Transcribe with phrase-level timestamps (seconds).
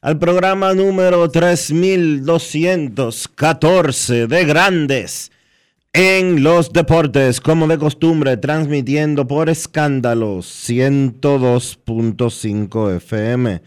[0.00, 5.32] al programa número 3214 de Grandes
[5.92, 13.60] en los Deportes, como de costumbre, transmitiendo por escándalo 102.5 FM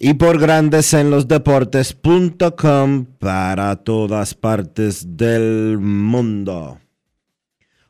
[0.00, 6.80] y por Grandes en los Deportes.com para todas partes del mundo.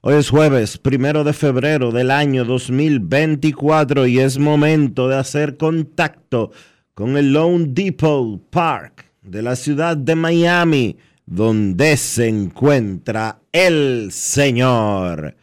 [0.03, 6.51] Hoy es jueves, primero de febrero del año 2024 y es momento de hacer contacto
[6.95, 10.97] con el Lone Depot Park de la ciudad de Miami,
[11.27, 15.37] donde se encuentra el señor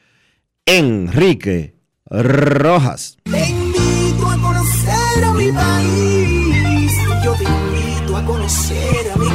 [0.65, 1.75] Enrique
[2.05, 3.17] Rojas.
[3.23, 6.91] Te invito a conocer a mi país.
[7.23, 9.27] Yo te invito a conocer a mi.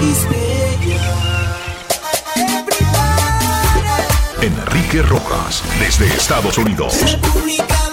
[4.42, 7.12] Enrique Rojas desde Estados Unidos.
[7.12, 7.91] República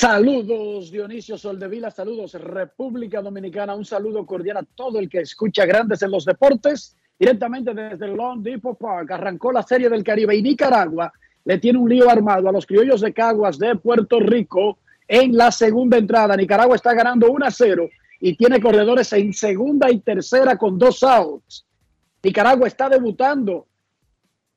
[0.00, 6.02] Saludos Dionisio Soldevila, saludos República Dominicana, un saludo cordial a todo el que escucha Grandes
[6.02, 9.10] en los Deportes, directamente desde Long Depot Park.
[9.10, 11.12] Arrancó la Serie del Caribe y Nicaragua
[11.44, 15.50] le tiene un lío armado a los criollos de Caguas de Puerto Rico en la
[15.50, 16.36] segunda entrada.
[16.36, 17.88] Nicaragua está ganando 1 a 0
[18.20, 21.66] y tiene corredores en segunda y tercera con dos outs.
[22.22, 23.66] Nicaragua está debutando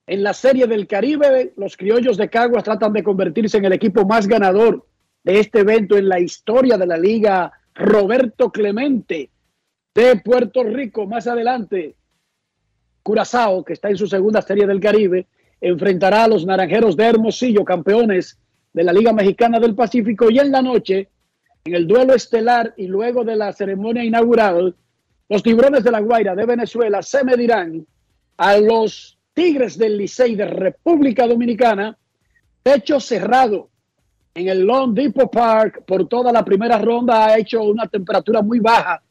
[0.06, 1.54] en la Serie del Caribe.
[1.58, 4.86] Los criollos de Caguas tratan de convertirse en el equipo más ganador
[5.24, 9.30] de este evento en la historia de la liga Roberto Clemente
[9.94, 11.06] de Puerto Rico.
[11.06, 11.96] Más adelante,
[13.04, 15.28] Curazao, que está en su segunda serie del Caribe,
[15.60, 18.40] enfrentará a los Naranjeros de Hermosillo, campeones
[18.74, 20.30] de la Liga Mexicana del Pacífico.
[20.30, 21.10] Y en la noche,
[21.66, 24.76] en el duelo estelar y luego de la ceremonia inaugural,
[25.30, 27.86] los Tiburones de la Guaira de Venezuela se medirán
[28.38, 31.98] a los Tigres del Licey de República Dominicana,
[32.64, 33.71] techo cerrado
[34.34, 37.26] en el Long Depot Park por toda la primera ronda.
[37.26, 39.02] Ha hecho una temperatura muy baja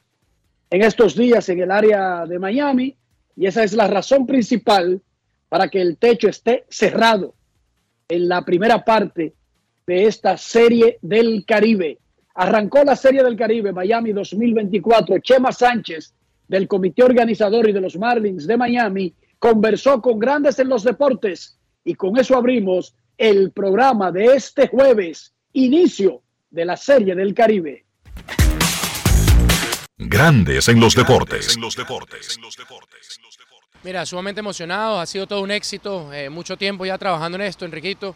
[0.69, 2.95] en estos días en el área de Miami
[3.35, 5.01] y esa es la razón principal
[5.49, 7.35] para que el techo esté cerrado
[8.07, 9.33] en la primera parte
[9.85, 11.99] de esta serie del Caribe.
[12.35, 15.19] Arrancó la serie del Caribe Miami 2024.
[15.19, 16.13] Chema Sánchez
[16.47, 21.57] del comité organizador y de los Marlins de Miami conversó con grandes en los deportes
[21.83, 27.85] y con eso abrimos el programa de este jueves, inicio de la serie del Caribe.
[29.95, 31.55] Grandes en los deportes.
[33.83, 37.63] Mira, sumamente emocionado, ha sido todo un éxito, eh, mucho tiempo ya trabajando en esto,
[37.63, 38.15] Enriquito,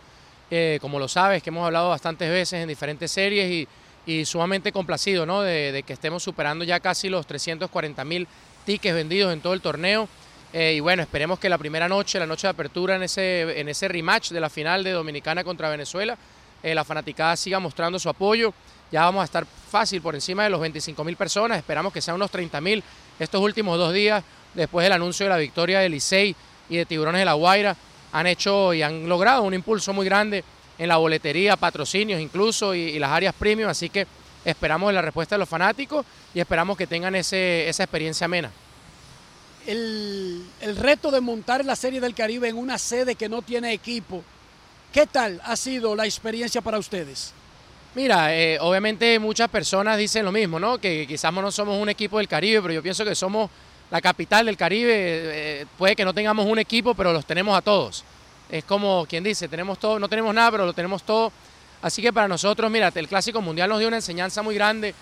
[0.49, 3.67] eh, como lo sabes, que hemos hablado bastantes veces en diferentes series y,
[4.11, 5.43] y sumamente complacido ¿no?
[5.43, 8.27] de, de, que estemos superando ya casi los 340 mil
[8.65, 10.09] tickets vendidos en todo el torneo.
[10.57, 13.67] Eh, y bueno, esperemos que la primera noche, la noche de apertura en ese, en
[13.67, 16.17] ese rematch de la final de Dominicana contra Venezuela,
[16.63, 18.53] la fanaticada siga mostrando su apoyo.
[18.89, 22.15] Ya vamos a estar fácil por encima de los 25 mil personas, esperamos que sean
[22.15, 22.81] unos 30 mil
[23.19, 24.23] estos últimos dos días
[24.53, 26.33] después del anuncio de la victoria de Licey
[26.69, 27.75] y de Tiburones de la Guaira,
[28.13, 30.45] han hecho y han logrado un impulso muy grande
[30.77, 34.07] en la boletería, patrocinios incluso y, y las áreas premium, así que
[34.45, 38.49] esperamos la respuesta de los fanáticos y esperamos que tengan ese, esa experiencia amena.
[39.67, 43.73] El, el reto de montar la Serie del Caribe en una sede que no tiene
[43.73, 44.23] equipo.
[44.93, 47.33] ¿Qué tal ha sido la experiencia para ustedes?
[47.95, 50.77] Mira, eh, obviamente muchas personas dicen lo mismo, ¿no?
[50.79, 53.49] Que quizás no somos un equipo del Caribe, pero yo pienso que somos
[53.89, 54.93] la capital del Caribe.
[54.93, 58.03] Eh, puede que no tengamos un equipo, pero los tenemos a todos.
[58.49, 61.31] Es como quien dice, tenemos todo, no tenemos nada, pero lo tenemos todo.
[61.81, 64.93] Así que para nosotros, mira, el Clásico Mundial nos dio una enseñanza muy grande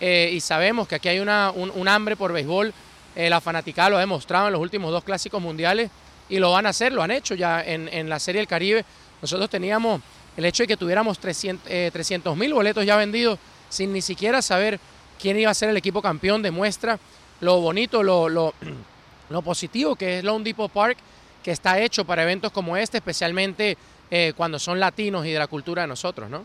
[0.00, 2.72] eh, y sabemos que aquí hay una, un, hambre por béisbol.
[3.16, 5.90] La fanaticada lo ha demostrado en los últimos dos Clásicos Mundiales
[6.28, 8.84] y lo van a hacer, lo han hecho ya en, en la Serie del Caribe.
[9.20, 10.00] Nosotros teníamos
[10.36, 14.80] el hecho de que tuviéramos 300 eh, mil boletos ya vendidos sin ni siquiera saber
[15.20, 16.98] quién iba a ser el equipo campeón demuestra
[17.40, 18.28] lo bonito, lo,
[19.30, 20.98] lo, positivo que es Lone Depot Park,
[21.42, 23.76] que está hecho para eventos como este, especialmente
[24.10, 26.44] eh, cuando son latinos y de la cultura de nosotros, ¿no?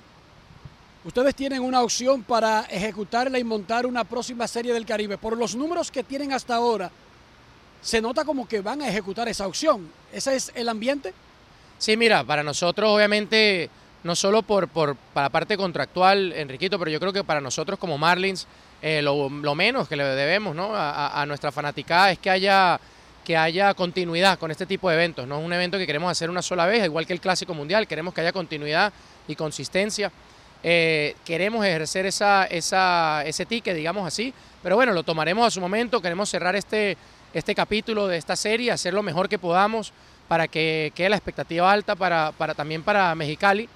[1.06, 5.20] Ustedes tienen una opción para ejecutarla y montar una próxima serie del Caribe.
[5.20, 6.90] Por los números que tienen hasta ahora,
[7.80, 9.88] se nota como que van a ejecutar esa opción.
[10.12, 11.14] ¿Ese es el ambiente?
[11.78, 13.70] Sí, mira, para nosotros obviamente,
[14.04, 17.78] no solo por, por para la parte contractual, Enriquito, pero yo creo que para nosotros
[17.78, 18.48] como Marlins,
[18.82, 20.72] eh, lo, menos que le debemos ¿no?
[20.74, 22.80] a, nuestra fanaticada es que haya,
[23.24, 25.28] que haya continuidad con este tipo de eventos.
[25.28, 27.86] No es un evento que queremos hacer una sola vez, igual que el Clásico Mundial,
[27.86, 28.92] queremos que haya continuidad
[29.28, 30.12] y consistencia.
[30.68, 34.34] Eh, queremos ejercer esa, esa, ese ticket, digamos así,
[34.64, 36.98] pero bueno, lo tomaremos a su momento, queremos cerrar este,
[37.36, 39.94] este capítulo de esta serie, hacer lo mejor que podamos
[40.28, 43.70] para que quede la expectativa alta para, para también para Mexicali.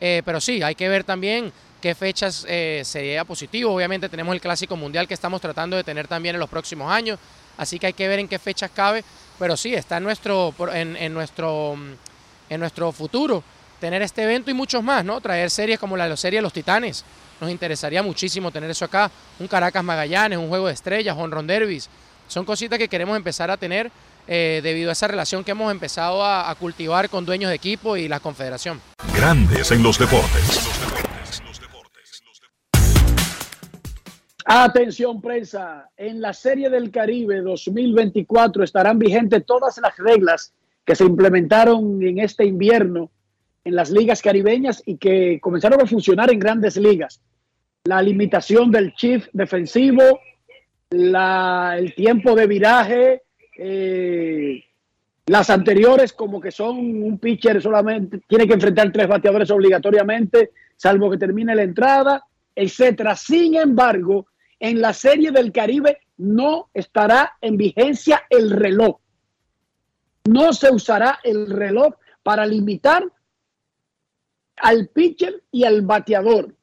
[0.00, 3.72] Eh, pero sí, hay que ver también qué fechas eh, sería positivo.
[3.72, 7.20] Obviamente tenemos el Clásico Mundial que estamos tratando de tener también en los próximos años,
[7.56, 9.04] así que hay que ver en qué fechas cabe.
[9.38, 11.76] Pero sí, está en nuestro, en, nuestro,
[12.50, 13.44] en nuestro futuro
[13.82, 15.20] tener este evento y muchos más, ¿no?
[15.20, 17.04] Traer series como la de la serie de los Titanes.
[17.40, 19.10] Nos interesaría muchísimo tener eso acá.
[19.40, 21.90] Un Caracas Magallanes, un juego de estrellas, un Ron Derbys.
[22.28, 23.90] Son cositas que queremos empezar a tener
[24.28, 28.06] eh, debido a esa relación que hemos empezado a, cultivar con dueños de equipo y
[28.06, 28.80] la confederación.
[29.16, 30.60] Grandes en los deportes.
[34.44, 40.52] Atención prensa, en la Serie del Caribe 2024 estarán vigentes todas las reglas
[40.84, 43.10] que se implementaron en este invierno
[43.64, 47.20] en las ligas caribeñas y que comenzaron a funcionar en grandes ligas.
[47.84, 50.20] La limitación del chief defensivo,
[50.90, 53.22] el tiempo de viraje,
[53.56, 54.64] eh,
[55.26, 61.10] las anteriores como que son un pitcher solamente, tiene que enfrentar tres bateadores obligatoriamente, salvo
[61.10, 62.24] que termine la entrada,
[62.54, 63.16] etcétera.
[63.16, 64.26] Sin embargo,
[64.58, 68.98] en la serie del Caribe no estará en vigencia el reloj.
[70.24, 73.04] No se usará el reloj para limitar
[74.62, 76.54] al pitcher y al bateador.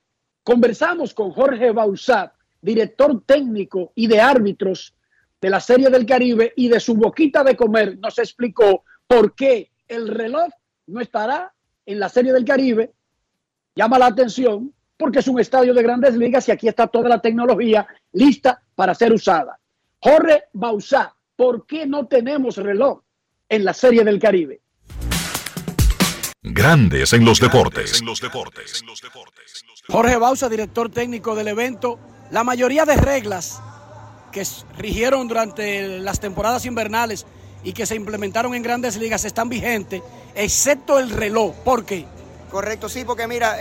[0.43, 4.95] Conversamos con Jorge Bausat, director técnico y de árbitros
[5.41, 9.71] de la Serie del Caribe y de su boquita de comer nos explicó por qué
[9.87, 10.49] el reloj
[10.87, 11.53] no estará
[11.85, 12.93] en la Serie del Caribe.
[13.75, 17.21] Llama la atención porque es un estadio de grandes ligas y aquí está toda la
[17.21, 19.59] tecnología lista para ser usada.
[19.99, 23.01] Jorge Bausá, ¿por qué no tenemos reloj
[23.49, 24.61] en la Serie del Caribe?
[26.41, 28.01] Grandes en los deportes.
[29.89, 31.99] Jorge Bausa, director técnico del evento.
[32.31, 33.61] La mayoría de reglas
[34.31, 34.47] que
[34.77, 37.25] rigieron durante las temporadas invernales
[37.61, 40.01] y que se implementaron en grandes ligas están vigentes,
[40.33, 41.55] excepto el reloj.
[41.65, 42.05] ¿Por qué?
[42.49, 43.57] Correcto, sí, porque mira,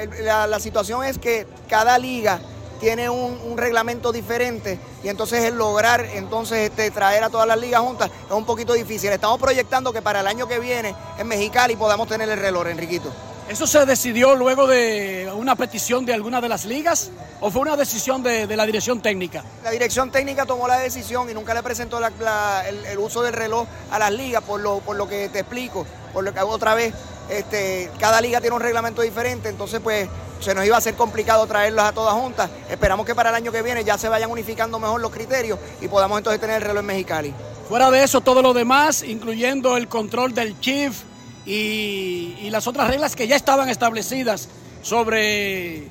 [0.46, 2.40] la, situación es que cada liga
[2.80, 7.80] tiene un, reglamento diferente y entonces el lograr entonces este, traer a todas las ligas
[7.80, 9.10] juntas es un poquito difícil.
[9.10, 13.12] Estamos proyectando que para el año que viene en Mexicali podamos tener el reloj, Enriquito.
[13.48, 17.76] ¿Eso se decidió luego de una petición de alguna de las ligas o fue una
[17.76, 19.42] decisión de, la dirección técnica?
[19.64, 23.98] La dirección técnica tomó la decisión y nunca le presentó el, uso del reloj a
[23.98, 26.92] las ligas por lo, por lo que te explico, por lo que hago otra vez.
[27.28, 30.08] Este, cada liga tiene un reglamento diferente, entonces pues
[30.40, 32.50] se nos iba a ser complicado traerlas a todas juntas.
[32.70, 35.88] Esperamos que para el año que viene ya se vayan unificando mejor los criterios y
[35.88, 37.34] podamos entonces tener el reloj en Mexicali.
[37.68, 41.02] Fuera de eso, todo lo demás, incluyendo el control del chief,
[41.48, 44.48] y, las otras reglas que ya estaban establecidas
[44.82, 45.88] sobre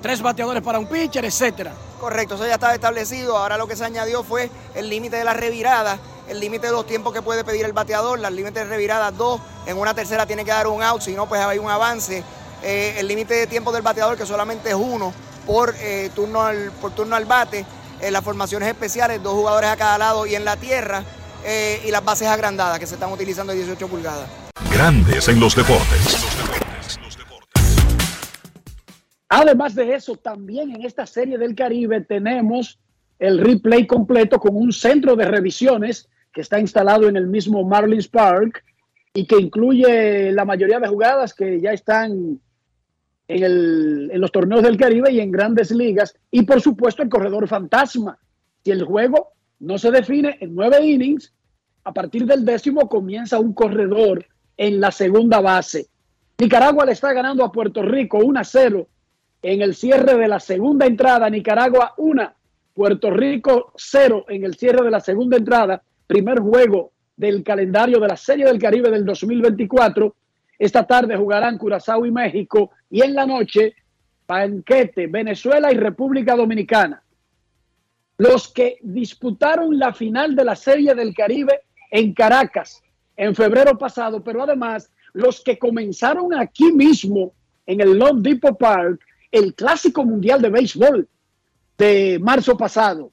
[0.00, 1.72] tres bateadores para un pitcher, etcétera.
[2.00, 3.36] Correcto, eso ya estaba establecido.
[3.36, 5.98] Ahora lo que se añadió fue el límite de la revirada,
[6.30, 9.40] el límite de los tiempos que puede pedir el bateador, el límite de revirada dos,
[9.66, 12.22] en una tercera tiene que dar un out, si no, pues hay un avance.
[12.62, 15.12] Eh, el límite de tiempo del bateador, que solamente es uno
[15.44, 17.66] por, eh, turno, al, por turno al bate.
[18.00, 21.04] Eh, las formaciones especiales, dos jugadores a cada lado y en la tierra.
[21.42, 24.28] y las bases agrandadas que se están utilizando de 18 pulgadas.
[24.70, 26.18] Grandes en los deportes.
[29.30, 32.78] Además de eso, también en esta serie del Caribe tenemos
[33.18, 38.08] el replay completo con un centro de revisiones que está instalado en el mismo Marlins
[38.08, 38.64] Park
[39.12, 42.40] y que incluye la mayoría de jugadas que ya están
[43.28, 46.14] en, el, en los torneos del Caribe y en grandes ligas.
[46.30, 48.18] Y por supuesto el corredor fantasma.
[48.64, 51.32] Si el juego no se define en nueve innings,
[51.84, 55.88] a partir del décimo comienza un corredor en la segunda base.
[56.38, 58.86] Nicaragua le está ganando a Puerto Rico 1 a 0
[59.42, 61.28] en el cierre de la segunda entrada.
[61.28, 62.32] Nicaragua 1,
[62.74, 65.82] Puerto Rico 0 en el cierre de la segunda entrada.
[66.10, 70.16] Primer juego del calendario de la Serie del Caribe del 2024.
[70.58, 73.76] Esta tarde jugarán Curazao y México y en la noche
[74.26, 77.00] banquete Venezuela y República Dominicana.
[78.18, 81.60] Los que disputaron la final de la Serie del Caribe
[81.92, 82.82] en Caracas
[83.16, 87.34] en febrero pasado, pero además los que comenzaron aquí mismo
[87.66, 89.00] en el Long Depot Park
[89.30, 91.08] el Clásico Mundial de Béisbol
[91.78, 93.12] de marzo pasado.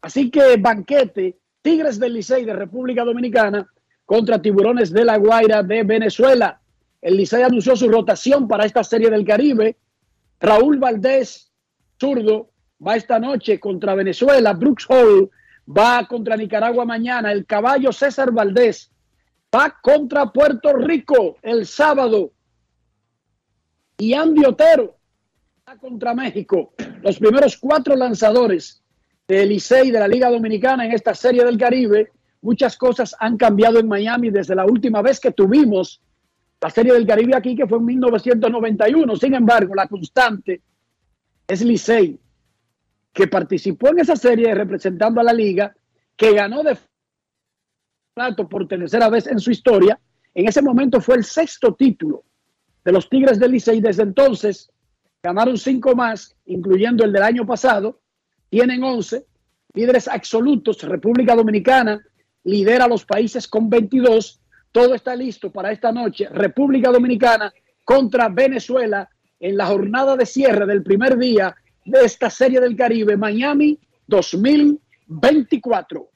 [0.00, 3.66] Así que banquete, Tigres del Licey de República Dominicana
[4.04, 6.60] contra Tiburones de la Guaira de Venezuela.
[7.00, 9.78] El Licey anunció su rotación para esta serie del Caribe.
[10.40, 11.50] Raúl Valdés,
[11.98, 12.50] zurdo,
[12.86, 14.52] va esta noche contra Venezuela.
[14.52, 15.30] Brooks Hall
[15.66, 17.32] va contra Nicaragua mañana.
[17.32, 18.92] El caballo César Valdés
[19.54, 22.32] va contra Puerto Rico el sábado.
[23.96, 24.98] Y Andy Otero
[25.66, 26.74] va contra México.
[27.00, 28.83] Los primeros cuatro lanzadores
[29.26, 32.12] del Licey de la Liga Dominicana en esta serie del Caribe.
[32.42, 36.02] Muchas cosas han cambiado en Miami desde la última vez que tuvimos
[36.60, 39.16] la serie del Caribe aquí, que fue en 1991.
[39.16, 40.62] Sin embargo, la constante
[41.46, 42.18] es Licey,
[43.12, 45.74] que participó en esa serie representando a la liga,
[46.16, 46.76] que ganó de
[48.48, 49.98] por tercera vez en su historia.
[50.34, 52.24] En ese momento fue el sexto título
[52.84, 53.80] de los Tigres del Licey.
[53.80, 54.70] Desde entonces
[55.22, 58.00] ganaron cinco más, incluyendo el del año pasado.
[58.50, 59.26] Tienen once
[59.74, 60.82] líderes absolutos.
[60.82, 62.00] República Dominicana
[62.44, 64.40] lidera los países con 22.
[64.72, 66.28] Todo está listo para esta noche.
[66.30, 67.52] República Dominicana
[67.84, 69.08] contra Venezuela
[69.40, 76.08] en la jornada de cierre del primer día de esta serie del Caribe, Miami 2024.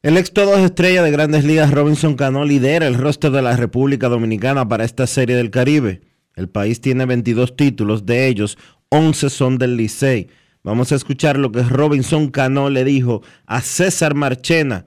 [0.00, 4.08] El ex todos estrella de grandes ligas Robinson Cano lidera el roster de la República
[4.08, 6.02] Dominicana para esta serie del Caribe.
[6.36, 8.56] El país tiene 22 títulos, de ellos
[8.90, 10.28] 11 son del Licey.
[10.68, 14.84] Vamos a escuchar lo que Robinson Cano le dijo a César Marchena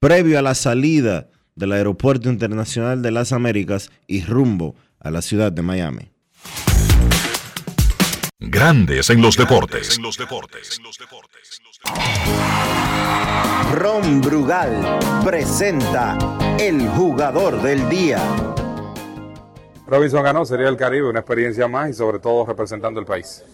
[0.00, 5.52] previo a la salida del Aeropuerto Internacional de las Américas y rumbo a la ciudad
[5.52, 6.10] de Miami.
[8.40, 10.00] Grandes en los deportes.
[13.72, 16.18] Ron Brugal presenta
[16.58, 18.18] el jugador del día.
[19.86, 23.44] Robinson ganó, sería el Caribe, una experiencia más y sobre todo representando el país.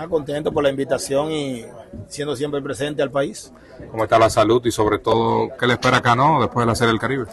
[0.00, 1.64] Ah, contento por la invitación y
[2.06, 3.52] siendo siempre presente al país.
[3.90, 6.76] ¿Cómo está la salud y sobre todo qué le espera a Cano después de la
[6.76, 7.24] Serie del Caribe?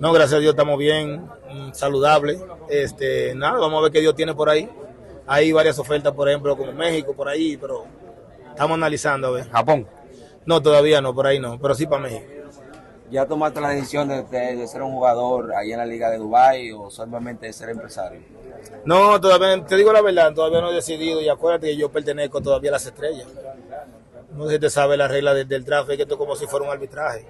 [0.00, 2.40] No, gracias a Dios estamos bien, mm, saludable.
[2.68, 4.68] Este, nada, vamos a ver qué Dios tiene por ahí.
[5.28, 7.84] Hay varias ofertas, por ejemplo, como México, por ahí, pero
[8.48, 9.48] estamos analizando a ver.
[9.50, 9.86] ¿Japón?
[10.44, 12.37] No, todavía no, por ahí no, pero sí para México.
[13.10, 16.18] ¿Ya tomaste la decisión de, de- de ser un jugador ahí en la Liga de
[16.18, 18.20] Dubái o solamente de ser empresario?
[18.84, 22.40] No, todavía, te digo la verdad, todavía no he decidido y acuérdate que yo pertenezco
[22.42, 23.26] todavía a las estrellas.
[24.32, 26.36] No sé si te sabe la regla de- del draft, es que esto es como
[26.36, 27.26] si fuera un arbitraje.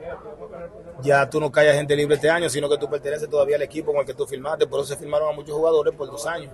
[1.03, 3.93] Ya tú no callas gente libre este año, sino que tú perteneces todavía al equipo
[3.93, 6.51] con el que tú firmaste, por eso se firmaron a muchos jugadores por dos años.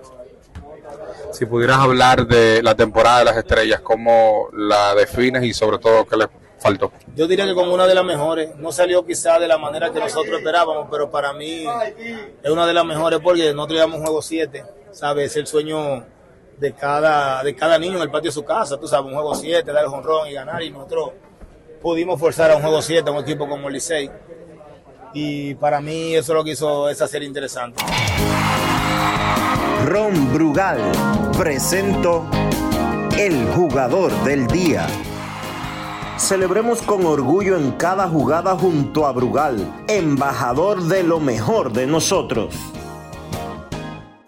[1.32, 6.04] Si pudieras hablar de la temporada de las estrellas, ¿cómo la defines y sobre todo
[6.04, 6.28] qué le
[6.64, 6.92] faltó?
[7.14, 10.00] Yo diría que como una de las mejores, no salió quizá de la manera que
[10.00, 11.64] nosotros esperábamos, pero para mí
[12.42, 15.30] es una de las mejores porque nosotros llevamos un juego 7, ¿sabes?
[15.30, 16.06] Es el sueño
[16.58, 19.34] de cada, de cada niño en el patio de su casa, tú sabes, un juego
[19.34, 21.10] 7, dar el jonrón y ganar, y nosotros
[21.82, 24.10] pudimos forzar a un juego 7 a un equipo como el Licey.
[25.12, 27.84] Y para mí eso es lo que hizo esa serie interesante.
[29.84, 30.78] Ron Brugal
[31.36, 32.26] presento
[33.18, 34.86] el jugador del día.
[36.18, 42.54] Celebremos con orgullo en cada jugada junto a Brugal, embajador de lo mejor de nosotros.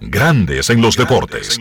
[0.00, 1.58] Grandes en los deportes.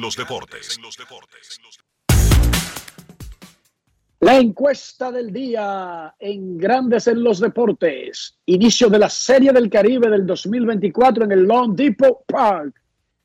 [4.20, 8.40] La encuesta del día en Grandes en los Deportes.
[8.48, 12.74] Inicio de la Serie del Caribe del 2024 en el Long Depot Park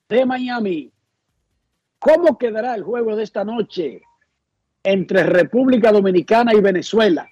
[0.06, 0.92] de Miami.
[1.98, 4.02] ¿Cómo quedará el juego de esta noche
[4.82, 7.28] entre República Dominicana y Venezuela?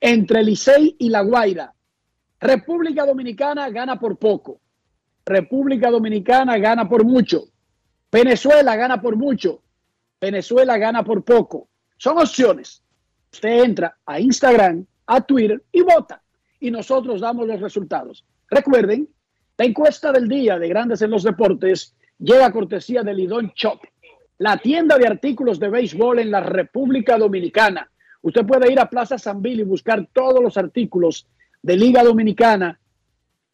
[0.00, 1.72] Entre Licey y La Guaira.
[2.40, 4.60] República Dominicana gana por poco.
[5.24, 7.44] República Dominicana gana por mucho.
[8.10, 9.62] Venezuela gana por mucho.
[10.20, 11.68] Venezuela gana por poco.
[11.96, 12.82] Son opciones.
[13.32, 16.22] Usted entra a Instagram, a Twitter y vota.
[16.60, 18.24] y nosotros damos los resultados.
[18.48, 19.08] Recuerden,
[19.58, 23.80] la encuesta del día de Grandes en los Deportes llega a cortesía de Lidón Shop,
[24.38, 27.88] la tienda de artículos de béisbol en la República Dominicana.
[28.22, 31.26] Usted puede ir a Plaza San Bill y buscar todos los artículos
[31.62, 32.80] de Liga Dominicana,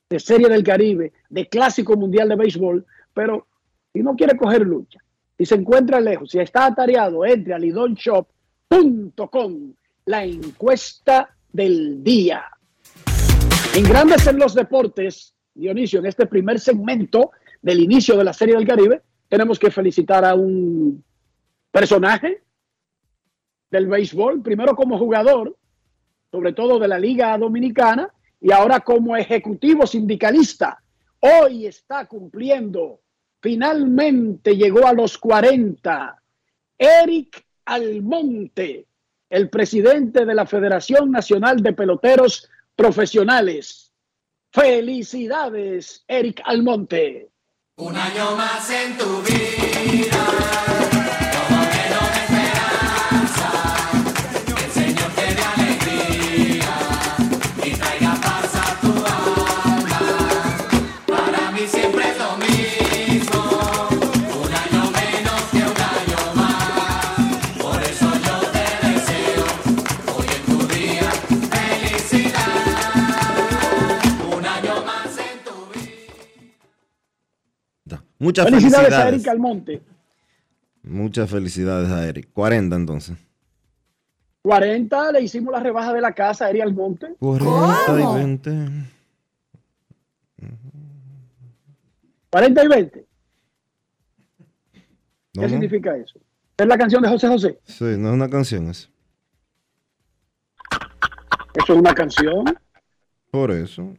[0.08, 3.46] de Serie del Caribe, de Clásico Mundial de Béisbol, pero
[3.92, 4.98] si no quiere coger lucha,
[5.36, 9.72] si se encuentra lejos, si está atareado, entre a lidonshop.com,
[10.06, 12.44] la encuesta del día.
[13.74, 18.54] En Grandes en los Deportes, Dionisio, en este primer segmento del inicio de la Serie
[18.54, 21.04] del Caribe, tenemos que felicitar a un
[21.70, 22.42] personaje
[23.70, 25.56] del béisbol, primero como jugador,
[26.30, 30.82] sobre todo de la Liga Dominicana, y ahora como ejecutivo sindicalista.
[31.20, 33.00] Hoy está cumpliendo,
[33.40, 36.22] finalmente llegó a los 40.
[36.78, 38.86] Eric Almonte,
[39.28, 43.92] el presidente de la Federación Nacional de Peloteros Profesionales.
[44.50, 47.28] Felicidades, Eric Almonte.
[47.78, 50.67] Un año más en tu vida.
[78.18, 79.82] Muchas felicidades, a Eric Almonte.
[80.82, 82.28] Muchas felicidades a Eric.
[82.32, 83.16] 40 entonces.
[84.42, 87.14] 40 le hicimos la rebaja de la casa a Eric Almonte.
[87.18, 88.68] 40 y 20.
[92.30, 93.06] 40 y 20.
[95.32, 96.18] ¿Qué significa eso?
[96.56, 97.60] ¿Es la canción de José José?
[97.64, 98.88] Sí, no es una canción eso.
[101.54, 102.44] ¿Eso es una canción?
[103.30, 103.94] Por eso.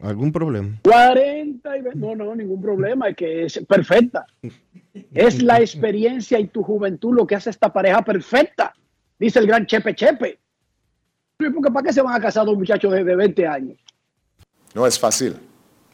[0.00, 0.80] ¿Algún problema?
[0.82, 4.26] 40 y No, no, ningún problema, es que es perfecta.
[5.12, 8.74] Es la experiencia y tu juventud lo que hace esta pareja perfecta,
[9.18, 10.38] dice el gran Chepe Chepe.
[11.36, 13.78] Porque ¿para qué se van a casar dos muchachos de, 20 años?
[14.74, 15.36] No es fácil.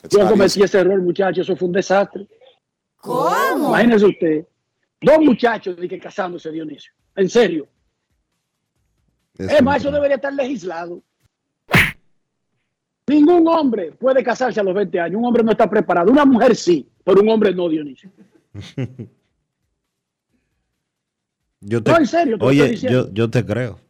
[0.08, 2.26] Yo cometí ese error, muchachos, eso fue un desastre.
[2.96, 3.68] ¿Cómo?
[3.68, 4.46] Imagínese usted,
[5.00, 6.92] dos muchachos de que casándose, Dionisio.
[7.16, 7.68] En serio.
[9.38, 11.02] es más, eso debería estar legislado.
[13.11, 15.18] Ningún hombre puede casarse a los 20 años.
[15.18, 16.12] Un hombre no está preparado.
[16.12, 18.09] Una mujer sí, pero un hombre no, Dionisio.
[21.61, 22.37] yo te, no, en serio.
[22.40, 23.81] oye, yo, yo te creo.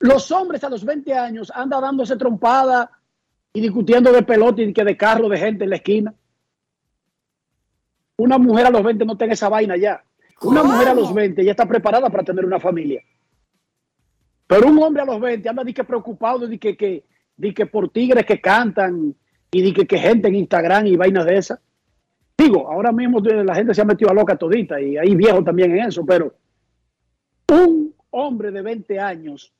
[0.00, 2.90] Los hombres a los 20 años andan dándose trompada
[3.54, 6.14] y discutiendo de pelota y que de carro de gente en la esquina.
[8.18, 10.04] Una mujer a los 20 no tiene esa vaina ya.
[10.42, 13.02] Una mujer a los 20 ya está preparada para tener una familia.
[14.46, 17.04] Pero un hombre a los 20 anda de que preocupado de que, que,
[17.36, 19.14] di que por tigres que cantan
[19.50, 21.60] y di que, que gente en Instagram y vainas de esas.
[22.36, 25.72] Digo, ahora mismo la gente se ha metido a loca todita y hay viejos también
[25.72, 26.34] en eso, pero
[27.48, 29.52] un hombre de 20 años,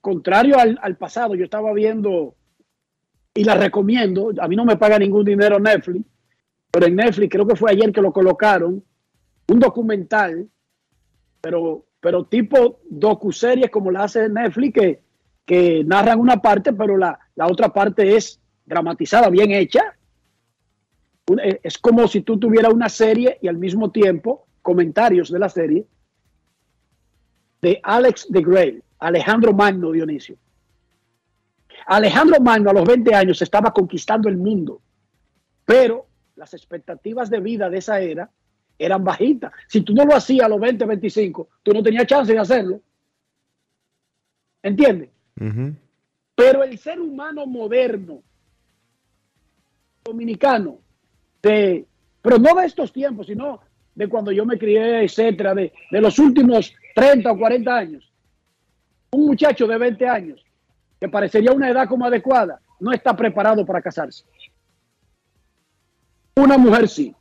[0.00, 2.36] contrario al, al pasado, yo estaba viendo
[3.34, 6.04] y la recomiendo, a mí no me paga ningún dinero Netflix,
[6.70, 8.84] pero en Netflix creo que fue ayer que lo colocaron,
[9.48, 10.48] un documental,
[11.40, 15.03] pero, pero tipo docuseries como la hace Netflix, que
[15.44, 19.96] que narran una parte, pero la, otra parte es dramatizada, bien hecha.
[21.42, 25.48] Eh, es como si tú tuvieras una serie y al mismo tiempo comentarios de la
[25.48, 25.86] serie
[27.60, 30.36] de Alex de Grey, Alejandro Magno Dionisio.
[31.86, 34.80] Alejandro Magno a los 20 años estaba conquistando el mundo,
[35.64, 38.30] pero las expectativas de vida de esa era
[38.78, 39.52] eran bajitas.
[39.68, 42.80] Si tú no lo hacías a los 20, 25, tú no tenías chance de hacerlo.
[44.62, 45.13] ¿Entiendes?
[46.34, 48.22] Pero el ser humano moderno,
[50.04, 50.78] dominicano,
[51.42, 51.86] de,
[52.22, 53.60] pero no de estos tiempos, sino
[53.94, 58.12] de cuando yo me crié, etcétera, de, de los últimos 30 o 40 años,
[59.12, 60.44] un muchacho de 20 años,
[61.00, 64.24] que parecería una edad como adecuada, no está preparado para casarse.
[66.36, 67.14] Una mujer sí.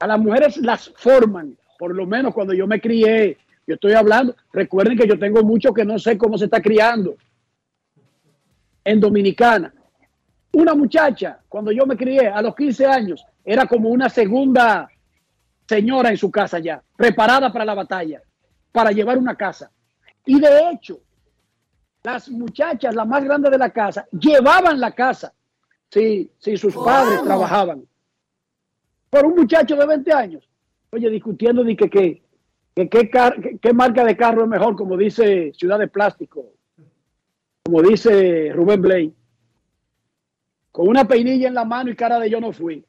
[0.00, 4.36] A las mujeres las forman, por lo menos cuando yo me crié, yo estoy hablando,
[4.52, 7.16] recuerden que yo tengo mucho que no sé cómo se está criando
[8.84, 9.74] en Dominicana.
[10.52, 14.88] Una muchacha, cuando yo me crié a los 15 años, era como una segunda
[15.68, 18.22] señora en su casa ya, preparada para la batalla,
[18.70, 19.70] para llevar una casa.
[20.24, 21.00] Y de hecho,
[22.04, 25.32] las muchachas, la más grande de la casa, llevaban la casa
[25.90, 27.84] si, si sus padres trabajaban.
[29.10, 30.48] Por un muchacho de 20 años,
[30.90, 32.25] oye, discutiendo de que, que
[32.76, 36.52] ¿Qué, marca de carro es mejor, como dice Ciudad de Plástico?
[37.64, 39.14] como dice Rubén Blay,
[40.70, 42.84] con una peinilla en la mano y cara de yo no fui,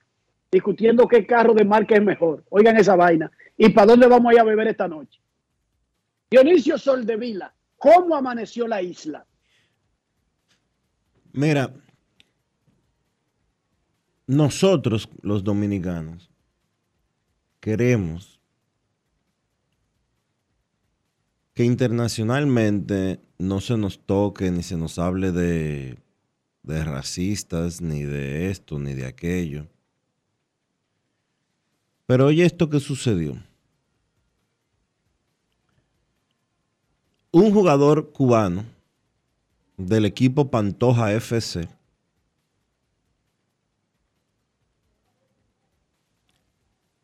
[0.52, 2.44] discutiendo qué carro de marca es mejor.
[2.50, 3.32] Oigan esa vaina.
[3.58, 5.20] ¿Y para dónde vamos a ir a beber esta noche?
[6.30, 9.26] Dionisio Soldevila, ¿cómo amaneció la isla?
[11.34, 11.74] Mira,
[14.28, 16.30] nosotros los dominicanos
[17.60, 18.37] queremos
[21.58, 25.98] que internacionalmente no se nos toque ni se nos hable de,
[26.62, 29.66] de racistas, ni de esto, ni de aquello.
[32.06, 33.42] Pero oye esto que sucedió.
[37.32, 38.64] Un jugador cubano
[39.78, 41.68] del equipo Pantoja FC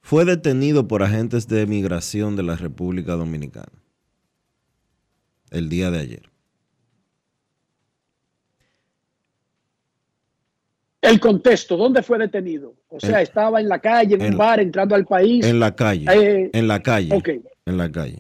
[0.02, 3.83] fue detenido por agentes de migración de la República Dominicana
[5.54, 6.30] el día de ayer.
[11.02, 12.76] El contexto, ¿dónde fue detenido?
[12.88, 15.46] O sea, En- estaba en la calle, en, en- un bar, entrando al país.
[15.46, 16.06] En la calle.
[16.12, 17.14] Eh, en la calle.
[17.14, 17.30] ok.
[17.66, 18.20] En la calle.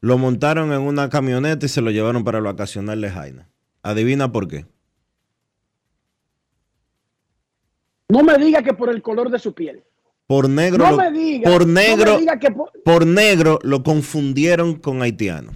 [0.00, 3.48] Lo montaron en una camioneta y se lo llevaron para el vacacional de Jaina.
[3.82, 4.66] Adivina por qué.
[8.08, 9.82] No me diga que por el color de su piel.
[10.26, 11.50] Por negro, No lo- me diga.
[11.50, 15.52] por no me negro, diga que por- por negro lo confundieron con haitiano.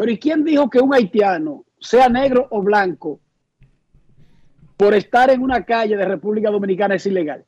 [0.00, 3.20] Pero ¿y quién dijo que un haitiano, sea negro o blanco,
[4.78, 7.44] por estar en una calle de República Dominicana es ilegal?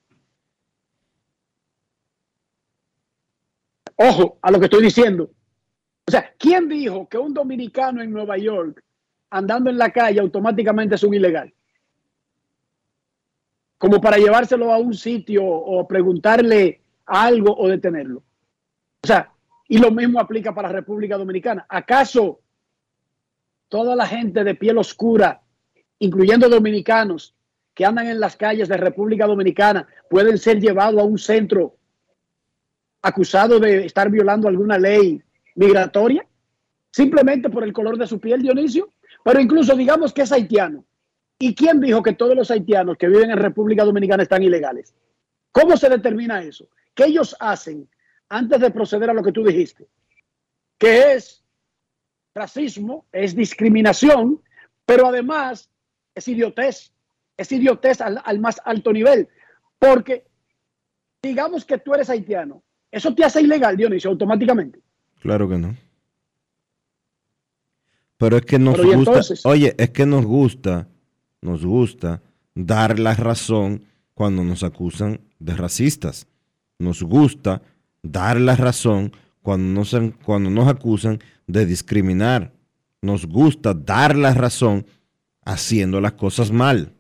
[3.97, 5.31] Ojo a lo que estoy diciendo.
[6.07, 8.85] O sea, ¿quién dijo que un dominicano en Nueva York
[9.31, 11.55] andando en la calle automáticamente es un ilegal?
[13.79, 18.23] Como para llevárselo a un sitio o preguntarle algo o detenerlo.
[19.03, 19.33] O sea,
[19.69, 21.65] y lo mismo aplica para República Dominicana.
[21.67, 22.42] ¿Acaso
[23.73, 25.41] toda la gente de piel oscura,
[25.99, 27.35] incluyendo dominicanos
[27.73, 31.79] que andan en las calles de República Dominicana, pueden ser llevados a un centro
[33.01, 35.23] acusados de estar violando alguna ley
[35.55, 36.27] migratoria?
[36.91, 38.91] Simplemente por el color de su piel, Dionisio.
[39.25, 40.85] Pero incluso digamos que es haitiano.
[41.39, 44.95] ¿Y quién dijo que todos los haitianos que viven en República Dominicana están ilegales?
[45.51, 46.69] ¿Cómo se determina eso?
[46.95, 47.89] ¿Qué ellos hacen
[48.29, 49.89] antes de proceder a lo que tú dijiste?
[50.77, 51.42] Que es
[52.35, 54.41] racismo, es discriminación,
[54.87, 55.71] pero además
[56.15, 56.93] es idiotez.
[57.37, 59.29] Es idiotez al, al más alto nivel.
[59.79, 60.27] Porque
[61.23, 62.63] digamos que tú eres haitiano.
[62.91, 64.81] Eso te hace ilegal, Dionisio, automáticamente.
[65.21, 65.77] Claro que no.
[68.19, 69.47] Pero es que nos Pero, ¿y gusta, entonces?
[69.47, 70.89] oye, es que nos gusta,
[71.41, 72.23] nos gusta
[72.55, 76.29] dar la razón cuando nos acusan de racistas.
[76.79, 77.63] Nos gusta
[78.03, 81.19] dar la razón cuando nos, cuando nos acusan
[81.53, 82.53] de discriminar.
[83.01, 84.87] Nos gusta dar la razón
[85.45, 86.95] haciendo las cosas mal.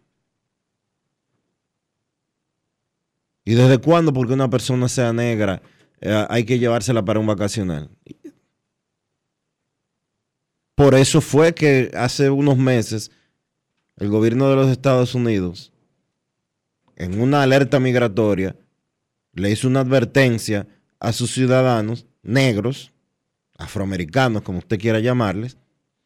[3.45, 5.62] ¿Y desde cuándo, porque una persona sea negra,
[6.01, 7.91] eh, hay que llevársela para un vacacional?
[10.75, 13.11] Por eso fue que hace unos meses
[13.97, 15.73] el gobierno de los Estados Unidos,
[16.97, 18.57] en una alerta migratoria,
[19.35, 20.67] le hizo una advertencia
[20.99, 22.92] a sus ciudadanos negros,
[23.59, 25.57] afroamericanos, como usted quiera llamarles,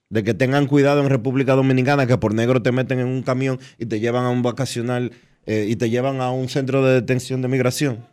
[0.08, 3.58] de que tengan cuidado en República Dominicana, que por negro te meten en un camión
[3.78, 5.12] y te llevan a un vacacional
[5.46, 8.06] eh, y te llevan a un centro de detención de migración.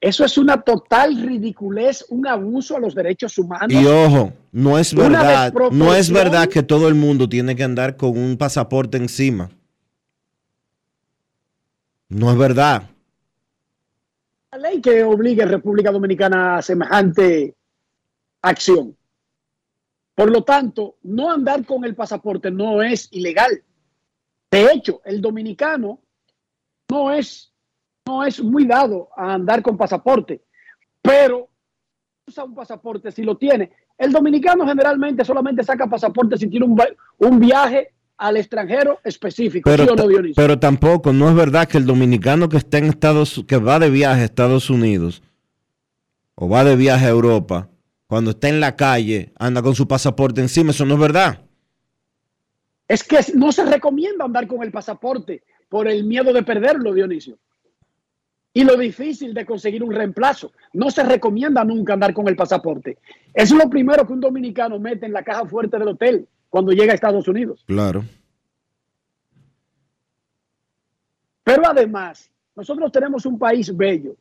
[0.00, 3.72] Eso es una total ridiculez, un abuso a los derechos humanos.
[3.72, 7.96] Y ojo, no es verdad, no es verdad que todo el mundo tiene que andar
[7.96, 9.50] con un pasaporte encima.
[12.08, 12.90] No es verdad.
[14.52, 17.54] La ley que obligue a República Dominicana a semejante
[18.48, 18.96] acción.
[20.14, 23.62] Por lo tanto, no andar con el pasaporte no es ilegal.
[24.50, 26.00] De hecho, el dominicano
[26.90, 27.52] no es,
[28.06, 30.42] no es muy dado a andar con pasaporte,
[31.02, 31.48] pero
[32.26, 33.72] usa un pasaporte si lo tiene.
[33.98, 36.80] El dominicano generalmente solamente saca pasaporte si tiene un,
[37.18, 39.68] un viaje al extranjero específico.
[39.68, 40.34] Pero, ¿sí o no, ta- Dionisio?
[40.36, 43.90] pero tampoco, no es verdad que el dominicano que está en Estados que va de
[43.90, 45.22] viaje a Estados Unidos
[46.34, 47.68] o va de viaje a Europa,
[48.06, 51.42] cuando está en la calle, anda con su pasaporte encima, eso no es verdad.
[52.88, 57.38] Es que no se recomienda andar con el pasaporte por el miedo de perderlo, Dionisio.
[58.52, 60.52] Y lo difícil de conseguir un reemplazo.
[60.72, 62.96] No se recomienda nunca andar con el pasaporte.
[63.34, 66.92] Es lo primero que un dominicano mete en la caja fuerte del hotel cuando llega
[66.92, 67.64] a Estados Unidos.
[67.66, 68.04] Claro.
[71.44, 74.16] Pero además, nosotros tenemos un país bello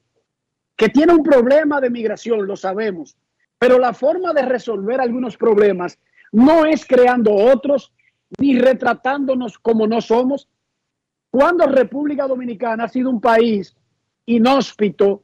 [0.76, 3.15] que tiene un problema de migración, lo sabemos.
[3.57, 5.97] Pero la forma de resolver algunos problemas
[6.31, 7.93] no es creando otros
[8.39, 10.49] ni retratándonos como no somos.
[11.29, 13.75] Cuando República Dominicana ha sido un país
[14.25, 15.23] inhóspito,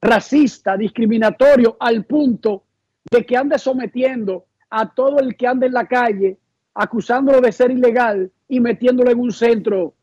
[0.00, 2.64] racista, discriminatorio, al punto
[3.10, 6.38] de que ande sometiendo a todo el que ande en la calle,
[6.74, 9.94] acusándolo de ser ilegal y metiéndolo en un centro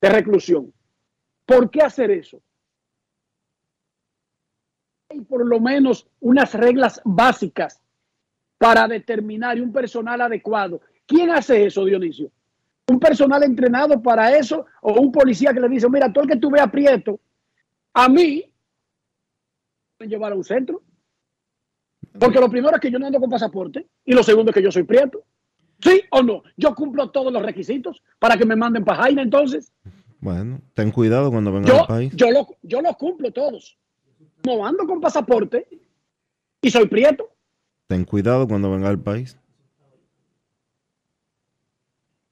[0.00, 0.72] de reclusión.
[1.44, 2.40] ¿Por qué hacer eso?
[5.16, 7.80] Hay por lo menos unas reglas básicas
[8.58, 10.80] para determinar un personal adecuado.
[11.06, 12.30] ¿Quién hace eso, Dionisio?
[12.88, 16.36] ¿Un personal entrenado para eso o un policía que le dice, mira, todo el que
[16.36, 17.18] tú veas aprieto,
[17.94, 18.44] a mí,
[20.00, 20.82] llevar a un centro?
[22.18, 24.62] Porque lo primero es que yo no ando con pasaporte y lo segundo es que
[24.62, 25.24] yo soy prieto.
[25.80, 26.42] ¿Sí o no?
[26.56, 29.72] Yo cumplo todos los requisitos para que me manden para Jaina entonces.
[30.20, 32.12] Bueno, ten cuidado cuando venga Yo, al país.
[32.16, 33.76] yo, lo, yo los cumplo todos.
[34.46, 35.66] No ando con pasaporte
[36.62, 37.28] y soy prieto.
[37.88, 39.36] Ten cuidado cuando venga al país.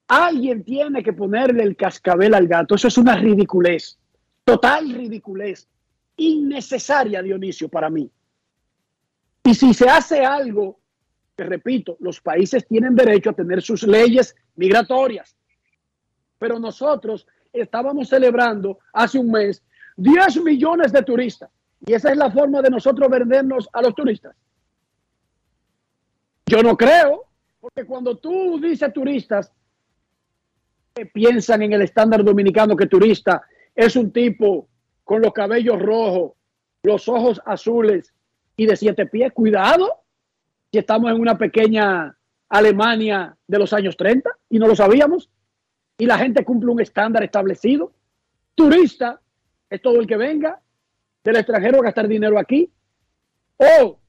[0.07, 2.75] Alguien tiene que ponerle el cascabel al gato.
[2.75, 3.99] Eso es una ridiculez.
[4.45, 5.67] Total ridiculez.
[6.15, 8.09] Innecesaria, Dionisio, para mí.
[9.43, 10.79] Y si se hace algo,
[11.35, 15.35] que repito, los países tienen derecho a tener sus leyes migratorias.
[16.39, 19.61] Pero nosotros estábamos celebrando hace un mes
[19.97, 21.49] 10 millones de turistas.
[21.85, 24.35] Y esa es la forma de nosotros vendernos a los turistas.
[26.47, 27.25] Yo no creo,
[27.59, 29.51] porque cuando tú dices turistas,
[31.13, 33.43] piensan en el estándar dominicano que turista
[33.75, 34.67] es un tipo
[35.03, 36.33] con los cabellos rojos,
[36.83, 38.13] los ojos azules
[38.55, 39.33] y de siete pies.
[39.33, 40.03] Cuidado,
[40.71, 42.17] si estamos en una pequeña
[42.49, 45.29] Alemania de los años 30 y no lo sabíamos,
[45.97, 47.91] y la gente cumple un estándar establecido.
[48.53, 49.21] Turista
[49.69, 50.61] es todo el que venga
[51.25, 52.71] del extranjero a gastar dinero aquí.
[53.57, 53.99] O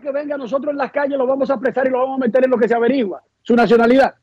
[0.00, 2.44] que venga nosotros en las calles lo vamos a apresar y lo vamos a meter
[2.44, 4.14] en lo que se averigua, su nacionalidad.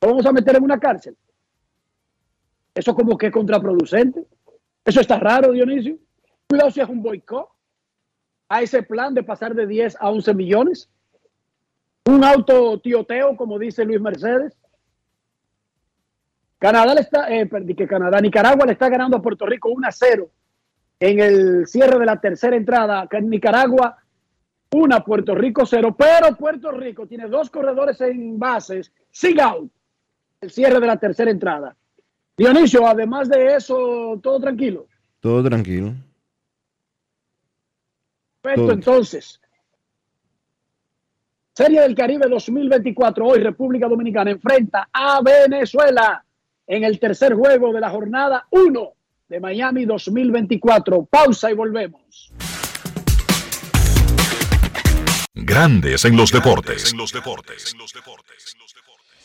[0.00, 1.16] Lo vamos a meter en una cárcel.
[2.74, 4.26] Eso como que es contraproducente.
[4.84, 5.98] Eso está raro, Dionisio.
[6.48, 7.48] Cuidado si es un boicot
[8.48, 10.90] a ese plan de pasar de 10 a 11 millones.
[12.06, 14.56] Un auto tioteo, como dice Luis Mercedes.
[16.58, 19.92] Canadá le está, eh, que Canadá, Nicaragua le está ganando a Puerto Rico 1 a
[19.92, 20.30] 0
[21.00, 23.08] en el cierre de la tercera entrada.
[23.22, 23.96] Nicaragua
[24.70, 29.72] 1, Puerto Rico 0, pero Puerto Rico tiene dos corredores en bases, sin out,
[30.40, 31.74] el cierre de la tercera entrada.
[32.36, 34.86] Dionisio, además de eso, todo tranquilo.
[35.18, 35.94] Todo tranquilo.
[38.40, 38.72] Perfecto, Todo.
[38.72, 39.40] entonces.
[41.52, 43.26] Serie del Caribe 2024.
[43.26, 46.24] Hoy República Dominicana enfrenta a Venezuela
[46.66, 48.94] en el tercer juego de la jornada 1
[49.30, 51.06] de Miami 2024.
[51.06, 52.32] Pausa y volvemos.
[55.32, 56.92] Grandes en los deportes.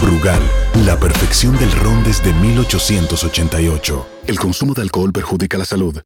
[0.00, 0.40] Brugal,
[0.84, 4.06] la perfección del ron desde 1888.
[4.26, 6.00] El consumo de alcohol perjudica la salud.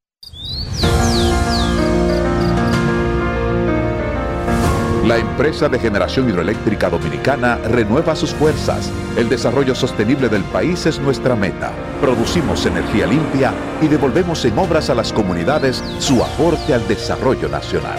[5.05, 8.91] La empresa de generación hidroeléctrica dominicana renueva sus fuerzas.
[9.17, 11.73] El desarrollo sostenible del país es nuestra meta.
[12.01, 17.99] Producimos energía limpia y devolvemos en obras a las comunidades su aporte al desarrollo nacional.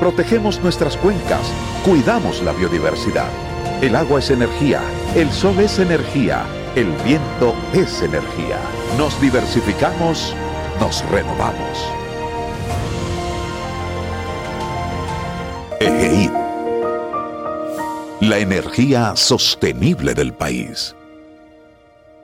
[0.00, 1.52] Protegemos nuestras cuencas,
[1.84, 3.49] cuidamos la biodiversidad.
[3.82, 4.82] El agua es energía,
[5.16, 6.44] el sol es energía,
[6.76, 8.60] el viento es energía.
[8.98, 10.34] Nos diversificamos,
[10.78, 11.78] nos renovamos.
[15.80, 16.30] EGI.
[18.20, 20.94] La energía sostenible del país.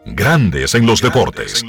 [0.05, 1.65] Grandes en los deportes.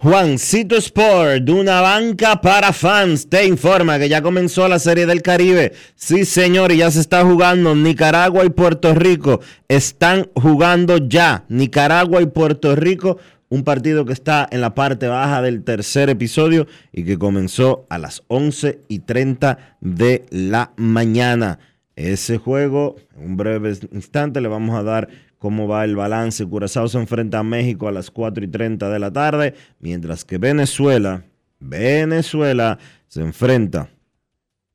[0.00, 5.72] Juancito Sport, una banca para fans, te informa que ya comenzó la Serie del Caribe.
[5.96, 7.74] Sí, señor, y ya se está jugando.
[7.74, 11.46] Nicaragua y Puerto Rico están jugando ya.
[11.48, 16.68] Nicaragua y Puerto Rico, un partido que está en la parte baja del tercer episodio
[16.92, 21.58] y que comenzó a las 11 y 30 de la mañana.
[21.96, 25.08] Ese juego, en un breve instante, le vamos a dar
[25.38, 26.46] cómo va el balance.
[26.46, 30.38] Curazao se enfrenta a México a las 4 y 30 de la tarde, mientras que
[30.38, 31.24] Venezuela,
[31.60, 33.88] Venezuela se enfrenta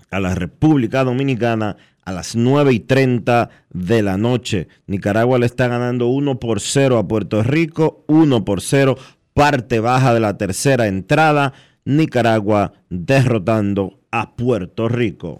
[0.10, 4.68] a la República Dominicana a las 9 y 30 de la noche.
[4.88, 8.98] Nicaragua le está ganando 1 por 0 a Puerto Rico, 1 por 0,
[9.34, 11.54] parte baja de la tercera entrada.
[11.86, 15.40] Nicaragua derrotando a Puerto Rico.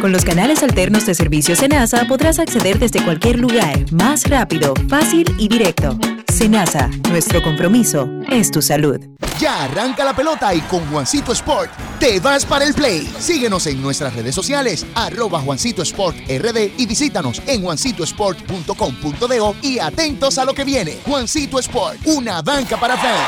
[0.00, 5.26] Con los canales alternos de servicio Senasa podrás acceder desde cualquier lugar, más rápido, fácil
[5.38, 5.98] y directo.
[6.32, 9.00] Senasa, nuestro compromiso es tu salud.
[9.40, 13.12] Ya arranca la pelota y con Juancito Sport te vas para el play.
[13.18, 20.38] Síguenos en nuestras redes sociales, arroba Juancito Sport RD y visítanos en juancitosport.com.de y atentos
[20.38, 20.98] a lo que viene.
[21.06, 23.18] Juancito Sport, una banca para fans.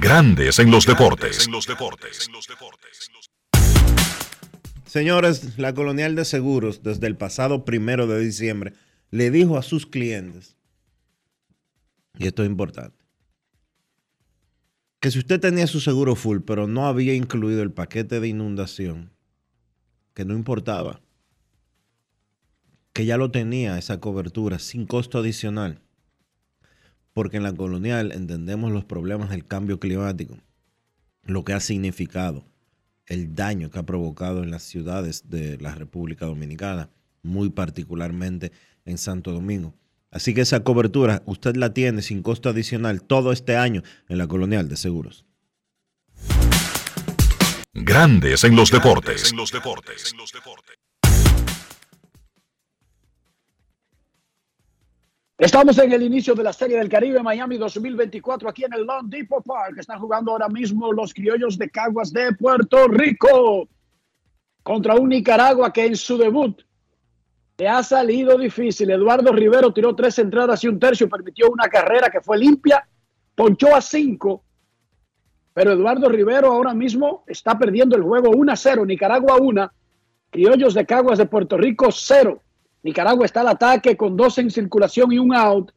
[0.00, 1.46] Grandes en los deportes.
[4.86, 8.72] Señores, la Colonial de Seguros, desde el pasado primero de diciembre,
[9.10, 10.56] le dijo a sus clientes,
[12.18, 13.04] y esto es importante,
[15.00, 19.12] que si usted tenía su seguro full, pero no había incluido el paquete de inundación,
[20.14, 21.02] que no importaba,
[22.94, 25.82] que ya lo tenía esa cobertura sin costo adicional,
[27.12, 30.38] porque en la colonial entendemos los problemas del cambio climático,
[31.24, 32.44] lo que ha significado,
[33.06, 36.90] el daño que ha provocado en las ciudades de la República Dominicana,
[37.22, 38.52] muy particularmente
[38.84, 39.74] en Santo Domingo.
[40.10, 44.26] Así que esa cobertura usted la tiene sin costo adicional todo este año en la
[44.26, 45.24] Colonial de Seguros.
[47.72, 49.32] Grandes en los deportes.
[55.40, 59.08] Estamos en el inicio de la Serie del Caribe Miami 2024 aquí en el Long
[59.08, 59.78] Depot Park.
[59.78, 63.66] Están jugando ahora mismo los criollos de Caguas de Puerto Rico
[64.62, 66.60] contra un Nicaragua que en su debut
[67.56, 68.90] le ha salido difícil.
[68.90, 72.86] Eduardo Rivero tiró tres entradas y un tercio, permitió una carrera que fue limpia,
[73.34, 74.44] ponchó a cinco.
[75.54, 78.84] Pero Eduardo Rivero ahora mismo está perdiendo el juego 1 a 0.
[78.84, 79.72] Nicaragua 1,
[80.28, 82.42] Criollos de Caguas de Puerto Rico 0.
[82.82, 85.72] Nicaragua está al ataque con dos en circulación y un out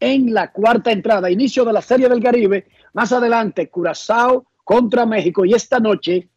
[0.00, 1.30] en la cuarta entrada.
[1.30, 2.66] Inicio de la Serie del Caribe.
[2.92, 5.44] Más adelante, Curazao contra México.
[5.44, 6.28] Y esta noche,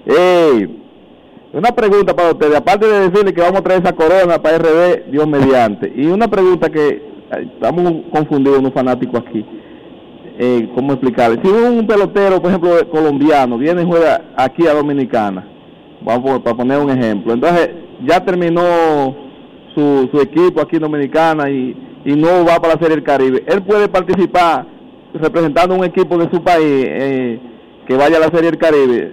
[0.05, 0.69] Eh,
[1.51, 5.09] una pregunta para ustedes, aparte de decirle que vamos a traer esa corona para RD,
[5.09, 5.91] Dios mediante.
[5.95, 7.01] Y una pregunta que
[7.31, 9.43] estamos confundidos unos fanáticos aquí.
[10.41, 11.41] Eh, ¿Cómo explicarle?
[11.43, 15.45] Si un pelotero, por ejemplo, colombiano, viene y juega aquí a Dominicana,
[16.01, 17.71] vamos para poner un ejemplo, entonces
[18.07, 19.17] ya terminó
[19.75, 21.75] su, su equipo aquí en Dominicana y,
[22.05, 24.65] y no va para la Serie del Caribe, él puede participar
[25.13, 27.39] representando un equipo de su país eh,
[27.85, 29.11] que vaya a la Serie del Caribe,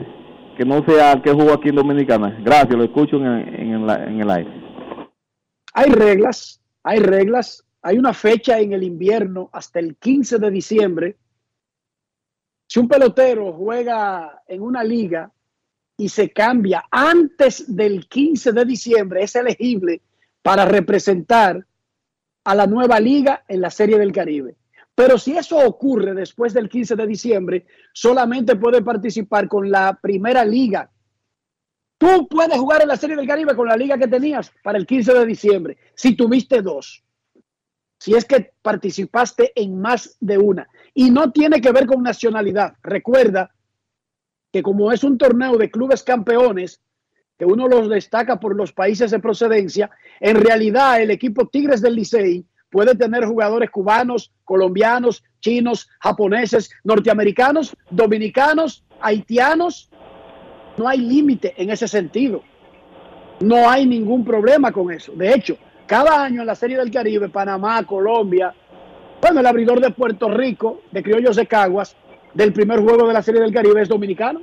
[0.56, 2.38] que no sea el que jugó aquí en Dominicana.
[2.44, 4.50] Gracias, lo escucho en, en, el, en el aire.
[5.74, 7.65] Hay reglas, hay reglas.
[7.86, 11.16] Hay una fecha en el invierno hasta el 15 de diciembre.
[12.66, 15.30] Si un pelotero juega en una liga
[15.96, 20.02] y se cambia antes del 15 de diciembre, es elegible
[20.42, 21.64] para representar
[22.42, 24.56] a la nueva liga en la Serie del Caribe.
[24.92, 30.44] Pero si eso ocurre después del 15 de diciembre, solamente puede participar con la primera
[30.44, 30.90] liga.
[31.98, 34.88] Tú puedes jugar en la Serie del Caribe con la liga que tenías para el
[34.88, 37.05] 15 de diciembre, si tuviste dos.
[37.98, 40.68] Si es que participaste en más de una.
[40.94, 42.74] Y no tiene que ver con nacionalidad.
[42.82, 43.50] Recuerda
[44.52, 46.80] que como es un torneo de clubes campeones,
[47.38, 49.90] que uno los destaca por los países de procedencia,
[50.20, 57.76] en realidad el equipo Tigres del Licey puede tener jugadores cubanos, colombianos, chinos, japoneses, norteamericanos,
[57.90, 59.90] dominicanos, haitianos.
[60.76, 62.42] No hay límite en ese sentido.
[63.40, 65.12] No hay ningún problema con eso.
[65.12, 68.52] De hecho, cada año en la Serie del Caribe, Panamá, Colombia,
[69.20, 71.96] bueno, el abridor de Puerto Rico, de Criollos de Caguas,
[72.34, 74.42] del primer juego de la Serie del Caribe es dominicano.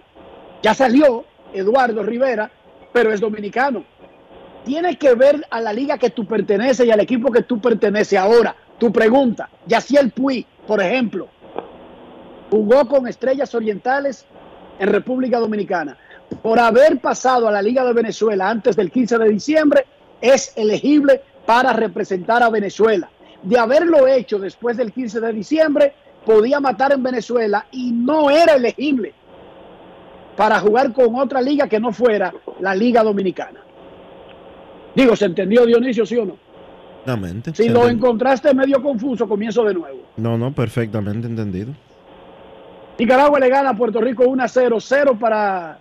[0.62, 2.50] Ya salió Eduardo Rivera,
[2.92, 3.84] pero es dominicano.
[4.66, 8.18] Tiene que ver a la liga que tú perteneces y al equipo que tú perteneces.
[8.18, 11.28] Ahora, tu pregunta, Yaciel Puy, por ejemplo,
[12.50, 14.26] jugó con Estrellas Orientales
[14.80, 15.98] en República Dominicana.
[16.42, 19.86] Por haber pasado a la Liga de Venezuela antes del 15 de diciembre,
[20.22, 23.10] es elegible para representar a Venezuela.
[23.42, 25.94] De haberlo hecho después del 15 de diciembre,
[26.26, 29.14] podía matar en Venezuela y no era elegible
[30.38, 33.60] para jugar con otra liga que no fuera la Liga Dominicana.
[34.96, 36.38] Digo, ¿se entendió Dionisio, sí o no?
[37.54, 40.00] Si lo encontraste medio confuso, comienzo de nuevo.
[40.16, 41.74] No, no, perfectamente entendido.
[42.98, 45.80] Nicaragua le gana a Puerto Rico 1 a 0, 0 para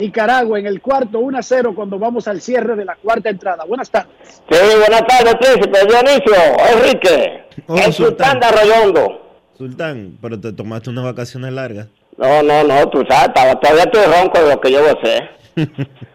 [0.00, 3.64] Nicaragua en el cuarto, 1 a 0 cuando vamos al cierre de la cuarta entrada.
[3.66, 4.12] Buenas tardes.
[4.50, 5.78] Sí, buenas tardes, príncipe.
[5.86, 6.34] Dionisio,
[6.74, 9.20] Enrique, Hola, el sultán de Arroyondo.
[9.56, 11.86] Sultán, pero te tomaste unas vacaciones largas.
[12.16, 15.28] No, no, no, tú sabes, estaba- todavía estoy ronco de lo que yo sé.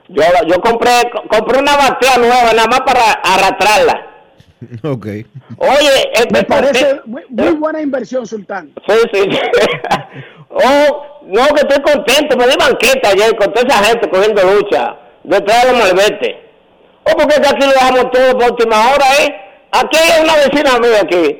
[0.07, 0.91] Yo, yo compré,
[1.29, 4.07] compré una batea nueva nada más para arrastrarla.
[4.83, 5.05] ok.
[5.57, 8.71] Oye, este Me parece conte- muy, muy buena inversión, Sultán.
[8.87, 9.29] Sí, sí.
[10.55, 12.35] oh, no, que estoy contento.
[12.37, 16.41] Me di banqueta ayer con toda esa gente cogiendo lucha detrás de malvete.
[17.03, 19.41] Oh, porque que aquí lo dejamos todo por última hora, ¿eh?
[19.71, 21.39] Aquí hay una vecina mía aquí,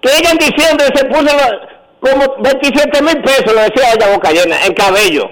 [0.00, 1.68] que ella en diciembre se puso lo-
[2.00, 5.28] como 27 mil pesos, le decía ella boca llena, en cabello.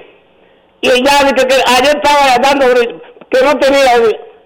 [0.80, 2.66] Y ella dice que ayer estaba dando
[3.30, 3.92] que no tenía,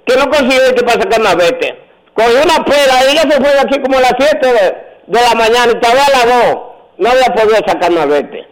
[0.04, 1.76] que no consiguió que para sacar malvete.
[2.14, 5.34] Cogió una pela y ella se fue aquí como a las 7 de, de la
[5.34, 6.58] mañana y todavía a las 2
[6.98, 8.46] no había podido sacar malvete.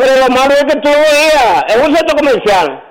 [0.00, 2.82] Pero lo malo es que tú veías, en un centro comercial,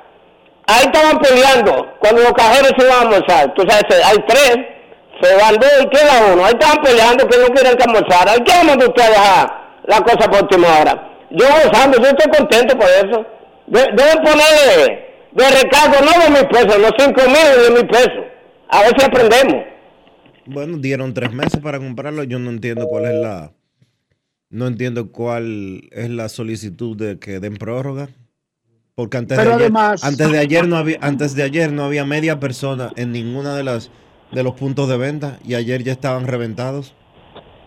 [0.67, 3.53] ahí estaban peleando cuando los cajeros se iban a almorzar.
[3.55, 4.57] Tú sabes, hay tres,
[5.19, 6.45] se van dos y queda uno.
[6.45, 8.29] Ahí estaban peleando que no quieren que almorzar.
[8.29, 9.47] ¿Ahí qué mandó usted a dejar
[9.87, 10.93] la cosa por última hora?
[11.31, 13.25] Yo gozando, yo estoy contento por eso.
[13.65, 17.87] De- deben ponerle de recargo no de mil pesos, no cinco mil y de mil
[17.87, 18.23] pesos.
[18.69, 19.63] A ver si aprendemos.
[20.45, 22.23] Bueno, dieron tres meses para comprarlo.
[22.23, 23.51] Yo no entiendo cuál es la.
[24.49, 28.09] No entiendo cuál es la solicitud de que den prórroga.
[28.95, 31.83] Porque antes Pero de ayer, además- antes de ayer no había, antes de ayer no
[31.83, 33.91] había media persona en ninguna de las
[34.31, 36.93] de los puntos de venta y ayer ya estaban reventados.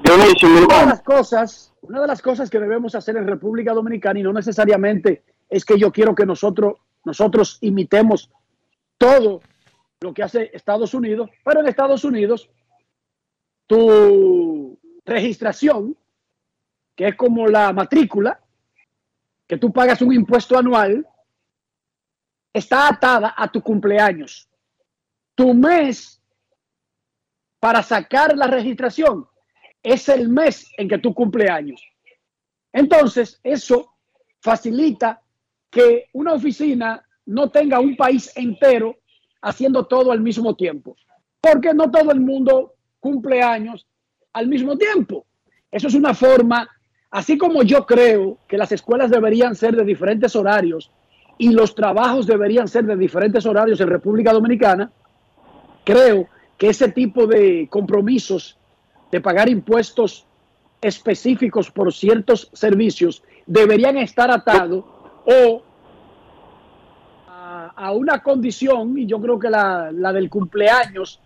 [0.04, 0.16] Una
[0.80, 4.32] de las cosas, una de las cosas que debemos hacer en República Dominicana y no
[4.32, 6.74] necesariamente es que yo quiero que nosotros
[7.04, 8.30] nosotros imitemos
[8.98, 9.40] todo
[10.00, 12.48] lo que hace Estados Unidos, pero en Estados Unidos
[13.66, 15.96] tu registración,
[16.94, 18.40] que es como la matrícula,
[19.46, 21.06] que tú pagas un impuesto anual,
[22.52, 24.48] está atada a tu cumpleaños.
[25.34, 26.22] Tu mes
[27.58, 29.26] para sacar la registración
[29.82, 31.82] es el mes en que tú cumpleaños.
[32.72, 33.94] Entonces, eso
[34.40, 35.22] facilita
[35.70, 38.96] que una oficina no tenga un país entero
[39.40, 40.96] haciendo todo al mismo tiempo,
[41.40, 43.86] porque no todo el mundo cumple años
[44.32, 45.26] al mismo tiempo.
[45.70, 46.68] Eso es una forma,
[47.12, 50.90] así como yo creo que las escuelas deberían ser de diferentes horarios
[51.38, 54.90] y los trabajos deberían ser de diferentes horarios en República Dominicana,
[55.84, 58.56] creo que ese tipo de compromisos
[59.10, 60.26] de pagar impuestos
[60.80, 64.84] específicos por ciertos servicios deberían estar atados
[65.26, 65.62] o
[67.28, 71.20] a, una condición, y yo creo que la del cumpleaños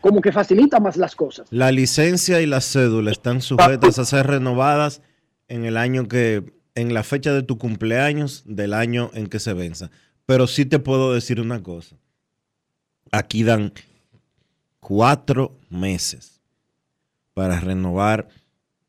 [0.00, 1.46] como que facilita más las cosas.
[1.50, 5.02] La licencia y la cédula están sujetas a ser renovadas
[5.48, 9.54] en el año que, en la fecha de tu cumpleaños del año en que se
[9.54, 9.90] venza.
[10.26, 11.96] Pero sí te puedo decir una cosa.
[13.10, 13.72] Aquí dan
[14.80, 16.40] cuatro meses
[17.34, 18.28] para renovar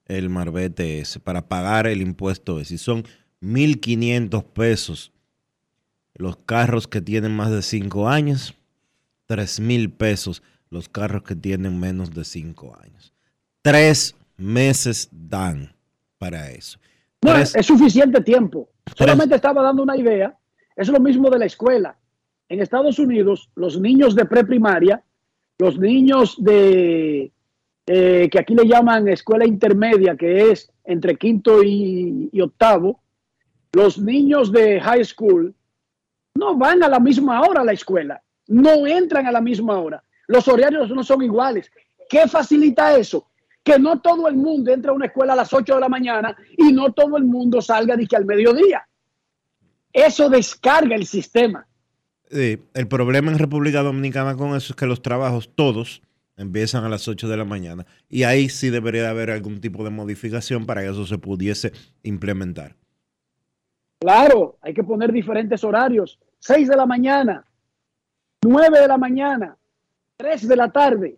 [0.05, 2.76] el Marbete ese, para pagar el impuesto ese.
[2.76, 3.03] Y son
[3.41, 5.12] 1.500 pesos
[6.16, 8.53] los carros que tienen más de cinco años,
[9.30, 13.13] 3.000 pesos los carros que tienen menos de cinco años.
[13.61, 15.72] Tres meses dan
[16.17, 16.80] para eso.
[17.22, 18.70] No, Tres- es suficiente tiempo.
[18.95, 20.38] Solamente estaba dando una idea.
[20.76, 21.97] Es lo mismo de la escuela.
[22.47, 25.03] En Estados Unidos, los niños de preprimaria,
[25.59, 27.32] los niños de
[27.86, 33.01] eh, que aquí le llaman escuela intermedia, que es entre quinto y, y octavo,
[33.74, 35.53] los niños de high school
[36.36, 40.03] no van a la misma hora a la escuela, no entran a la misma hora.
[40.30, 41.71] Los horarios no son iguales.
[42.07, 43.25] ¿Qué facilita eso?
[43.63, 46.38] Que no todo el mundo entre a una escuela a las 8 de la mañana
[46.55, 48.88] y no todo el mundo salga de que al mediodía.
[49.91, 51.65] Eso descarga el sistema.
[52.30, 56.03] Sí, el problema en República Dominicana con eso es que los trabajos todos
[56.38, 57.88] empiezan a las 8 de la mañana.
[58.07, 61.73] Y ahí sí debería haber algún tipo de modificación para que eso se pudiese
[62.03, 62.75] implementar.
[63.99, 66.19] Claro, hay que poner diferentes horarios.
[66.38, 67.43] 6 de la mañana,
[68.43, 69.57] 9 de la mañana,
[70.20, 71.17] 3 de la tarde.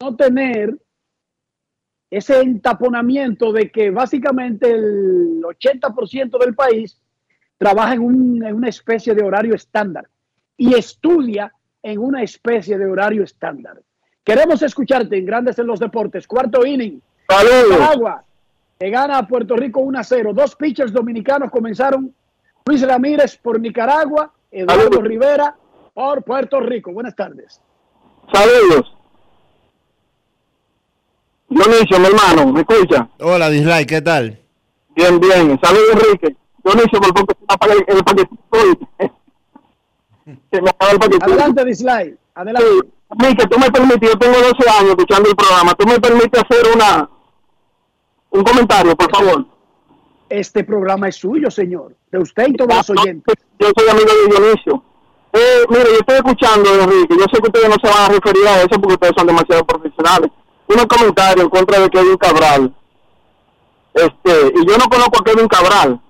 [0.00, 0.76] No tener
[2.10, 7.00] ese entaponamiento de que básicamente el 80% del país
[7.56, 10.08] trabaja en, un- en una especie de horario estándar
[10.58, 13.80] y estudia en una especie de horario estándar.
[14.22, 16.26] Queremos escucharte en Grandes en los Deportes.
[16.26, 17.00] Cuarto inning.
[17.70, 18.24] Nicaragua
[18.78, 20.32] que gana a Puerto Rico 1 a 0.
[20.34, 22.14] Dos pitchers dominicanos comenzaron.
[22.66, 25.56] Luis Ramírez por Nicaragua, Eduardo Rivera
[25.94, 26.92] por Puerto Rico.
[26.92, 27.60] Buenas tardes.
[28.32, 28.96] Saludos.
[31.48, 33.08] Dionisio, mi hermano, ¿me escucha?
[33.20, 34.38] Hola, Dislike, ¿qué tal?
[34.96, 35.58] Bien, bien.
[35.62, 36.36] Saludos, Enrique.
[36.64, 37.84] Dionisio, por me apaga el.
[40.50, 41.24] Se me acaba el paquetico.
[41.32, 42.18] Adelante, Dislike.
[42.34, 42.68] Adelante.
[42.68, 42.92] Sí.
[43.10, 46.74] Enrique, tú me permites, yo tengo 12 años escuchando el programa, tú me permites hacer
[46.74, 47.10] una
[48.30, 49.44] un comentario, por favor.
[50.30, 51.94] Este programa es suyo, señor.
[52.10, 53.34] De usted y todos los oyentes.
[53.58, 54.82] Yo soy amigo de Dionisio.
[55.32, 57.16] Eh, mire, yo estoy escuchando, Enrique.
[57.18, 59.64] Yo sé que ustedes no se van a referir a eso porque ustedes son demasiado
[59.64, 60.30] profesionales.
[60.68, 62.74] Un comentario en contra de Kevin Cabral.
[63.94, 66.00] Este, y yo no conozco a Kevin Cabral,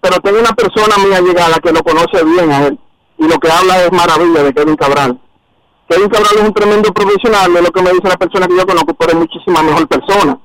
[0.00, 2.78] pero tengo una persona mía llegada que lo conoce bien a él.
[3.18, 5.20] Y lo que habla es maravilla de Kevin Cabral.
[5.88, 8.66] Kevin Cabral es un tremendo profesional, es lo que me dice la persona que yo
[8.66, 10.38] conozco, pero es muchísima mejor persona.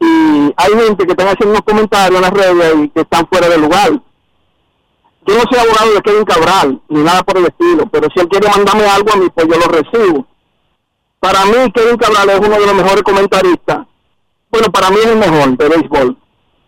[0.00, 3.48] Y hay gente que están haciendo unos comentarios en las redes y que están fuera
[3.48, 4.00] de lugar.
[5.28, 8.28] Yo no soy abogado de Kevin Cabral, ni nada por el estilo, pero si él
[8.28, 10.26] quiere mandarme algo a mí, pues yo lo recibo.
[11.20, 13.86] Para mí, Kevin Cabral es uno de los mejores comentaristas.
[14.50, 16.16] Bueno, para mí es el mejor de béisbol.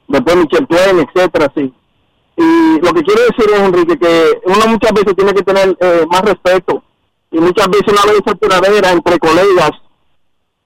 [0.08, 1.72] Después Michel Twain, etcétera, sí.
[2.36, 6.04] Y lo que quiero decir es, Enrique, que uno muchas veces tiene que tener eh,
[6.10, 6.82] más respeto.
[7.30, 9.70] Y muchas veces una vez tiradera entre colegas,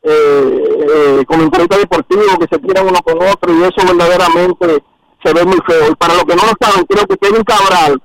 [0.03, 4.83] eh, eh, comentaristas deportivos que se tiran uno con otro, y eso verdaderamente
[5.25, 5.91] se ve muy feo.
[5.91, 8.01] Y para los que no lo saben, creo que Kevin Cabral,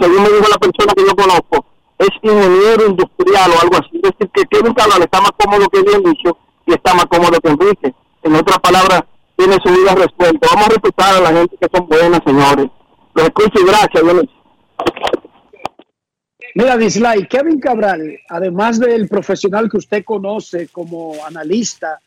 [0.00, 1.64] según me dijo la persona que yo conozco,
[1.98, 4.00] es ingeniero industrial o algo así.
[4.02, 6.36] Es decir, que Kevin Cabral está más cómodo que bien dicho
[6.66, 7.94] y está más cómodo que Enrique.
[8.22, 9.02] En otras palabras,
[9.36, 10.48] tiene su vida resuelta.
[10.52, 12.66] Vamos a respetar a la gente que son buenas, señores.
[13.14, 14.02] Los escucho y gracias.
[16.54, 22.00] Mira, Dislike, Kevin Cabral, además del profesional que usted conoce como analista,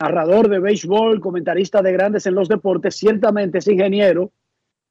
[0.00, 4.32] narrador de béisbol, comentarista de grandes en los deportes, ciertamente es ingeniero,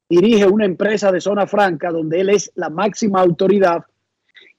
[0.08, 3.84] dirige una empresa de zona franca donde él es la máxima autoridad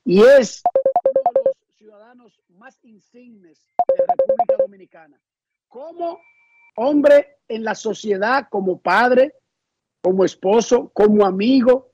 [0.04, 0.62] y es
[1.04, 3.64] uno de los ciudadanos más insignes
[3.96, 5.20] de República Dominicana.
[5.68, 6.18] Como
[6.76, 9.34] hombre en la sociedad, como padre,
[10.02, 11.92] como esposo, como amigo,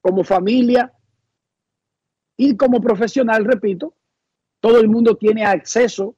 [0.00, 0.92] como familia
[2.36, 3.94] y como profesional, repito,
[4.60, 6.14] todo el mundo tiene acceso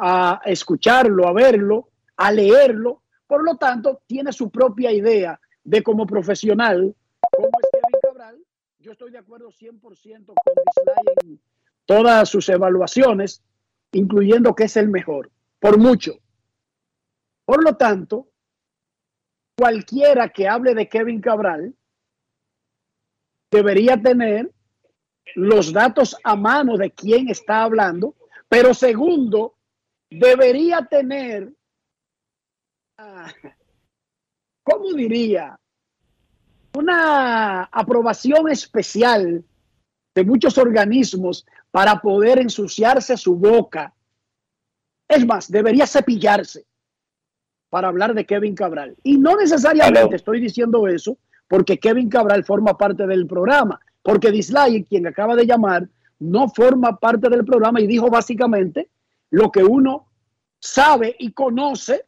[0.00, 6.06] a escucharlo, a verlo, a leerlo, por lo tanto, tiene su propia idea de como
[6.06, 6.96] profesional,
[7.36, 8.44] cómo es Kevin Cabral.
[8.78, 10.34] Yo estoy de acuerdo 100% con
[11.24, 11.40] en
[11.84, 13.42] todas sus evaluaciones,
[13.92, 16.14] incluyendo que es el mejor, por mucho.
[17.44, 18.28] Por lo tanto,
[19.56, 21.74] cualquiera que hable de Kevin Cabral
[23.50, 24.50] debería tener
[25.34, 28.14] los datos a mano de quién está hablando,
[28.48, 29.54] pero segundo,
[30.10, 31.52] debería tener,
[32.98, 33.32] ah,
[34.64, 35.58] ¿cómo diría?
[36.76, 39.44] Una aprobación especial
[40.14, 43.94] de muchos organismos para poder ensuciarse su boca.
[45.08, 46.66] Es más, debería cepillarse
[47.68, 48.96] para hablar de Kevin Cabral.
[49.02, 54.88] Y no necesariamente estoy diciendo eso porque Kevin Cabral forma parte del programa, porque Dislike,
[54.88, 55.88] quien acaba de llamar,
[56.18, 58.88] no forma parte del programa y dijo básicamente
[59.30, 60.08] lo que uno
[60.58, 62.06] sabe y conoce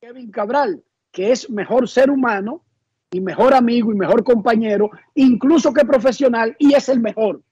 [0.00, 2.64] Kevin Cabral, que es mejor ser humano
[3.10, 7.42] y mejor amigo y mejor compañero, incluso que profesional, y es el mejor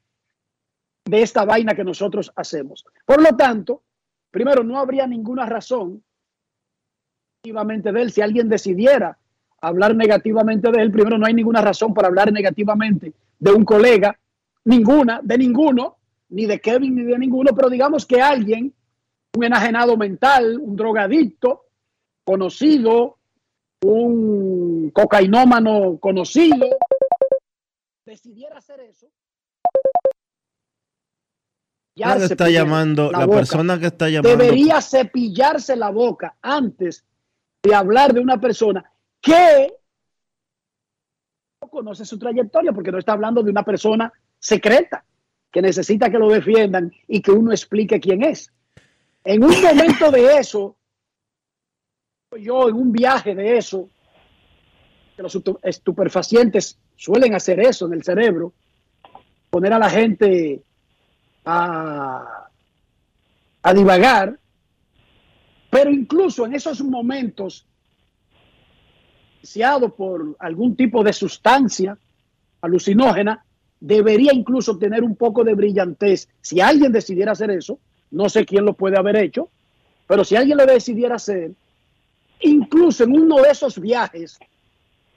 [1.05, 2.85] de esta vaina que nosotros hacemos.
[3.07, 3.83] Por lo tanto,
[4.31, 6.03] primero, no habría ninguna razón
[7.45, 8.12] negativamente de él.
[8.12, 9.16] Si alguien decidiera
[9.61, 14.18] hablar negativamente de él, primero no hay ninguna razón para hablar negativamente de un colega,
[14.64, 15.97] ninguna, de ninguno,
[16.35, 18.74] ni de Kevin ni de ninguno, pero digamos que alguien,
[19.37, 21.66] un enajenado mental, un drogadicto
[22.24, 23.18] conocido,
[23.85, 26.66] un cocainómano conocido,
[28.05, 29.07] decidiera hacer eso.
[31.97, 34.37] La que cepillarse está llamando, la, persona que está llamando.
[34.37, 37.07] Debería cepillarse la boca antes
[37.62, 38.85] de hablar de una persona
[39.20, 39.72] que
[41.62, 45.05] no conoce su trayectoria, porque no está hablando de una persona secreta
[45.55, 48.53] que necesita que lo defiendan y que uno explique quién es.
[49.23, 50.77] En un momento de eso,
[52.37, 53.89] yo en un viaje de eso,
[55.15, 58.53] que los estu- estupefacientes suelen hacer eso en el cerebro,
[59.49, 60.61] poner a la gente
[61.45, 62.49] a,
[63.63, 64.37] a divagar,
[65.71, 67.65] pero incluso en esos momentos,
[69.97, 71.97] por algún tipo de sustancia
[72.61, 73.43] alucinógena,
[73.85, 76.26] debería incluso tener un poco de brillantez.
[76.41, 77.78] Si alguien decidiera hacer eso,
[78.11, 79.51] no sé quién lo puede haber hecho,
[80.07, 81.51] pero si alguien lo decidiera hacer,
[82.41, 84.39] incluso en uno de esos viajes,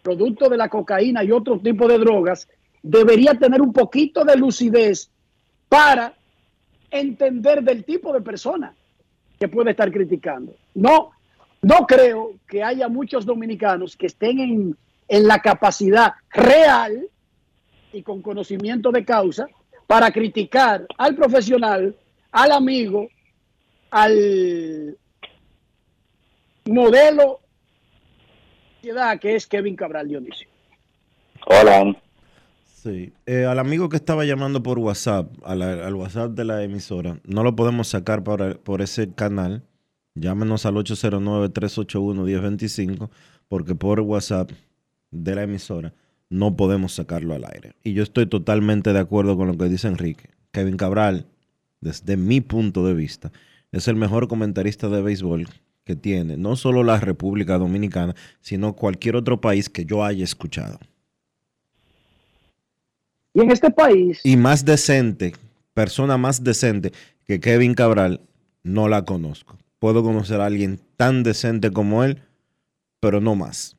[0.04, 2.50] producto de la cocaína y otro tipo de drogas,
[2.84, 5.10] debería tener un poquito de lucidez
[5.70, 6.14] para
[6.92, 8.76] entender del tipo de persona
[9.40, 10.54] que puede estar criticando.
[10.76, 11.12] No,
[11.62, 17.08] no creo que haya muchos dominicanos que estén en, en la capacidad real
[17.94, 19.48] y con conocimiento de causa
[19.88, 21.96] para criticar al profesional,
[22.32, 23.08] al amigo,
[23.90, 24.98] al
[26.66, 27.40] modelo
[28.82, 30.48] de que es Kevin Cabral Dionisio.
[31.46, 31.94] Hola.
[32.66, 37.44] Sí, eh, al amigo que estaba llamando por WhatsApp, al WhatsApp de la emisora, no
[37.44, 39.64] lo podemos sacar por, por ese canal.
[40.16, 43.10] Llámenos al 809-381-1025,
[43.50, 44.52] porque por WhatsApp
[45.12, 45.94] de la emisora
[46.30, 47.76] no podemos sacarlo al aire.
[47.84, 50.30] Y yo estoy totalmente de acuerdo con lo que dice Enrique.
[50.52, 51.28] Kevin Cabral,
[51.82, 53.32] desde mi punto de vista,
[53.72, 55.48] es el mejor comentarista de béisbol
[55.84, 60.80] que tiene no solo la República Dominicana, sino cualquier otro país que yo haya escuchado.
[63.34, 64.20] Y en este país...
[64.24, 65.34] Y más decente,
[65.74, 66.92] persona más decente
[67.26, 68.20] que Kevin Cabral,
[68.64, 69.58] no la conozco.
[69.80, 72.22] Puedo conocer a alguien tan decente como él,
[73.00, 73.77] pero no más.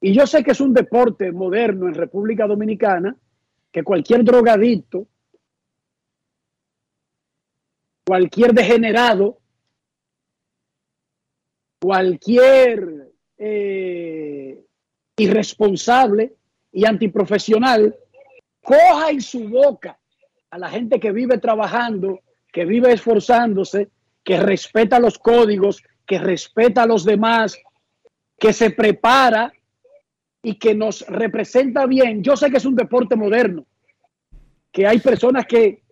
[0.00, 3.16] Y yo sé que es un deporte moderno en República Dominicana,
[3.72, 5.08] que cualquier drogadito
[8.06, 9.40] cualquier degenerado,
[11.80, 14.64] cualquier eh,
[15.16, 16.34] irresponsable
[16.70, 17.96] y antiprofesional
[18.62, 19.98] coja en su boca
[20.50, 22.20] a la gente que vive trabajando,
[22.52, 23.90] que vive esforzándose,
[24.22, 27.58] que respeta los códigos, que respeta a los demás,
[28.38, 29.52] que se prepara
[30.46, 32.22] y que nos representa bien.
[32.22, 33.66] Yo sé que es un deporte moderno,
[34.70, 35.82] que hay personas que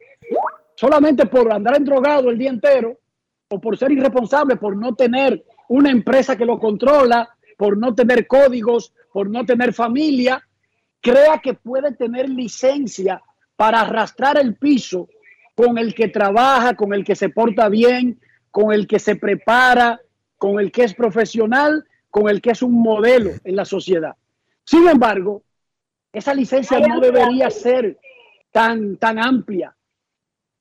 [0.76, 3.00] solamente por andar en drogado el día entero
[3.48, 7.28] o por ser irresponsable, por no tener una empresa que lo controla,
[7.58, 10.40] por no tener códigos, por no tener familia,
[11.00, 13.20] crea que puede tener licencia
[13.56, 15.08] para arrastrar el piso
[15.56, 18.20] con el que trabaja, con el que se porta bien,
[18.52, 20.00] con el que se prepara,
[20.38, 24.14] con el que es profesional, con el que es un modelo en la sociedad.
[24.64, 25.42] Sin embargo,
[26.12, 27.98] esa licencia no debería ser
[28.50, 29.74] tan, tan amplia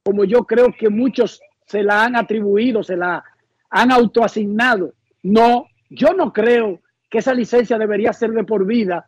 [0.03, 3.23] como yo creo que muchos se la han atribuido, se la
[3.69, 4.93] han autoasignado.
[5.23, 9.07] No, yo no creo que esa licencia debería ser de por vida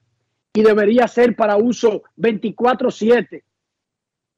[0.53, 3.43] y debería ser para uso 24/7.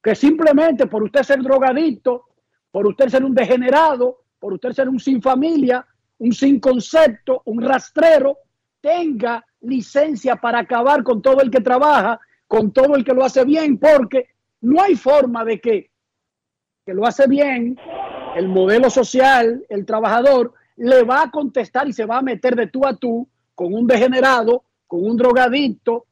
[0.02, 2.26] Que simplemente por usted ser drogadicto,
[2.72, 5.86] por usted ser un degenerado, por usted ser un sin familia,
[6.20, 8.38] un sin concepto, un rastrero,
[8.82, 13.44] tenga licencia para acabar con todo el que trabaja, con todo el que lo hace
[13.44, 14.28] bien, porque
[14.62, 15.90] no hay forma de que
[16.88, 17.78] que lo hace bien,
[18.38, 22.68] el modelo social, el trabajador, le va a contestar y se va a meter de
[22.68, 26.06] tú a tú con un degenerado, con un drogadicto,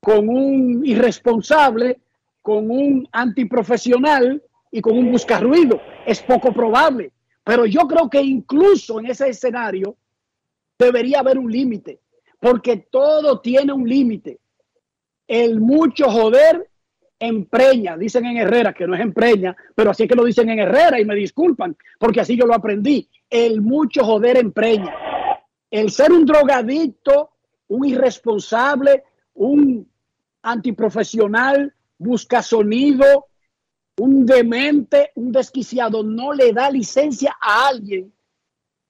[0.00, 2.00] con un irresponsable,
[2.40, 5.82] con un antiprofesional y con un buscarruido.
[6.06, 7.12] Es poco probable.
[7.44, 9.96] Pero yo creo que incluso en ese escenario
[10.78, 12.00] debería haber un límite,
[12.42, 14.40] porque todo tiene un límite.
[15.28, 16.68] El mucho joder
[17.20, 20.58] empreña, dicen en Herrera, que no es empreña, pero así es que lo dicen en
[20.58, 23.08] Herrera y me disculpan, porque así yo lo aprendí.
[23.30, 24.92] El mucho joder empreña.
[25.70, 27.30] El ser un drogadicto,
[27.68, 29.88] un irresponsable, un
[30.42, 33.26] antiprofesional, busca sonido,
[33.98, 38.12] un demente, un desquiciado, no le da licencia a alguien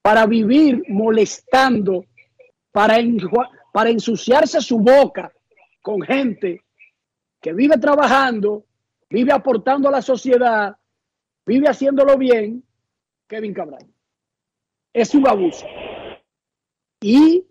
[0.01, 2.05] para vivir molestando,
[2.73, 2.97] para,
[3.71, 5.31] para ensuciarse su boca
[5.81, 6.61] con gente
[7.39, 8.65] que vive trabajando,
[9.09, 10.75] vive aportando a la sociedad,
[11.45, 12.63] vive haciéndolo bien,
[13.27, 13.85] Kevin Cabral.
[14.91, 15.65] Es un abuso.
[16.99, 17.45] Y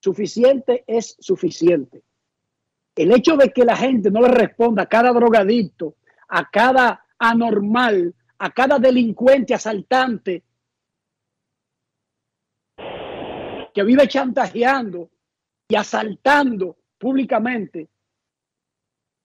[0.00, 2.02] suficiente es suficiente.
[2.94, 5.94] El hecho de que la gente no le responda a cada drogadicto,
[6.28, 10.42] a cada anormal, a cada delincuente asaltante
[13.72, 15.10] que vive chantajeando
[15.68, 17.88] y asaltando públicamente,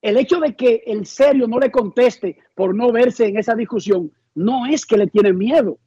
[0.02, 4.12] el hecho de que el serio no le conteste por no verse en esa discusión,
[4.36, 5.80] no es que le tiene miedo.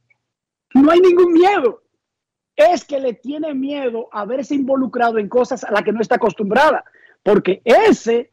[0.74, 1.82] No hay ningún miedo.
[2.56, 6.14] Es que le tiene miedo a verse involucrado en cosas a las que no está
[6.14, 6.82] acostumbrada.
[7.22, 8.32] Porque ese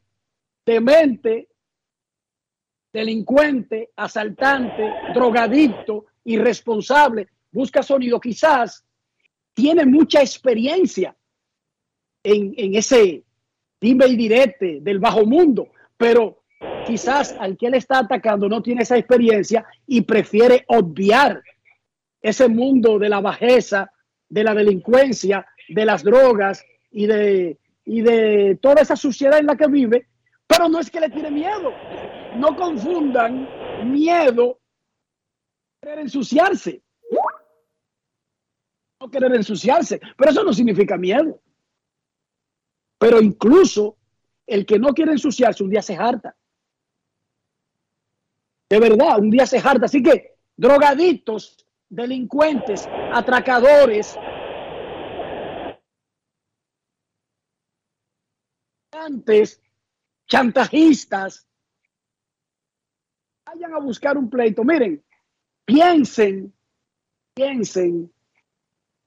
[0.66, 1.50] demente,
[2.94, 8.86] delincuente, asaltante, drogadicto, irresponsable, busca sonido, quizás
[9.54, 11.16] tiene mucha experiencia
[12.24, 13.24] en, en ese
[13.80, 16.44] dime y direte del bajo mundo, pero
[16.86, 21.42] quizás al que él está atacando no tiene esa experiencia y prefiere obviar
[22.22, 23.92] ese mundo de la bajeza,
[24.30, 29.58] de la delincuencia, de las drogas y de y de toda esa suciedad en la
[29.58, 30.08] que vive,
[30.48, 31.72] pero no es que le tiene miedo.
[32.38, 33.48] No confundan
[33.92, 34.60] miedo
[35.82, 36.82] querer ensuciarse.
[39.04, 41.42] No querer ensuciarse, pero eso no significa miedo.
[42.98, 43.98] Pero incluso
[44.48, 46.38] el que no quiere ensuciarse un día se harta.
[48.70, 49.88] De verdad, un día se harta.
[49.88, 54.18] Así que drogadictos, delincuentes, atracadores,
[60.28, 61.46] chantajistas,
[63.46, 64.64] vayan a buscar un pleito.
[64.64, 65.04] Miren,
[65.66, 66.54] piensen,
[67.34, 68.13] piensen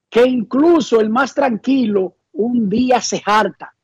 [0.08, 3.74] que incluso el más tranquilo un día se harta.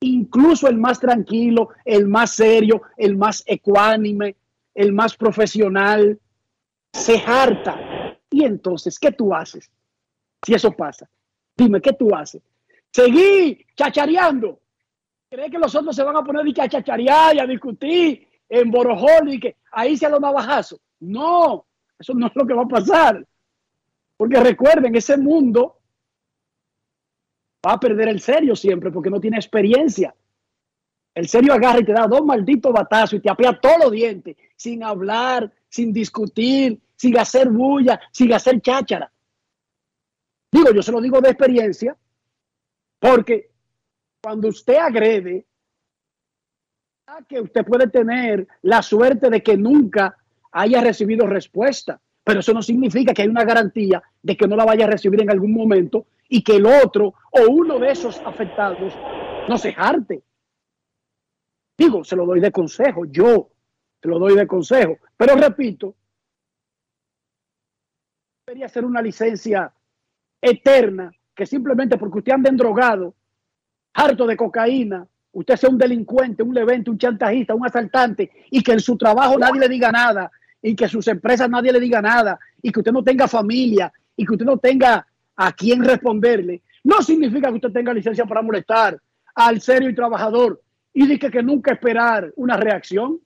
[0.00, 4.36] Incluso el más tranquilo, el más serio, el más ecuánime,
[4.74, 6.18] el más profesional,
[6.92, 8.18] se harta.
[8.30, 9.70] Y entonces, ¿qué tú haces?
[10.44, 11.08] Si eso pasa,
[11.56, 12.42] dime, ¿qué tú haces?
[12.90, 14.60] Seguí chachareando.
[15.30, 19.32] ¿Cree que los otros se van a poner a chacharear y a discutir en Borojol
[19.32, 20.80] y que ahí se los navajazos?
[21.00, 21.66] No,
[21.98, 23.26] eso no es lo que va a pasar.
[24.16, 25.80] Porque recuerden, ese mundo
[27.66, 30.14] va a perder el serio siempre porque no tiene experiencia.
[31.14, 34.36] El serio agarra y te da dos malditos batazos y te apea todos los dientes
[34.56, 39.10] sin hablar, sin discutir, sin hacer bulla, sin hacer cháchara.
[40.50, 41.96] Digo, yo se lo digo de experiencia
[42.98, 43.50] porque
[44.22, 45.46] cuando usted agrede,
[47.28, 50.16] que usted puede tener la suerte de que nunca
[50.52, 54.64] haya recibido respuesta, pero eso no significa que hay una garantía de que no la
[54.64, 58.94] vaya a recibir en algún momento y que el otro o uno de esos afectados
[59.46, 60.22] no se jarte.
[61.76, 63.50] Digo, se lo doy de consejo, yo
[64.00, 65.94] se lo doy de consejo, pero repito,
[68.46, 69.72] debería ser una licencia
[70.40, 73.14] eterna que simplemente porque usted anda drogado,
[73.92, 78.72] harto de cocaína, usted sea un delincuente, un levante, un chantajista, un asaltante y que
[78.72, 80.30] en su trabajo nadie le diga nada
[80.66, 84.24] y que sus empresas nadie le diga nada y que usted no tenga familia y
[84.24, 85.06] que usted no tenga
[85.36, 88.98] a quién responderle, no significa que usted tenga licencia para molestar
[89.34, 90.62] al serio y trabajador
[90.94, 93.20] y dice que nunca esperar una reacción.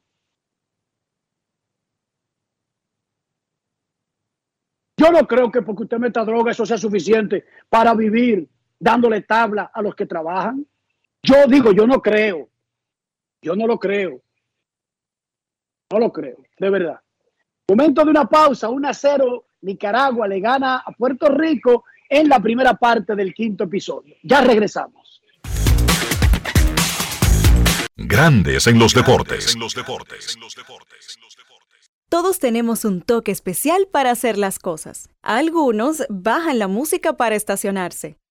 [4.96, 8.48] Yo no creo que porque usted meta droga eso sea suficiente para vivir
[8.80, 10.66] dándole tabla a los que trabajan.
[11.22, 12.48] Yo digo, yo no creo.
[13.40, 14.20] Yo no lo creo.
[15.92, 17.00] No lo creo, de verdad.
[17.70, 19.44] Momento de una pausa, 1 a 0.
[19.60, 24.16] Nicaragua le gana a Puerto Rico en la primera parte del quinto episodio.
[24.22, 25.20] Ya regresamos.
[27.94, 29.54] Grandes en los deportes.
[32.08, 35.10] Todos tenemos un toque especial para hacer las cosas.
[35.20, 38.16] Algunos bajan la música para estacionarse.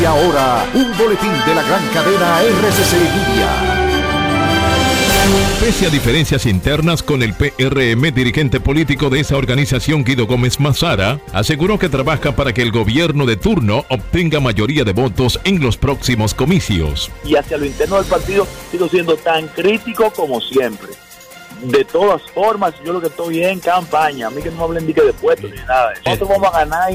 [0.00, 3.80] Y ahora, un boletín de la gran cadena RCC Media.
[5.60, 11.20] Pese a diferencias internas con el PRM, dirigente político de esa organización, Guido Gómez Mazara,
[11.34, 15.76] aseguró que trabaja para que el gobierno de turno obtenga mayoría de votos en los
[15.76, 17.10] próximos comicios.
[17.22, 20.88] Y hacia lo interno del partido sigo siendo tan crítico como siempre.
[21.60, 24.86] De todas formas, yo lo que estoy en campaña, a mí que no me hablen
[24.86, 25.92] de que de puestos ni nada.
[26.06, 26.90] Nosotros vamos a ganar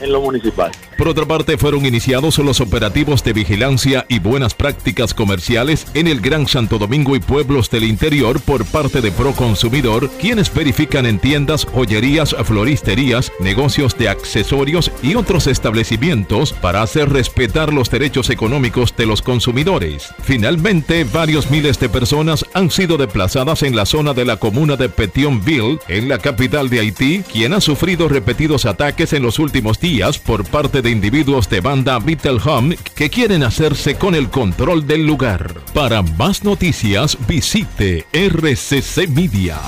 [0.00, 0.70] en lo municipal.
[0.96, 6.20] Por otra parte, fueron iniciados los operativos de vigilancia y buenas prácticas comerciales en el
[6.20, 11.66] Gran Santo Domingo y pueblos del interior por parte de Proconsumidor, quienes verifican en tiendas,
[11.66, 19.06] joyerías, floristerías, negocios de accesorios y otros establecimientos para hacer respetar los derechos económicos de
[19.06, 20.14] los consumidores.
[20.22, 24.88] Finalmente, varios miles de personas han sido desplazadas en la zona de la comuna de
[24.88, 29.78] Petionville, en la capital de Haití, quien ha sufrido repetidos ataques en los últimos
[30.24, 35.06] por parte de individuos de banda Vital Home que quieren hacerse con el control del
[35.06, 35.54] lugar.
[35.74, 39.60] Para más noticias visite rccmedia.com.do.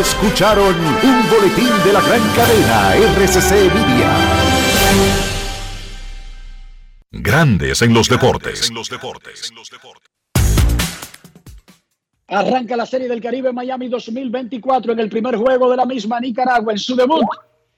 [0.00, 4.16] Escucharon un boletín de la gran cadena RCC Media.
[7.12, 8.72] Grandes en los deportes.
[12.28, 16.72] Arranca la Serie del Caribe Miami 2024 en el primer juego de la misma Nicaragua
[16.72, 17.24] en su debut.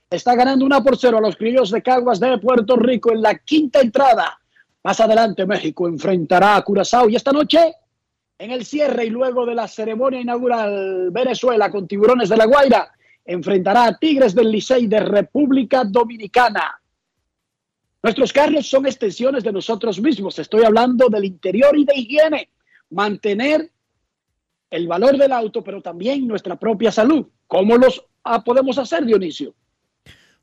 [0.08, 3.36] Está ganando una por cero a los criollos de Caguas de Puerto Rico en la
[3.36, 4.40] quinta entrada.
[4.82, 7.74] Más adelante México enfrentará a Curazao y esta noche
[8.38, 12.90] en el cierre y luego de la ceremonia inaugural Venezuela con Tiburones de la Guaira
[13.26, 16.80] enfrentará a Tigres del Licey de República Dominicana.
[18.02, 20.38] Nuestros carros son extensiones de nosotros mismos.
[20.38, 22.48] Estoy hablando del interior y de higiene.
[22.90, 23.70] Mantener
[24.70, 27.26] el valor del auto, pero también nuestra propia salud.
[27.46, 29.54] ¿Cómo los ah, podemos hacer, Dionisio?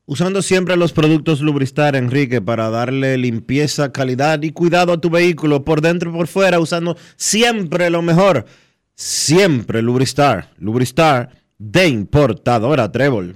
[0.08, 5.64] Usando siempre los productos Lubristar, Enrique, para darle limpieza, calidad y cuidado a tu vehículo
[5.64, 8.46] por dentro y por fuera, usando siempre lo mejor.
[8.94, 10.50] Siempre Lubristar.
[10.58, 13.34] Lubristar de importadora Trébol.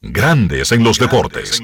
[0.00, 1.62] Grandes en los deportes.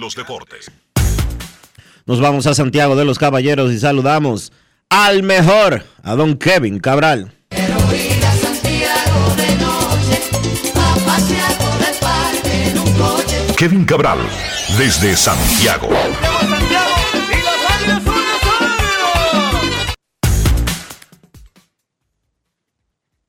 [2.06, 4.52] Nos vamos a Santiago de los Caballeros y saludamos
[4.93, 7.32] al mejor, a don Kevin Cabral.
[13.57, 14.18] Kevin Cabral,
[14.76, 15.88] desde Santiago.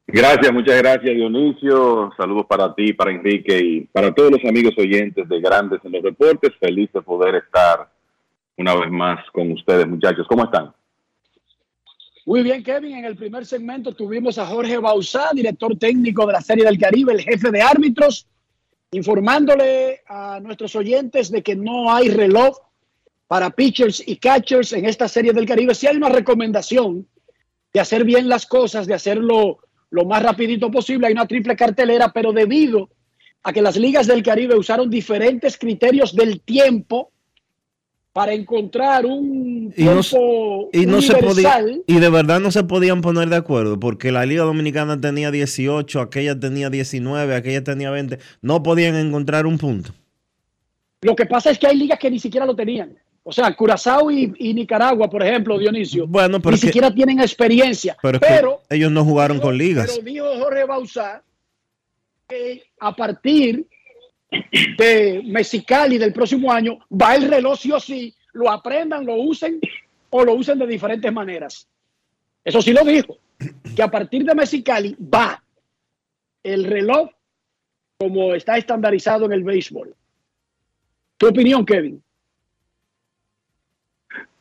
[0.07, 2.11] Gracias, muchas gracias Dionisio.
[2.17, 6.03] Saludos para ti, para Enrique y para todos los amigos oyentes de Grandes en los
[6.03, 6.51] Deportes.
[6.59, 7.89] Feliz de poder estar
[8.57, 10.27] una vez más con ustedes, muchachos.
[10.27, 10.73] ¿Cómo están?
[12.25, 12.97] Muy bien, Kevin.
[12.97, 17.13] En el primer segmento tuvimos a Jorge Bausá, director técnico de la Serie del Caribe,
[17.13, 18.27] el jefe de árbitros,
[18.91, 22.57] informándole a nuestros oyentes de que no hay reloj
[23.27, 25.75] para pitchers y catchers en esta Serie del Caribe.
[25.75, 27.07] Sí hay una recomendación
[27.73, 29.59] de hacer bien las cosas, de hacerlo
[29.89, 31.07] lo más rapidito posible.
[31.07, 32.89] Hay una triple cartelera, pero debido
[33.43, 37.12] a que las ligas del Caribe usaron diferentes criterios del tiempo
[38.13, 39.99] para encontrar un Y no,
[40.71, 44.11] y no se podía, universal, y de verdad no se podían poner de acuerdo, porque
[44.11, 48.19] la Liga Dominicana tenía 18, aquella tenía 19, aquella tenía 20.
[48.41, 49.93] No podían encontrar un punto.
[51.01, 52.95] lo que pasa es que hay ligas que ni siquiera lo tenían.
[53.25, 57.19] O sea, Curazao y, y Nicaragua, por ejemplo, Dionisio, Bueno, pero ni que- siquiera tienen
[57.19, 57.97] experiencia.
[58.01, 59.89] Pero, ellos no jugaron con ligas.
[59.91, 61.23] Pero dijo Jorge Bauzá
[62.27, 63.65] que a partir
[64.77, 69.59] de Mexicali del próximo año va el reloj sí o sí, lo aprendan, lo usen
[70.09, 71.67] o lo usen de diferentes maneras.
[72.43, 73.17] Eso sí lo dijo,
[73.75, 75.41] que a partir de Mexicali va
[76.43, 77.09] el reloj
[77.97, 79.95] como está estandarizado en el béisbol.
[81.17, 82.03] ¿Tu opinión, Kevin?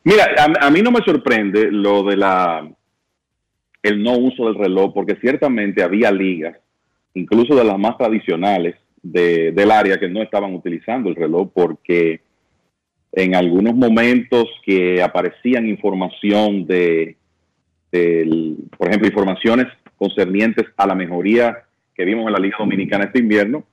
[0.03, 2.69] Mira, a, a mí no me sorprende lo de la
[3.83, 6.57] el no uso del reloj, porque ciertamente había ligas,
[7.13, 12.21] incluso de las más tradicionales de- del área, que no estaban utilizando el reloj porque
[13.11, 17.15] en algunos momentos que aparecían información de,
[18.77, 21.59] por ejemplo, informaciones concernientes a la mejoría
[21.95, 23.63] que vimos en la Liga Dominicana este invierno,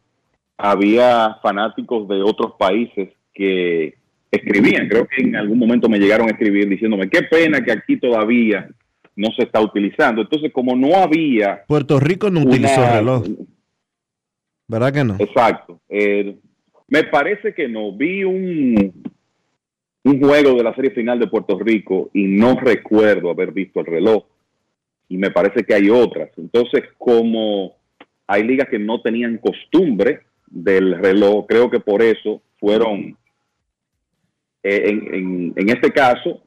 [0.58, 3.94] había fanáticos de otros países que
[4.30, 7.96] escribían, creo que en algún momento me llegaron a escribir diciéndome, qué pena que aquí
[7.96, 8.68] todavía
[9.16, 10.20] no se está utilizando.
[10.22, 11.62] Entonces, como no había...
[11.66, 13.24] Puerto Rico no una- utilizó reloj.
[14.70, 15.16] ¿Verdad que no?
[15.18, 15.80] Exacto.
[15.88, 16.36] Eh,
[16.88, 17.92] me parece que no.
[17.92, 18.92] Vi un,
[20.04, 23.86] un juego de la serie final de Puerto Rico y no recuerdo haber visto el
[23.86, 24.24] reloj.
[25.08, 26.30] Y me parece que hay otras.
[26.36, 27.74] Entonces, como
[28.28, 33.16] hay ligas que no tenían costumbre del reloj, creo que por eso fueron,
[34.62, 36.40] eh, en, en- en este caso,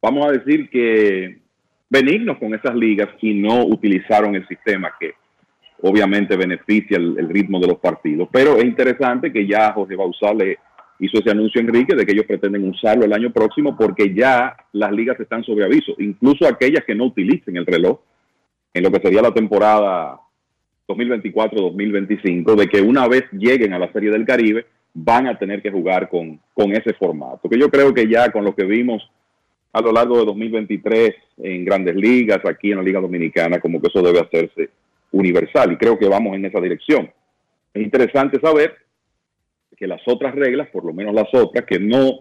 [0.00, 1.38] vamos a decir que
[1.88, 5.14] benignos con esas ligas y no utilizaron el sistema que
[5.82, 8.28] obviamente beneficia el, ritmo de los partidos.
[8.30, 10.58] Pero es interesante que ya José Bausá le
[10.98, 14.92] hizo ese anuncio Enrique de que ellos pretenden usarlo el año próximo porque ya las
[14.92, 18.00] ligas están sobre aviso, incluso aquellas que no utilicen el reloj
[18.74, 20.20] en lo que sería la temporada
[20.88, 25.70] 2024-2025, de que una vez lleguen a la Serie del Caribe van a tener que
[25.70, 27.48] jugar con, con ese formato.
[27.48, 29.08] Que yo creo que ya con lo que vimos
[29.72, 33.86] a lo largo de 2023 en grandes ligas, aquí en la Liga Dominicana, como que
[33.86, 34.70] eso debe hacerse
[35.12, 37.10] universal y creo que vamos en esa dirección.
[37.72, 38.76] Es interesante saber
[39.76, 42.20] que las otras reglas, por lo menos las otras, que no,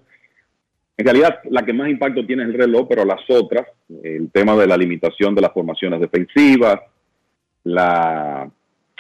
[0.98, 3.68] en realidad la que más impacto tiene es el reloj, pero las otras,
[4.04, 6.80] el tema de la limitación de las formaciones defensivas,
[7.64, 8.50] la,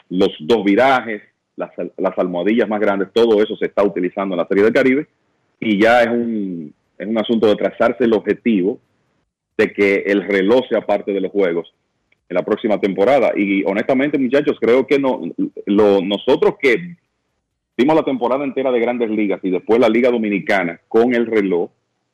[0.10, 1.22] los dos virajes,
[1.56, 5.08] las, las almohadillas más grandes, todo eso se está utilizando en la Serie del Caribe
[5.60, 8.80] y ya es un, es un asunto de trazarse el objetivo
[9.58, 11.74] de que el reloj sea parte de los juegos
[12.30, 13.32] en la próxima temporada.
[13.36, 15.22] Y honestamente, muchachos, creo que no,
[15.66, 16.96] lo, nosotros que
[17.76, 21.72] vimos la temporada entera de grandes ligas y después la Liga Dominicana con el reloj,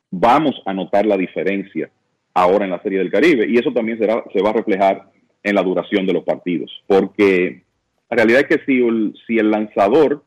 [0.09, 1.89] vamos a notar la diferencia
[2.33, 3.45] ahora en la Serie del Caribe.
[3.49, 4.07] Y eso también se
[4.41, 5.11] va a reflejar
[5.43, 6.71] en la duración de los partidos.
[6.87, 7.63] Porque
[8.09, 10.23] la realidad es que si el, si el lanzador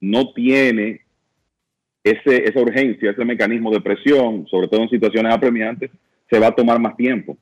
[0.00, 1.02] no tiene
[2.02, 5.90] ese, esa urgencia, ese mecanismo de presión, sobre todo en situaciones apremiantes,
[6.30, 7.36] se va a tomar más tiempo.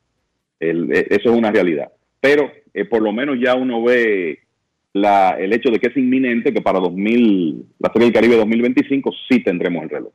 [0.60, 1.90] El, e, eso es una realidad.
[2.20, 4.38] Pero eh, por lo menos ya uno ve
[4.92, 9.12] la, el hecho de que es inminente que para 2000, la Serie del Caribe 2025
[9.28, 10.12] sí tendremos el reloj.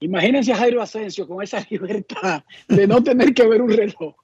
[0.00, 4.14] Imagínense a Jairo Asensio con esa libertad de no tener que ver un reloj.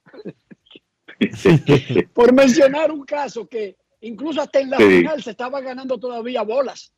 [2.13, 4.83] Por mencionar un caso que incluso hasta en la Sí.
[4.83, 6.91] final se estaba ganando todavía bolas.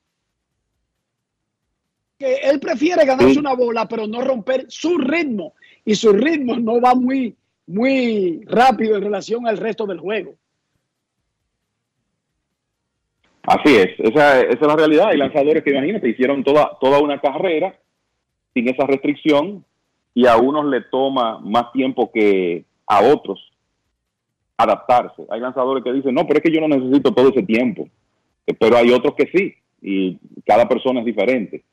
[2.18, 3.40] Que él prefiere ganarse Sí.
[3.40, 5.54] una bola, pero no romper su ritmo.
[5.86, 7.36] Y su ritmo no va muy,
[7.70, 10.34] muy rápido en relación al resto del juego.
[13.44, 15.10] Así es, esa, esa es la realidad.
[15.10, 17.80] Hay lanzadores que imagínate, hicieron toda, toda una carrera
[18.54, 19.64] sin esa restricción
[20.16, 23.40] y a unos le toma más tiempo que a otros
[24.58, 25.24] adaptarse.
[25.30, 27.88] Hay lanzadores que dicen, no, pero es que yo no necesito todo ese tiempo.
[28.60, 31.64] Pero hay otros que sí, y cada persona es diferente.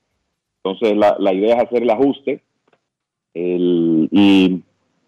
[0.62, 2.42] Entonces la, la idea es hacer el ajuste
[3.32, 4.62] el- y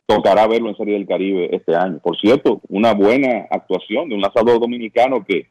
[0.08, 1.98] tocará verlo en Serie del Caribe este año.
[1.98, 5.48] Por cierto, una buena actuación de un lanzador dominicano que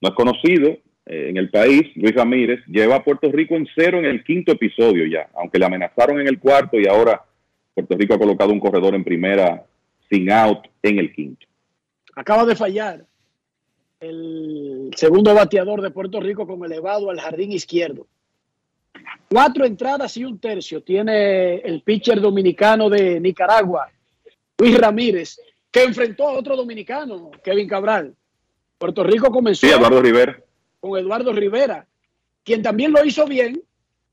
[0.00, 3.98] no es conocido eh, en el país, Luis Ramírez, lleva a Puerto Rico en cero
[3.98, 7.24] en el quinto episodio ya, aunque le amenazaron en el cuarto y ahora
[7.72, 9.64] Puerto Rico ha colocado un corredor en primera
[10.10, 11.46] sin out en el quinto.
[12.16, 13.04] Acaba de fallar
[14.00, 18.08] el segundo bateador de Puerto Rico con elevado al jardín izquierdo.
[19.28, 23.90] Cuatro entradas y un tercio tiene el pitcher dominicano de Nicaragua,
[24.58, 25.40] Luis Ramírez,
[25.70, 28.14] que enfrentó a otro dominicano, Kevin Cabral.
[28.78, 30.40] Puerto Rico comenzó Sí, Eduardo Rivera.
[30.80, 31.86] con Eduardo Rivera,
[32.42, 33.62] quien también lo hizo bien,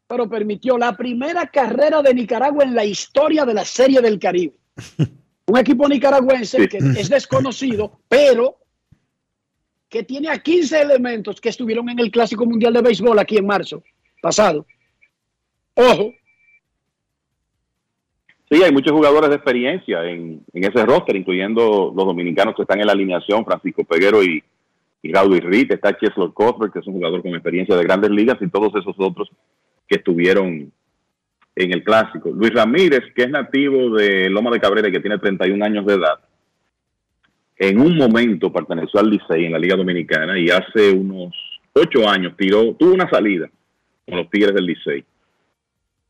[0.08, 4.54] pero permitió la primera carrera de Nicaragua en la historia de la Serie del Caribe.
[5.48, 8.58] Un equipo nicaragüense que es desconocido, pero
[9.88, 13.46] que tiene a 15 elementos que estuvieron en el Clásico Mundial de Béisbol aquí en
[13.46, 13.82] marzo
[14.22, 14.66] pasado.
[15.78, 16.14] Ojo,
[18.50, 22.88] Sí, hay muchos jugadores de experiencia en, ese roster, incluyendo los dominicanos que están en
[22.88, 24.42] la alineación, Francisco Peguero y,
[25.02, 25.38] y Raúl
[25.70, 28.96] está Cheslor Cuthbert, que es un jugador con experiencia de grandes ligas, y todos esos
[28.98, 29.30] otros
[29.86, 30.72] que estuvieron
[31.56, 32.30] en el clásico.
[32.30, 35.96] Luis Ramírez, que es nativo de Loma de Cabrera y que tiene 31 años de
[35.96, 36.20] edad,
[37.58, 41.34] en un momento perteneció al Licey en la Liga Dominicana y hace unos
[41.74, 43.50] ocho años tiró, tuvo una salida
[44.06, 45.04] con los Tigres del Licey.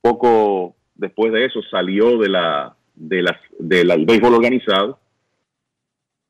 [0.01, 4.99] Poco después de eso salió de la, de la, del béisbol organizado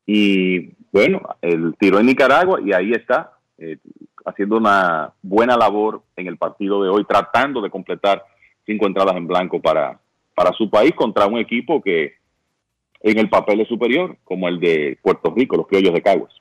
[0.06, 3.76] y bueno, él tiró en Nicaragua y ahí está, eh,
[4.24, 8.24] haciendo una buena labor en el partido de hoy, tratando de completar
[8.64, 10.00] cinco entradas en blanco para,
[10.34, 12.14] para su país contra un equipo que
[13.00, 16.32] en el papel es superior, como el de Puerto Rico, los criollos de Caguas.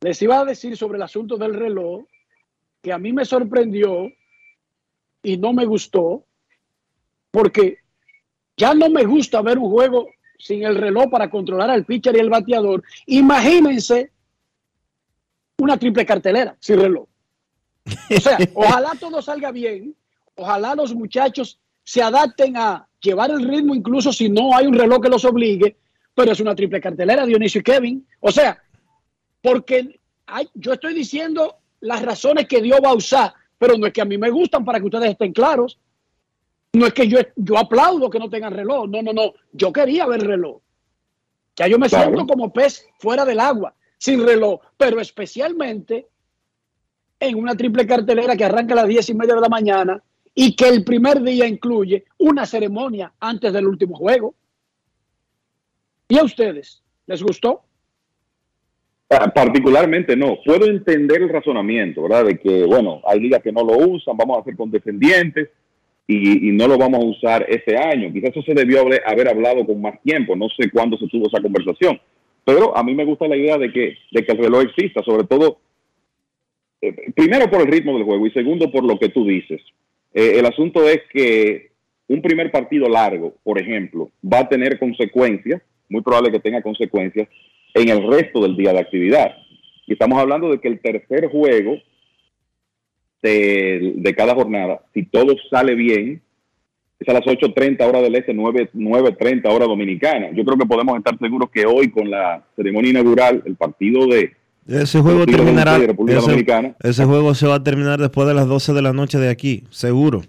[0.00, 2.04] les iba a decir sobre el asunto del reloj
[2.82, 4.10] que a mí me sorprendió
[5.22, 6.24] y no me gustó
[7.30, 7.78] porque
[8.56, 10.08] ya no me gusta ver un juego
[10.38, 12.82] sin el reloj para controlar al pitcher y el bateador.
[13.06, 14.12] Imagínense
[15.58, 17.06] una triple cartelera sin reloj.
[17.86, 19.94] O sea, ojalá todo salga bien,
[20.34, 25.00] ojalá los muchachos se adapten a llevar el ritmo incluso si no hay un reloj
[25.02, 25.76] que los obligue,
[26.14, 28.06] pero es una triple cartelera, Dionisio y Kevin.
[28.20, 28.60] O sea,
[29.40, 33.92] porque hay, yo estoy diciendo las razones que Dios va a usar, pero no es
[33.92, 35.78] que a mí me gustan para que ustedes estén claros.
[36.72, 40.06] No es que yo, yo aplaudo que no tengan reloj, no, no, no, yo quería
[40.06, 40.60] ver reloj.
[41.56, 42.04] Ya yo me Claro.
[42.12, 46.06] siento como pez fuera del agua, sin reloj, pero especialmente
[47.18, 50.00] en una triple cartelera que arranca a las diez y media de la mañana
[50.34, 54.36] y que el primer día incluye una ceremonia antes del último juego.
[56.06, 56.80] ¿Y a ustedes?
[57.06, 57.64] ¿Les gustó?
[59.08, 60.38] Particularmente no.
[60.44, 62.26] Puedo entender el razonamiento, ¿verdad?
[62.26, 65.48] De que, bueno, hay ligas que no lo usan, vamos a ser condescendientes
[66.06, 68.12] y, y no lo vamos a usar ese año.
[68.12, 71.26] Quizás eso se debió haber, haber hablado con más tiempo, no sé cuándo se tuvo
[71.26, 71.98] esa conversación.
[72.44, 75.26] Pero a mí me gusta la idea de que, de que el reloj exista, sobre
[75.26, 75.58] todo,
[76.82, 79.62] eh, primero por el ritmo del juego y segundo por lo que tú dices.
[80.12, 81.70] Eh, el asunto es que
[82.08, 87.28] un primer partido largo, por ejemplo, va a tener consecuencias, muy probable que tenga consecuencias
[87.82, 89.34] en el resto del día de actividad.
[89.86, 91.76] Y estamos hablando de que el tercer juego
[93.22, 96.22] de, de cada jornada, si todo sale bien,
[97.00, 100.30] es a las 8.30 hora del este, 9, 9.30 hora dominicana.
[100.32, 104.32] Yo creo que podemos estar seguros que hoy con la ceremonia inaugural, el partido de...
[104.68, 105.78] Ese juego terminará.
[105.78, 108.82] de República Ese, Dominicana, ese juego se va a terminar después de las 12 de
[108.82, 110.20] la noche de aquí, seguro.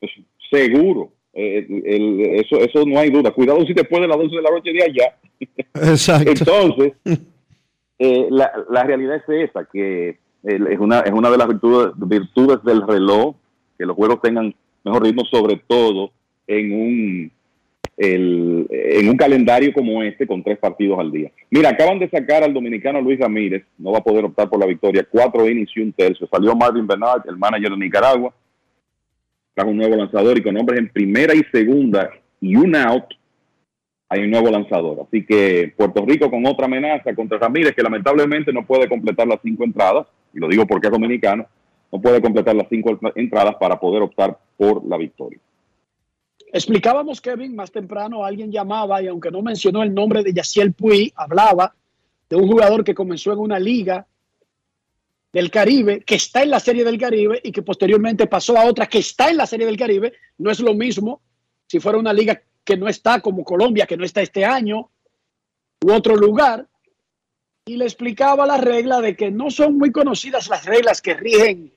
[0.00, 0.12] pues,
[0.50, 1.12] seguro.
[1.32, 3.30] Eh, el- eso, eso no hay duda.
[3.30, 5.16] Cuidado si después de las 12 de la noche de allá.
[6.40, 6.92] Entonces,
[7.98, 12.62] eh, la, la realidad es esa, que es una, es una de las virtudes, virtudes
[12.64, 13.34] del reloj,
[13.76, 14.54] que los juegos tengan
[14.84, 16.10] mejor ritmo, sobre todo
[16.46, 17.32] en un,
[17.96, 21.30] el- en un calendario como este, con tres partidos al día.
[21.50, 24.66] Mira, acaban de sacar al dominicano Luis Ramírez, no va a poder optar por la
[24.66, 26.28] victoria, cuatro innings y un tercio.
[26.30, 28.32] Salió Marvin Bernard, el manager de Nicaragua,
[29.54, 32.10] trajo un nuevo lanzador y con hombres en primera y segunda
[32.40, 33.04] y un out,
[34.08, 35.06] hay un nuevo lanzador.
[35.06, 39.40] Así que Puerto Rico con otra amenaza contra Ramírez, que lamentablemente no puede completar las
[39.42, 41.46] cinco entradas, y lo digo porque es dominicano,
[41.92, 45.38] no puede completar las cinco entradas para poder optar por la victoria.
[46.52, 51.12] Explicábamos, Kevin, más temprano alguien llamaba y aunque no mencionó el nombre de Yaciel Puy,
[51.14, 51.74] hablaba
[52.28, 54.06] de un jugador que comenzó en una liga
[55.30, 58.86] del Caribe, que está en la Serie del Caribe y que posteriormente pasó a otra
[58.86, 60.14] que está en la Serie del Caribe.
[60.38, 61.20] No es lo mismo
[61.66, 64.90] si fuera una liga que no está como Colombia, que no está este año,
[65.82, 66.68] u otro lugar.
[67.64, 71.72] Y le explicaba la regla de que no son muy conocidas las reglas que rigen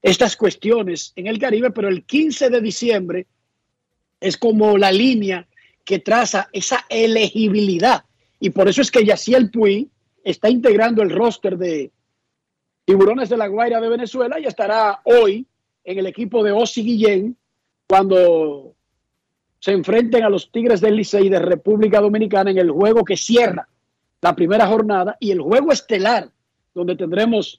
[0.00, 3.26] estas cuestiones en el Caribe, pero el 15 de diciembre
[4.20, 5.44] es como la línea
[5.84, 8.04] que traza esa elegibilidad.
[8.38, 9.90] Y por eso es que Yaciel Puy
[10.22, 11.90] está integrando el roster de
[12.84, 15.44] Tiburones de la Guaira de Venezuela y estará hoy
[15.82, 17.36] en el equipo de Osi Guillén
[17.88, 18.76] cuando
[19.58, 23.68] se enfrenten a los Tigres del Licey de República Dominicana en el juego que cierra
[24.20, 26.28] la primera jornada y el juego estelar,
[26.74, 27.56] donde tendremos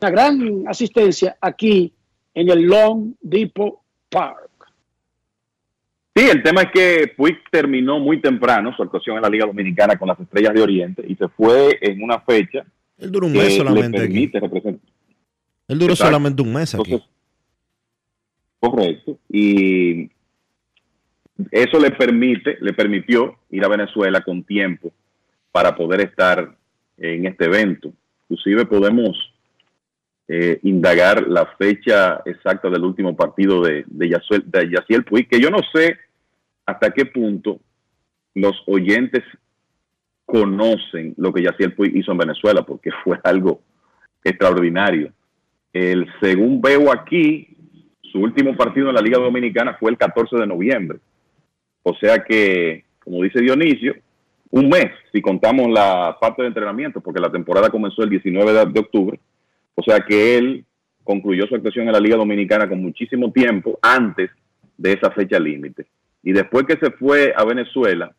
[0.00, 1.92] una gran asistencia aquí
[2.34, 4.48] en el Long Depot Park.
[6.14, 9.96] Sí, el tema es que Puig terminó muy temprano su actuación en la Liga Dominicana
[9.96, 12.64] con las Estrellas de Oriente y se fue en una fecha
[12.98, 14.06] Él duró un mes solamente aquí.
[14.08, 14.90] permite representar.
[15.68, 16.08] Él duró Exacto.
[16.10, 16.92] solamente un mes aquí.
[16.94, 17.08] Entonces,
[18.58, 19.18] correcto.
[19.28, 20.10] Y
[21.50, 24.92] eso le permite, le permitió ir a Venezuela con tiempo
[25.52, 26.56] para poder estar
[26.96, 27.92] en este evento.
[28.28, 29.16] Inclusive podemos
[30.26, 35.40] eh, indagar la fecha exacta del último partido de, de, Yasuel- de Yaciel Puig, que
[35.40, 35.96] yo no sé
[36.66, 37.60] hasta qué punto
[38.34, 39.22] los oyentes
[40.26, 43.62] conocen lo que Yaciel Puig hizo en Venezuela, porque fue algo
[44.22, 45.12] extraordinario.
[45.72, 47.56] El, según veo aquí,
[48.02, 50.98] su último partido en la Liga Dominicana fue el 14 de noviembre.
[51.82, 53.94] O sea que, como dice Dionisio,
[54.50, 58.80] un mes, si contamos la parte de entrenamiento, porque la temporada comenzó el 19 de,
[58.80, 59.20] octubre.
[59.74, 60.64] O sea que él
[61.04, 64.30] concluyó su actuación en la Liga Dominicana con muchísimo tiempo antes
[64.76, 65.86] de esa fecha límite.
[66.22, 68.12] Y después que se fue a Venezuela,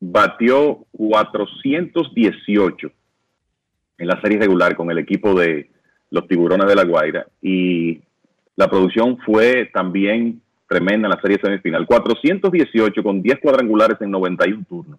[0.00, 2.90] batió 418
[3.98, 5.70] en la serie regular con el equipo de
[6.10, 8.00] los Tiburones de la Guaira y
[8.56, 11.86] la producción fue también tremenda en la serie semifinal.
[11.86, 14.98] 418 con 10 cuadrangulares en 91 turnos,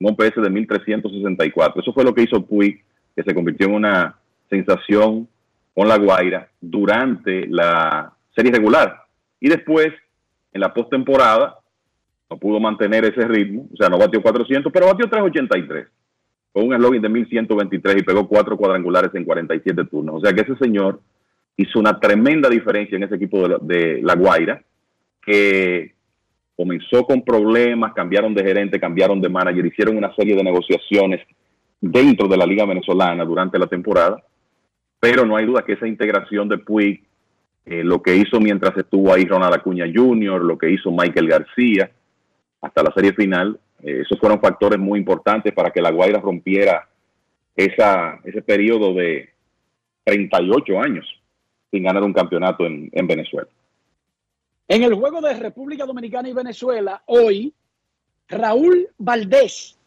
[0.00, 1.82] un OPS de 1364.
[1.82, 2.82] Eso fue lo que hizo Puig,
[3.14, 4.16] que se convirtió en una
[4.48, 5.28] sensación
[5.74, 9.02] con la Guaira durante la serie regular.
[9.40, 9.88] Y después,
[10.52, 11.58] en la postemporada,
[12.30, 15.88] no pudo mantener ese ritmo, o sea, no batió 400, pero batió 383
[16.52, 20.16] con un eslogan de 1123 y pegó cuatro cuadrangulares en 47 turnos.
[20.16, 21.00] O sea que ese señor
[21.56, 24.62] hizo una tremenda diferencia en ese equipo de la, de la Guaira,
[25.28, 25.92] que
[26.56, 31.20] comenzó con problemas, cambiaron de gerente, cambiaron de manager, hicieron una serie de negociaciones
[31.80, 34.24] dentro de la liga venezolana durante la temporada,
[34.98, 37.04] pero no hay duda que esa integración de Puig,
[37.66, 41.90] eh, lo que hizo mientras estuvo ahí Ronald Acuña Jr., lo que hizo Michael García,
[42.62, 46.88] hasta la serie final, eh, esos fueron factores muy importantes para que la Guaira rompiera
[47.54, 49.28] esa, ese periodo de
[50.04, 51.06] 38 años
[51.70, 53.48] sin ganar un campeonato en, en Venezuela.
[54.68, 57.54] En el juego de República Dominicana y Venezuela, hoy,
[58.28, 59.78] Raúl Valdés,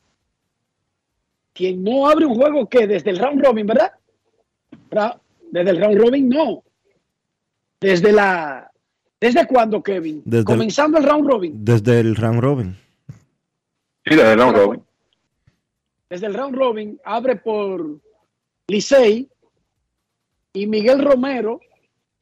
[1.53, 3.91] quien no abre un juego que desde el round robin, ¿verdad?
[4.89, 5.19] Ra-
[5.51, 6.63] Desde el round robin, no.
[7.79, 8.71] Desde la.
[9.19, 10.21] ¿Desde cuándo, Kevin?
[10.25, 11.63] Desde el- Comenzando el round robin.
[11.65, 12.77] Desde el round robin.
[14.05, 14.83] Sí, desde el round robin.
[16.09, 17.99] Desde el round robin abre por
[18.67, 19.29] Licey
[20.53, 21.59] y Miguel Romero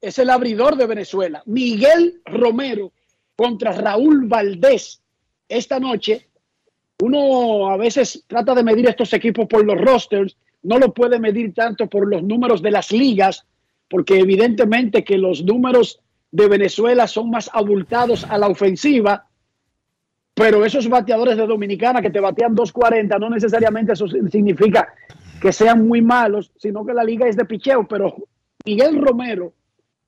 [0.01, 1.43] es el abridor de Venezuela.
[1.45, 2.91] Miguel Romero
[3.35, 5.01] contra Raúl Valdés
[5.47, 6.27] esta noche.
[7.01, 11.53] Uno a veces trata de medir estos equipos por los rosters, no lo puede medir
[11.53, 13.45] tanto por los números de las ligas,
[13.89, 16.01] porque evidentemente que los números
[16.31, 19.27] de Venezuela son más abultados a la ofensiva,
[20.33, 24.93] pero esos bateadores de Dominicana que te batean 2.40 no necesariamente eso significa
[25.41, 28.15] que sean muy malos, sino que la liga es de picheo, pero
[28.65, 29.53] Miguel Romero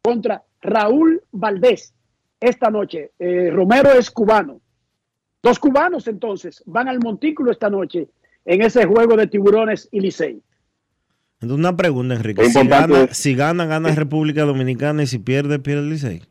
[0.01, 1.93] contra Raúl Valdés
[2.39, 3.11] esta noche.
[3.19, 4.61] Eh, Romero es cubano.
[5.43, 8.09] Dos cubanos entonces van al montículo esta noche
[8.45, 10.41] en ese juego de tiburones y Licey.
[11.41, 12.45] Una pregunta, Enrique.
[12.45, 16.21] Si gana, si gana, gana República Dominicana y si pierde, pierde el Licey.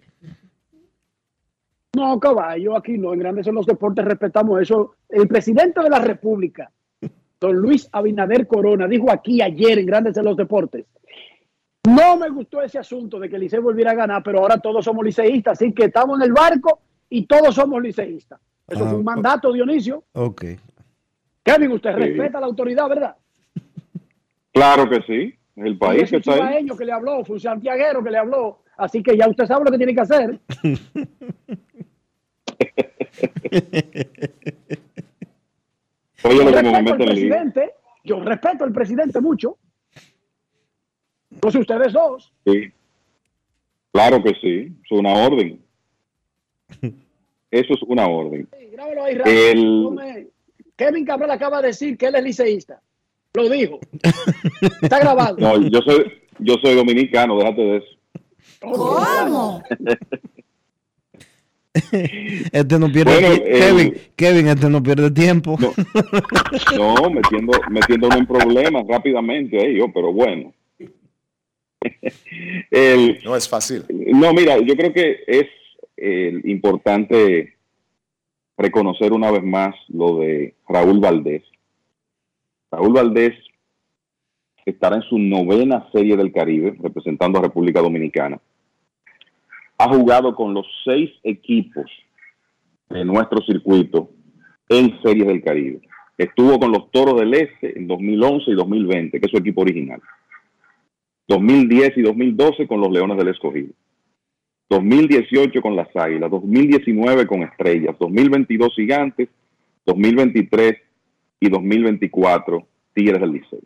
[1.97, 3.13] No, caballo, aquí no.
[3.13, 4.95] En Grandes en los Deportes respetamos eso.
[5.09, 6.71] El presidente de la República,
[7.41, 10.87] don Luis Abinader Corona, dijo aquí ayer en Grandes en los Deportes.
[11.89, 14.85] No me gustó ese asunto de que el Licey volviera a ganar, pero ahora todos
[14.85, 18.39] somos liceístas, así que estamos en el barco y todos somos liceístas.
[18.69, 20.05] Eso fue un Ah, mandato, Dionisio.
[20.13, 20.45] Ok.
[21.43, 22.01] Kevin, usted Sí.
[22.01, 23.17] respeta a la autoridad, ¿verdad?
[24.53, 25.35] Claro que sí.
[25.57, 26.67] El país que un está ahí.
[26.67, 28.59] que le habló, fue un santiaguero que le habló.
[28.77, 30.39] Así que ya usted sabe lo que tiene que hacer.
[36.23, 37.73] Oye, yo lo que me mete presidente,
[38.05, 39.57] yo respeto al presidente mucho.
[41.43, 42.33] No sé ustedes dos.
[42.47, 42.73] Sí.
[43.93, 44.73] Claro que sí.
[44.85, 45.61] Es una orden.
[47.51, 48.49] Eso es una orden.
[48.73, 49.31] Grábalo ahí, Rafa.
[49.31, 50.31] El-.
[50.77, 52.81] Kevin Cabral acaba de decir que él es liceísta.
[53.35, 53.79] Lo dijo.
[54.83, 55.37] Está grabado.
[55.39, 57.87] No, yo soy, yo soy dominicano, déjate de eso.
[58.61, 59.63] ¿Cómo?
[61.73, 65.57] Este no pierde Bueno, eh, Kevin, Kevin, este no pierde tiempo.
[66.77, 70.53] No, metiendo, metiéndolo en problemas rápidamente ahí, yo, pero bueno.
[72.71, 73.85] El- No es fácil.
[73.89, 75.47] no, mira, yo creo que es
[75.97, 77.55] eh, importante
[78.57, 81.43] reconocer una vez más lo de Raúl Valdés.
[82.71, 83.35] Raúl Valdés
[84.65, 88.39] estará en su novena serie del Caribe representando a República Dominicana.
[89.79, 91.91] Ha jugado con los seis equipos
[92.91, 94.11] de nuestro circuito
[94.69, 95.81] en series del Caribe.
[96.19, 100.01] Estuvo con los Toros del Este en 2011 y 2020, que es su equipo original.
[101.31, 103.73] 2010 y 2012 con los Leones del Escogido.
[104.69, 109.29] 2018 con las Águilas, 2019 con Estrellas, 2022 Gigantes,
[109.87, 110.75] 2023
[111.39, 113.61] y 2024 Tigres del Liceo.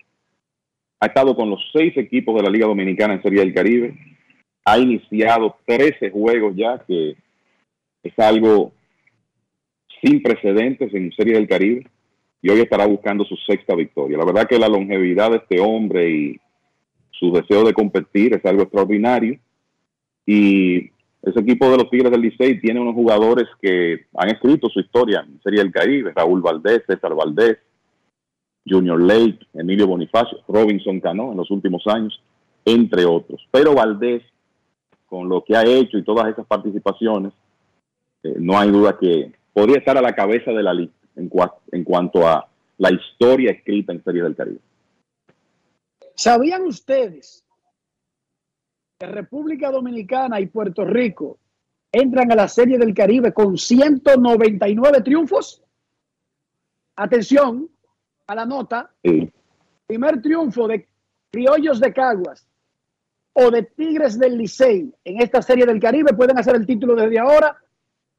[1.01, 3.95] Ha estado con los seis equipos de la Liga Dominicana en Serie del Caribe.
[4.67, 7.17] Ha iniciado 13 juegos ya, que
[8.03, 8.73] es algo
[10.03, 11.87] sin precedentes en Serie del Caribe.
[12.43, 14.19] Y hoy estará buscando su sexta victoria.
[14.19, 16.41] La verdad que la longevidad de este hombre y
[17.19, 19.39] su deseo de competir es algo extraordinario.
[20.27, 20.91] Y
[21.23, 25.25] ese equipo de los Tigres del Licey tiene unos jugadores que han escrito su historia
[25.27, 26.13] en Serie del Caribe.
[26.15, 27.59] Raúl Valdés, César Valdés,
[28.67, 32.23] Junior Lake, Emilio Bonifacio, Robinson Cano en los últimos años,
[32.65, 33.47] entre otros.
[33.51, 34.23] Pero Valdés,
[35.07, 37.33] con lo que ha hecho y todas esas participaciones,
[38.23, 41.31] eh, no hay duda que podría estar a la cabeza de la lista en,
[41.73, 44.61] en cuanto a la historia escrita en Serie del Caribe.
[46.15, 47.45] ¿Sabían ustedes
[48.99, 51.39] que República Dominicana y Puerto Rico
[51.91, 55.63] entran a la Serie del Caribe con 199 triunfos?
[56.97, 57.69] Atención
[58.27, 58.93] a la nota.
[59.87, 60.89] Primer triunfo de
[61.31, 62.47] Criollos de Caguas
[63.33, 66.15] o de Tigres del Licey en esta Serie del Caribe.
[66.15, 67.59] Pueden hacer el título desde ahora.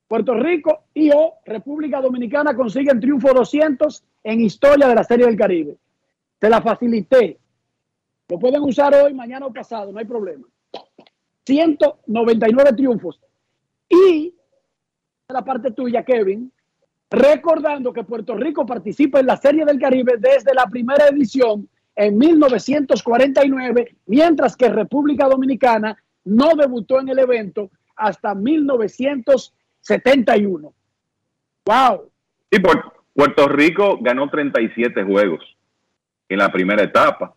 [0.08, 5.38] Puerto Rico y o República Dominicana consiguen triunfo 200 en historia de la Serie del
[5.38, 5.78] Caribe.
[6.38, 7.40] Te la facilité.
[8.30, 10.48] Lo pueden usar hoy, mañana o pasado, no hay problema.
[11.46, 13.20] 199 triunfos.
[13.88, 14.34] Y
[15.30, 16.52] la parte tuya, Kevin,
[17.12, 22.18] recordando que Puerto Rico participa en la Serie del Caribe desde la primera edición en
[22.18, 25.96] 1949, mientras que República Dominicana
[26.26, 30.74] no debutó en el evento hasta 1971.
[31.66, 32.10] ¡Wow!
[32.52, 35.42] Y Puer- Puerto Rico ganó 37 juegos
[36.28, 37.34] en la primera etapa.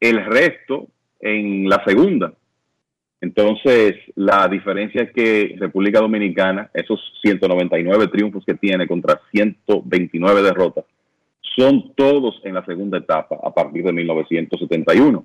[0.00, 0.88] El resto
[1.20, 2.32] en la segunda.
[3.20, 10.84] Entonces, la diferencia es que República Dominicana, esos 199 triunfos que tiene contra 129 derrotas,
[11.56, 15.24] son todos en la segunda etapa a partir de 1971.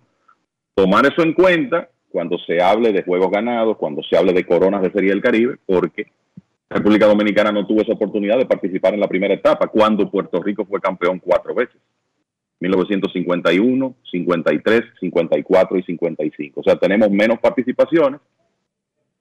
[0.74, 4.82] Tomar eso en cuenta cuando se hable de juegos ganados, cuando se hable de coronas
[4.82, 6.08] de Serie del Caribe, porque
[6.70, 10.66] República Dominicana no tuvo esa oportunidad de participar en la primera etapa, cuando Puerto Rico
[10.66, 11.76] fue campeón cuatro veces.
[12.62, 16.60] 1951, 53, 54 y 55.
[16.60, 18.22] O sea, tenemos menos participaciones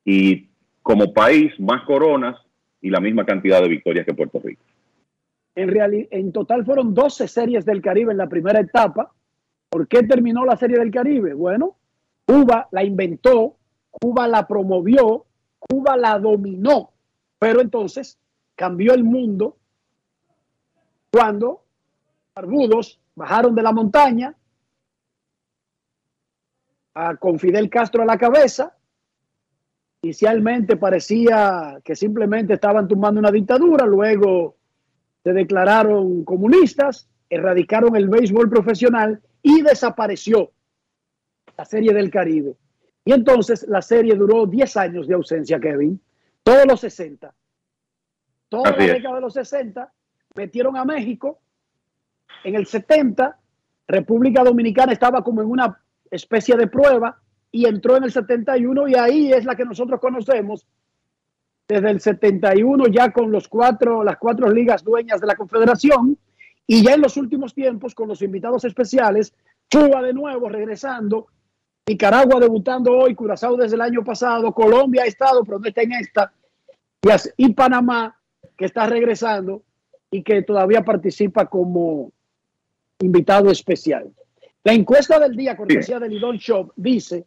[0.04, 0.48] y
[0.82, 2.36] como país más coronas
[2.80, 4.62] y la misma cantidad de victorias que Puerto Rico.
[5.54, 9.12] En, total fueron 12 series del Caribe en la primera etapa,
[9.68, 11.32] ¿Por qué terminó la Serie del Caribe?
[11.32, 11.76] Bueno,
[12.26, 13.56] Cuba la inventó,
[13.88, 15.26] Cuba la promovió,
[15.60, 16.90] Cuba la dominó,
[17.38, 18.18] pero entonces
[18.56, 19.56] cambió el mundo
[21.12, 21.62] cuando
[22.34, 24.34] Barbudos bajaron de la montaña
[26.94, 28.76] a, con Fidel Castro a la cabeza.
[30.02, 34.56] Inicialmente parecía que simplemente estaban tumbando una dictadura, luego
[35.22, 40.52] se declararon comunistas, erradicaron el béisbol profesional y desapareció
[41.56, 42.56] la Serie del Caribe.
[43.04, 46.00] Y entonces la serie duró 10 años de ausencia, Kevin,
[46.42, 47.34] todos los 60.
[48.48, 49.92] Toda la década de los 60
[50.34, 51.40] metieron a México.
[52.44, 53.38] En el 70,
[53.88, 55.80] República Dominicana estaba como en una
[56.10, 57.20] especie de prueba
[57.52, 60.66] y entró en el 71 y ahí es la que nosotros conocemos
[61.68, 66.18] desde el 71 ya con los cuatro, las cuatro ligas dueñas de la Confederación
[66.66, 69.34] y ya en los últimos tiempos con los invitados especiales,
[69.70, 71.28] Cuba de nuevo regresando,
[71.86, 75.92] Nicaragua debutando hoy, Curazao desde el año pasado, Colombia ha estado, pero no está en
[75.92, 76.32] esta,
[77.36, 78.16] y Panamá
[78.56, 79.62] que está regresando
[80.10, 82.12] y que todavía participa como
[83.00, 84.10] invitado especial.
[84.62, 87.26] La encuesta del día, cortesía del Lidón Shop, dice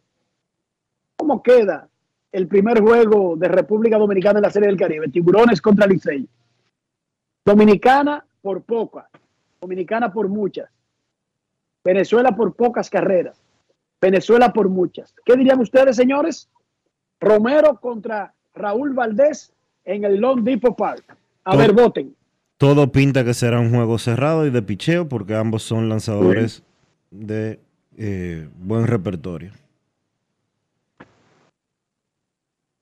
[1.16, 1.88] cómo queda
[2.32, 6.28] el primer juego de República Dominicana en la Serie del Caribe, Tiburones contra Licey.
[7.44, 9.08] Dominicana por poca,
[9.60, 10.70] Dominicana por muchas,
[11.84, 13.40] Venezuela por pocas carreras,
[14.00, 15.14] Venezuela por muchas.
[15.24, 16.48] ¿Qué dirían ustedes, señores?
[17.20, 19.52] Romero contra Raúl Valdés
[19.84, 21.16] en el Long Depot Park.
[21.44, 22.14] A ver, voten.
[22.64, 26.62] Todo pinta que será un juego cerrado y de picheo porque ambos son lanzadores
[27.10, 27.60] de
[27.98, 29.52] eh, buen repertorio.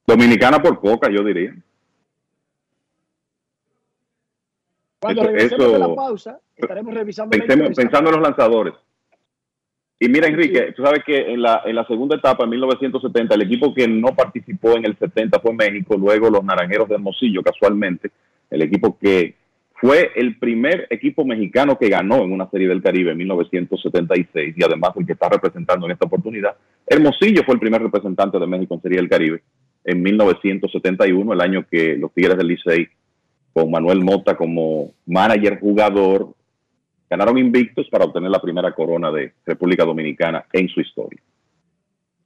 [0.07, 1.57] Dominicana por poca, yo diría.
[5.01, 7.37] Cuando regresemos de la pausa, estaremos revisando
[7.75, 8.75] pensando en los lanzadores.
[9.99, 13.43] Y mira, Enrique, tú sabes que en la, en la segunda etapa, en 1970, el
[13.43, 18.13] equipo que no participó en el 70 fue México, luego los Naranjeros de Hermosillo, casualmente,
[18.49, 19.42] el equipo que
[19.83, 24.63] fue el primer equipo mexicano que ganó en una serie del Caribe en 1976 y
[24.63, 26.55] además el que está representando en esta oportunidad.
[26.87, 29.43] Hermosillo fue el primer representante de México en serie del Caribe
[29.85, 32.87] en 1971, el año que los Tigres del Licey,
[33.53, 36.33] con Manuel Mota como manager jugador,
[37.11, 41.21] ganaron invictos para obtener la primera corona de República Dominicana en su historia.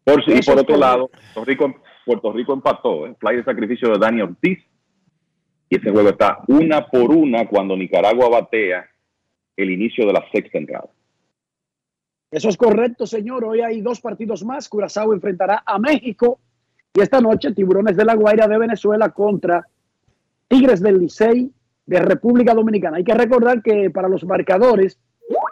[0.05, 1.75] Por, y por otro lado, Puerto Rico,
[2.05, 3.15] Puerto Rico empató, ¿eh?
[3.19, 4.59] fly de sacrificio de Dani Ortiz
[5.69, 8.87] y ese juego está una por una cuando Nicaragua batea
[9.57, 10.89] el inicio de la sexta entrada.
[12.31, 13.45] Eso es correcto, señor.
[13.45, 14.69] Hoy hay dos partidos más.
[14.69, 16.39] Curazao enfrentará a México
[16.93, 19.67] y esta noche Tiburones de la Guaira de Venezuela contra
[20.49, 21.51] Tigres del Licey
[21.87, 22.99] de República Dominicana.
[22.99, 24.99] Hay que recordar que para los marcadores,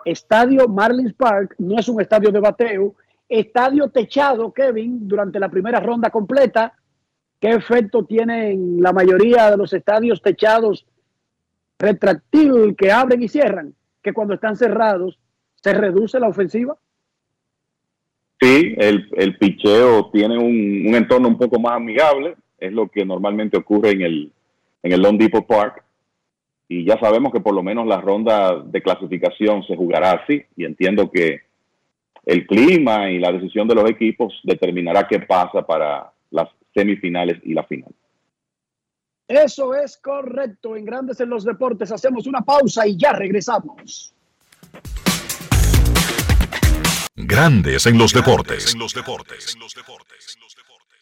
[0.05, 2.95] Estadio Marlins Park no es un estadio de bateo,
[3.29, 6.75] estadio techado, Kevin, durante la primera ronda completa
[7.45, 10.87] ¿Qué efecto tienen la mayoría de los estadios techados
[11.79, 13.75] retractil que abren y cierran?
[14.03, 15.19] Que cuando están cerrados
[15.57, 16.75] se reduce la ofensiva.
[18.41, 23.59] Sí, el, el picheo tiene un, entorno un poco más amigable, es lo que normalmente
[23.59, 24.33] ocurre en el,
[24.83, 25.85] en el Long Depot Park.
[26.67, 30.43] Y ya sabemos que por lo menos la ronda de clasificación se jugará así.
[30.57, 31.43] Y entiendo que
[32.25, 37.55] el clima y la decisión de los equipos determinará qué pasa para las semifinales y
[37.55, 37.95] la final.
[39.27, 40.77] Eso es correcto.
[40.77, 44.15] En Grandes en los Deportes hacemos una pausa y ya regresamos.
[47.17, 48.75] Grandes en los deportes.
[48.75, 49.57] En los deportes.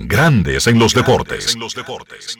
[0.00, 1.54] Grandes en los deportes.
[1.54, 2.38] En los deportes.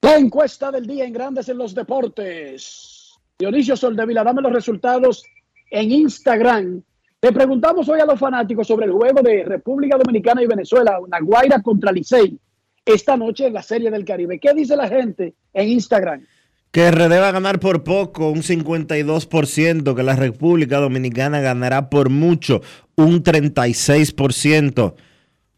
[0.00, 3.12] La encuesta del día en Grandes en los Deportes.
[3.38, 5.22] Dionisio Soldevila, dame los resultados
[5.70, 6.82] en Instagram.
[7.20, 11.20] Le preguntamos hoy a los fanáticos sobre el juego de República Dominicana y Venezuela, una
[11.20, 12.38] Guaira contra Licey,
[12.86, 14.38] esta noche en la Serie del Caribe.
[14.38, 16.24] ¿Qué dice la gente en Instagram?
[16.70, 22.10] Que RD va a ganar por poco, un 52%, que la República Dominicana ganará por
[22.10, 22.62] mucho,
[22.96, 24.94] un 36%.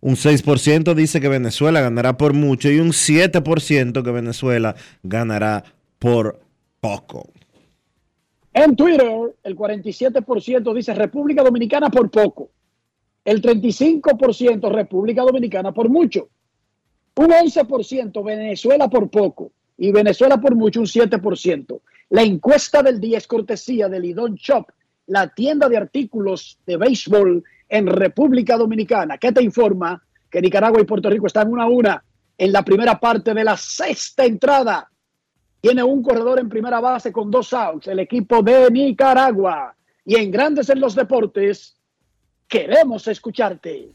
[0.00, 5.64] Un 6% dice que Venezuela ganará por mucho y un 7% que Venezuela ganará
[5.98, 6.40] por
[6.80, 7.28] poco.
[8.52, 12.50] En Twitter, el 47% dice República Dominicana por poco.
[13.24, 16.28] El 35% República Dominicana por mucho.
[17.18, 19.50] Un 11% Venezuela por poco.
[19.76, 21.80] Y Venezuela por mucho, un 7%.
[22.10, 24.66] La encuesta del día es cortesía de Lidón Shop,
[25.06, 30.00] la tienda de artículos de béisbol en República Dominicana, que te informa
[30.30, 32.04] que Nicaragua y Puerto Rico están una a una
[32.38, 34.88] en la primera parte de la sexta entrada.
[35.60, 39.74] Tiene un corredor en primera base con dos outs, el equipo de Nicaragua.
[40.04, 41.76] Y en Grandes en los Deportes,
[42.46, 43.88] queremos escucharte.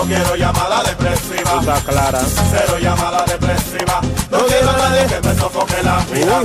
[0.00, 1.60] No quiero llamada depresiva.
[1.60, 2.18] Está clara.
[2.20, 4.00] Cero llamada depresiva.
[4.30, 6.42] No quiero a nadie que me sofoque la vida.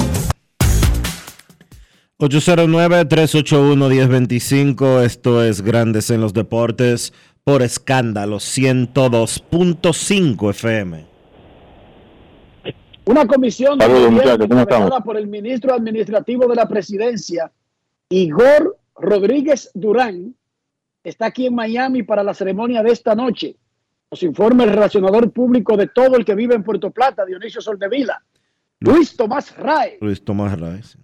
[2.19, 7.14] 809-381-1025, esto es Grandes en los Deportes
[7.45, 11.06] por escándalo 102.5 FM.
[13.06, 17.53] Una comisión de Saludos, gobierno por el ministro administrativo de la presidencia,
[18.10, 20.36] Igor Rodríguez Durán,
[21.06, 23.56] está aquí en Miami para la ceremonia de esta noche.
[24.11, 28.22] Nos informa el relacionador público de todo el que vive en Puerto Plata, Dionisio Soldevila.
[28.80, 30.98] Luis Tomás Rae, Luis Tomás Raez.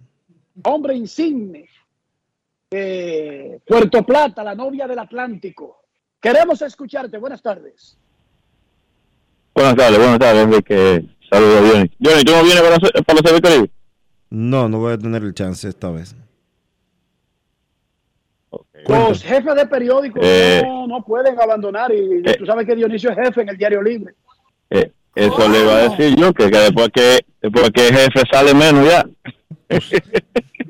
[0.62, 1.68] hombre insigne
[2.70, 5.82] de Puerto Plata, la novia del Atlántico.
[6.20, 7.18] Queremos escucharte.
[7.18, 7.96] Buenas tardes.
[9.54, 11.06] Buenas tardes, buenas tardes, Enrique.
[11.30, 11.90] Saludos, Johnny.
[12.02, 13.70] Johnny, ¿tú no vienes para, para la Serie Caribe?
[14.30, 16.14] No, no voy a tener el chance esta vez.
[18.88, 20.62] Los jefes de periódicos Eh.
[20.66, 24.14] no, no pueden abandonar y tú sabes que Dionisio es jefe en el Diario Libre.
[24.70, 28.54] Eh, eso le iba a decir yo, que, que después que después que jefe sale
[28.54, 29.04] menos ya.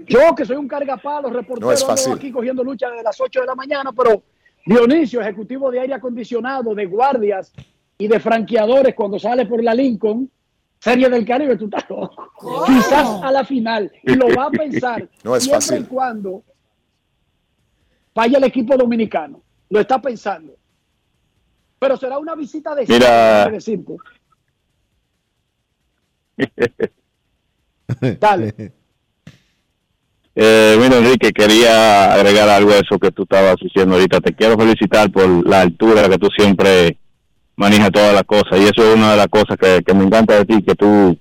[0.07, 2.13] Yo que soy un cargapalo, reportero, No es ando fácil.
[2.15, 4.23] aquí cogiendo lucha desde las 8 de la mañana, pero
[4.67, 7.53] Dionisio, ejecutivo de aire acondicionado, de guardias
[7.99, 10.31] y de franqueadores cuando sale por la Lincoln,
[10.79, 12.33] Serie del Caribe, tú estás loco.
[12.67, 15.83] Quizás a la final, y lo va a pensar No es siempre fácil.
[15.83, 16.43] y cuando
[18.15, 19.43] vaya el equipo dominicano.
[19.71, 20.55] Lo está pensando.
[21.79, 23.49] Pero será una visita de Mira.
[23.49, 23.97] decirte.
[28.21, 28.73] Dale.
[30.35, 34.21] Eh, mira, Enrique, quería agregar algo a eso que tú estabas diciendo ahorita.
[34.21, 36.99] Te quiero felicitar por la altura que tú siempre
[37.57, 38.59] manejas todas las cosas.
[38.61, 41.19] Y eso es una de las cosas que, que me encanta de ti, que tú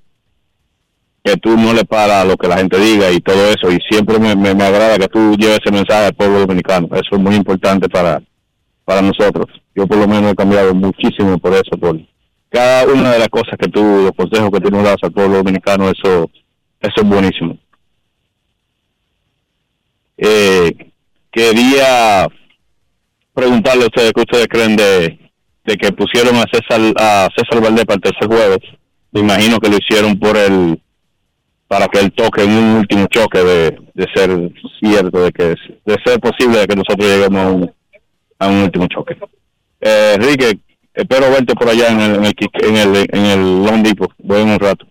[1.23, 3.71] que tú no le paras lo que la gente diga y todo eso.
[3.71, 6.87] Y siempre me, me, me agrada que tú lleves ese mensaje al pueblo dominicano.
[6.91, 8.21] Eso es muy importante para,
[8.85, 9.47] para nosotros.
[9.75, 11.99] Yo por lo menos he cambiado muchísimo por eso, por
[12.49, 15.37] cada una de las cosas que tú, los consejos que tú nos das al pueblo
[15.37, 16.29] dominicano, eso,
[16.81, 17.57] eso es buenísimo.
[20.17, 20.91] Eh,
[21.31, 22.27] quería
[23.33, 25.31] preguntarle a ustedes qué ustedes creen de,
[25.63, 28.59] de que pusieron a César, a César Valdés para el tercer jueves.
[29.11, 30.81] Me imagino que lo hicieron por el
[31.71, 34.29] para que él toque en un último choque de, de ser
[34.77, 37.69] cierto, de que de ser posible que nosotros lleguemos
[38.39, 39.15] a un, último choque.
[39.79, 40.59] Eh, Enrique,
[40.93, 44.11] espero verte por allá en el, en el, en el, en el Long Depot.
[44.17, 44.85] Voy un rato.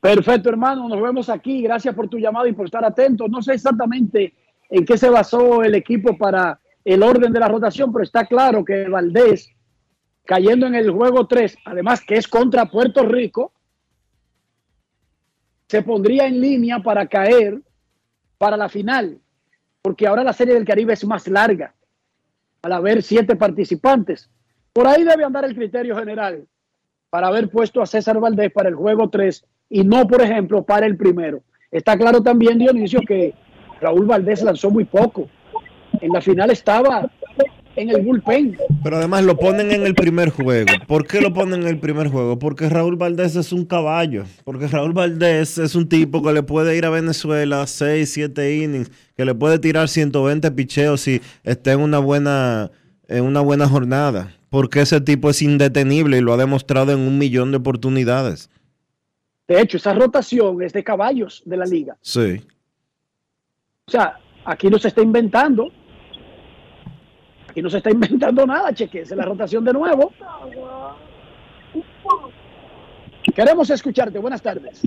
[0.00, 0.88] Perfecto, hermano.
[0.88, 1.62] Nos vemos aquí.
[1.62, 3.28] Gracias por tu llamada y por estar atento.
[3.28, 4.34] No sé exactamente
[4.70, 8.64] en qué se basó el equipo para el orden de la rotación, pero está claro
[8.64, 9.48] que Valdés,
[10.24, 13.52] cayendo en el juego 3, además que es contra Puerto Rico,
[15.70, 17.62] se pondría en línea para caer
[18.38, 19.20] para la final,
[19.80, 21.74] porque ahora la Serie del Caribe es más larga,
[22.62, 24.28] al haber siete participantes.
[24.72, 26.44] Por ahí debe andar el criterio general
[27.08, 30.86] para haber puesto a César Valdés para el juego 3 y no, por ejemplo, para
[30.86, 31.40] el primero.
[31.70, 33.32] Está claro también, Dionisio, que
[33.80, 35.28] Raúl Valdés lanzó muy poco.
[36.00, 37.08] En la final estaba
[37.76, 38.56] en el bullpen.
[38.82, 40.70] Pero además lo ponen en el primer juego.
[40.86, 42.38] ¿Por qué lo ponen en el primer juego?
[42.38, 44.24] Porque Raúl Valdés es un caballo.
[44.44, 48.90] Porque Raúl Valdés es un tipo que le puede ir a Venezuela 6, 7 innings,
[49.16, 52.70] que le puede tirar 120 picheos si está en una buena,
[53.08, 54.34] en una buena jornada.
[54.50, 58.50] Porque ese tipo es indetenible y lo ha demostrado en un millón de oportunidades.
[59.46, 61.96] De hecho, esa rotación es de caballos de la liga.
[62.00, 62.40] Sí.
[63.86, 65.72] O sea, aquí no se está inventando.
[67.50, 70.12] Aquí no se está inventando nada, chequese la rotación de nuevo.
[73.34, 74.20] Queremos escucharte.
[74.20, 74.80] Buenas tardes.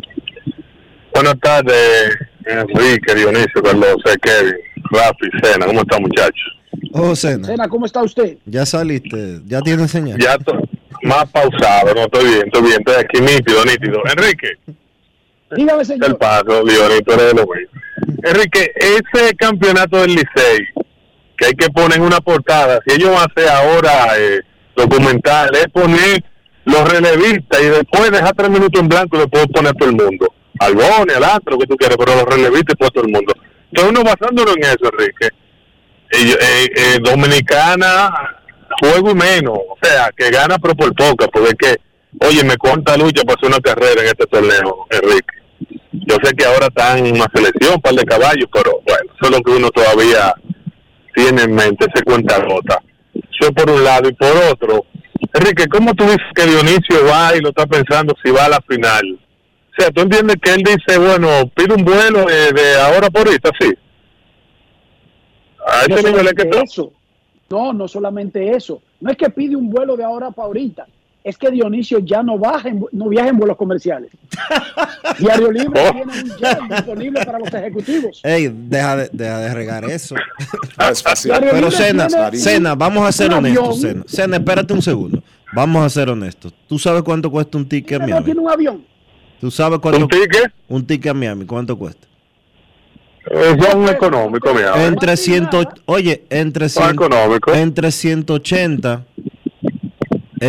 [1.14, 4.56] Buenas tardes, Enrique, Dionisio, Carlos, José, Kevin,
[4.91, 5.65] Rafi, Sena.
[5.65, 6.60] ¿Cómo están, muchachos?
[6.94, 7.48] Oh, Sena.
[7.48, 8.38] Sena, ¿cómo está usted?
[8.45, 10.18] Ya saliste, ya tienes señal.
[10.18, 10.57] Ya estoy
[11.03, 14.02] más pausado, no estoy bien, estoy bien, estoy aquí nítido, nítido.
[14.10, 14.48] Enrique.
[15.52, 16.11] Dígame, señor.
[16.11, 17.81] El paso, Dionito, eres de lo mismo.
[18.23, 20.65] Enrique, ese campeonato del Licey,
[21.45, 24.41] hay que poner una portada, si ellos van a hacer ahora eh,
[24.76, 26.24] documental, es poner
[26.65, 30.34] los relevistas y después dejar tres minutos en blanco y después poner todo el mundo.
[30.60, 33.34] Al Boni, al Astro, que tú quieres, pero los relevistas y todo el mundo.
[33.72, 35.30] Entonces uno basándonos en eso, Enrique.
[36.11, 38.38] Eh, eh, eh, Dominicana,
[38.80, 42.56] juego y menos, o sea, que gana pero por poca, porque es que, oye, me
[42.57, 45.44] cuenta lucha hacer una carrera en este torneo, Enrique.
[45.91, 49.26] Yo sé que ahora están en una selección, un par de caballos, pero bueno, eso
[49.26, 50.34] es lo que uno todavía
[51.14, 52.81] tiene en mente, se cuenta gota.
[53.14, 54.85] Eso por un lado, y por otro,
[55.34, 58.61] Enrique, ¿cómo tú dices que Dionisio va y lo está pensando si va a la
[58.68, 59.19] final?
[59.72, 63.27] O sea, tú entiendes que él dice, bueno, pide un vuelo eh, de ahora por
[63.27, 63.73] ahorita, sí.
[65.65, 66.91] A No ese nivel es que eso.
[67.49, 68.81] No, no solamente eso.
[68.99, 70.88] No es que pide un vuelo de ahora para ahorita.
[71.24, 74.12] Es que Dionisio ya no baja, en, no viaja en vuelos comerciales.
[75.20, 75.91] Diario Libre Oh.
[75.94, 78.20] tiene un jet disponible para los ejecutivos.
[78.24, 80.16] Ey, deja de, deja de regar eso.
[80.91, 81.32] es fácil.
[81.40, 83.86] Pero Sena, Tiene Sena, vamos a ser honestos.
[84.06, 85.24] Sena, espérate un segundo.
[85.54, 86.54] Vamos a ser honestos.
[86.68, 88.26] ¿Tú sabes cuánto cuesta un ticket a No Miami?
[88.26, 88.86] tiene un avión.
[89.40, 90.02] ¿Tú sabes cuánto?
[90.02, 90.52] ¿Un ticket?
[90.68, 92.06] Un ticket a Miami, ¿cuánto cuesta?
[93.26, 94.86] Es un económico, mira.
[94.86, 95.48] Entre 100,
[95.86, 97.56] oye, entre, Son 100, económicos.
[97.56, 99.06] entre 180,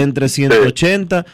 [0.03, 1.25] entre 180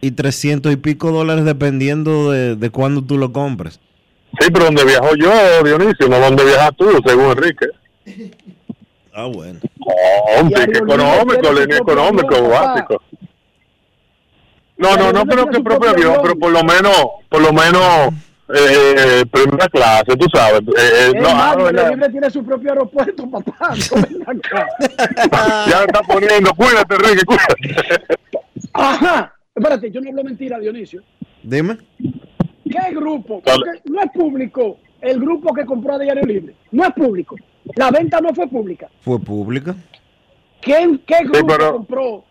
[0.00, 3.80] y 300 y pico dólares dependiendo de, de cuándo tú lo compres.
[4.38, 7.66] Sí, pero donde viajo yo, Dionisio, no donde viajas tú, según Enrique.
[9.12, 9.58] Ah, bueno.
[10.48, 12.64] Diario ticket Libre económico, línea económico, avión, papá.
[12.74, 13.02] básico.
[14.76, 16.18] No, no, no creo que propio avión.
[16.22, 16.96] pero por lo menos,
[17.28, 18.14] por lo menos,
[18.54, 20.60] eh, primera clase, tú sabes.
[20.60, 21.56] Eh, eh, no, ah.
[21.90, 23.74] Libre tiene su propio aeropuerto, papá.
[25.68, 28.18] Ya está poniendo, cuídate, Enrique, cuídate.
[28.72, 29.34] Ajá.
[29.54, 31.02] Espérate, yo no hablo mentira, Dionisio.
[31.42, 31.78] Dime.
[31.98, 33.42] ¿Qué grupo?
[33.42, 36.54] Porque no es público el grupo que compró a Diario Libre.
[36.70, 37.36] No es público.
[37.74, 38.88] La venta no fue pública.
[39.00, 39.74] Fue pública.
[40.60, 42.24] ¿Quién, ¿Qué grupo pero- compró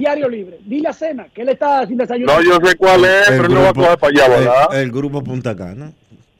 [0.00, 0.58] Diario Libre?
[0.64, 2.32] Dile a Cena que él está sin desayuno.
[2.34, 4.74] No, yo sé cuál es, pero él no va a coger para allá, ¿verdad?
[4.74, 5.92] El, el grupo Punta Cana.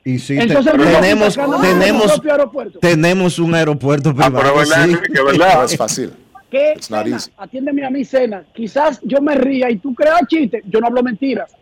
[0.05, 2.79] Y sí, te- Entonces, el grupo tenemos, Cana tenemos, propio aeropuerto.
[2.81, 4.39] tenemos un aeropuerto Ah, privado.
[4.43, 4.91] pero verdad, sí.
[4.93, 5.65] Enrique, verdad.
[5.65, 6.13] Es fácil.
[6.51, 6.75] ¿Qué?
[6.81, 8.43] Cena, atiéndeme a mí, Cena.
[8.53, 10.63] Quizás yo me ría y tú creas chiste.
[10.67, 11.55] Yo no hablo mentiras.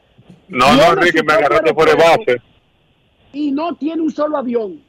[0.48, 2.40] No, no, Enrique, me agarraste por el base.
[3.32, 4.80] y no tiene un solo avión.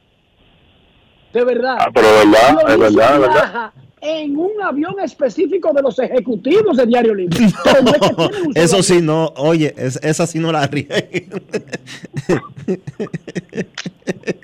[1.34, 1.76] De verdad.
[1.80, 3.72] Ah, pero de verdad, Dionisio verdad, de verdad.
[4.02, 7.38] En un avión específico de los ejecutivos de Diario Libre.
[7.84, 9.34] No es que Eso sí, no.
[9.38, 11.28] Oye, es- esa sí no la ríe.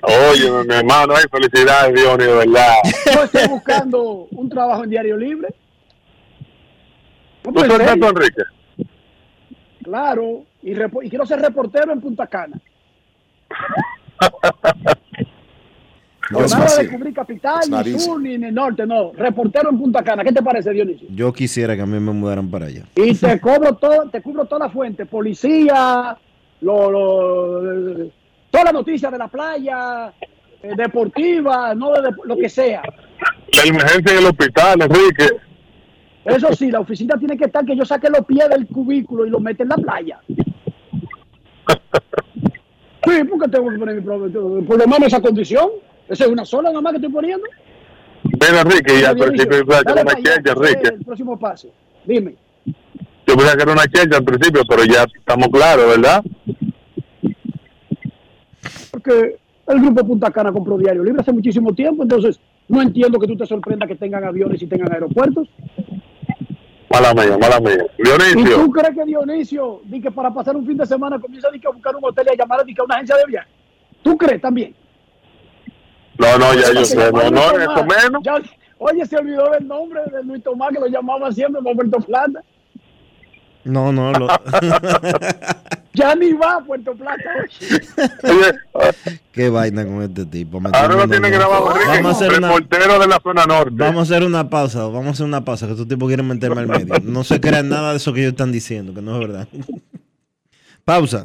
[0.02, 2.74] Oye, mi hermano, ay, felicidades, Dionis, de verdad.
[3.14, 5.48] Yo estoy buscando un trabajo en Diario Libre.
[7.42, 8.08] ¿Tú estás serio.
[8.08, 8.42] Enrique?
[9.82, 12.60] Claro, y, y quiero ser reportero en Punta Cana.
[16.30, 19.12] No Nada de cubrir capital, ni sur, ni, ni norte, no.
[19.12, 20.24] Reportero en Punta Cana.
[20.24, 21.06] ¿Qué te parece, Dionisio?
[21.14, 22.82] Yo quisiera que a mí me mudaran para allá.
[22.96, 26.16] Y te cobro todo, te cubro toda la fuente, policía,
[26.62, 28.10] lo, lo-
[28.50, 30.12] toda la noticia de la playa,
[30.62, 32.82] eh, deportiva, no de, lo que sea.
[33.54, 35.28] La emergencia en el hospital, Enrique.
[36.24, 39.30] Eso sí, la oficina tiene que estar que yo saque los pies del cubículo y
[39.30, 40.18] los mete en la playa.
[43.08, 44.18] Sí, porque tengo que poner mi pro-
[44.66, 45.68] por lo menos esa condición.
[46.08, 47.46] Esa es una sola nomás que estoy poniendo.
[48.22, 50.88] Ven, Enrique, y principio pensaba que dale era una es Enrique.
[50.94, 51.68] El próximo paso.
[52.04, 52.36] Dime.
[52.64, 56.22] Yo pensaba que era una checha al principio, pero ya estamos claros, ¿verdad?
[58.92, 62.38] Porque el grupo Punta Cana compró Diario Libre hace muchísimo tiempo, entonces
[62.68, 65.48] no entiendo que tú te sorprendas que tengan aviones y tengan aeropuertos.
[66.88, 67.84] Mala mía, mala mía.
[67.98, 71.50] ¿Y Dionisio, tú crees que Dionisio, di que para pasar un fin de semana comienza
[71.50, 73.16] di que a buscar un hotel y a llamar a, di que a una agencia
[73.16, 73.48] de viaje?
[74.02, 74.74] ¿Tú crees también?
[76.18, 77.54] No, no, ya yo sé, no, no, Tomás.
[77.60, 78.22] eso menos.
[78.22, 78.42] Ya-
[78.78, 82.42] oye, se olvidó del nombre de Luis Tomás que lo llamaba siempre por Puerto Plata.
[83.64, 84.28] No, no, lo-
[85.94, 87.24] Ya ni va a Puerto Plata.
[88.22, 88.52] oye.
[89.32, 90.60] qué vaina con este tipo.
[90.72, 93.74] Ahora lo tiene en- grabado Enrique, Vamos a hacer una, de la zona norte.
[93.76, 96.60] vamos a hacer una pausa, vamos a hacer una pausa, que estos tipos quieren meterme
[96.60, 96.94] al medio.
[97.02, 99.48] No se crean nada de eso que ellos están diciendo, que no es verdad.
[100.84, 101.24] Pausa.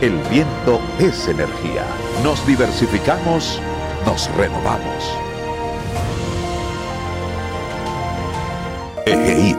[0.00, 1.84] el viento es energía.
[2.22, 3.60] Nos diversificamos,
[4.06, 5.12] nos renovamos.
[9.06, 9.56] EGI.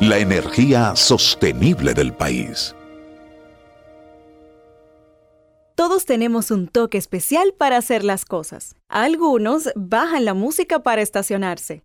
[0.00, 2.74] La energía sostenible del país.
[5.74, 8.76] Todos tenemos un toque especial para hacer las cosas.
[8.88, 11.84] Algunos bajan la música para estacionarse.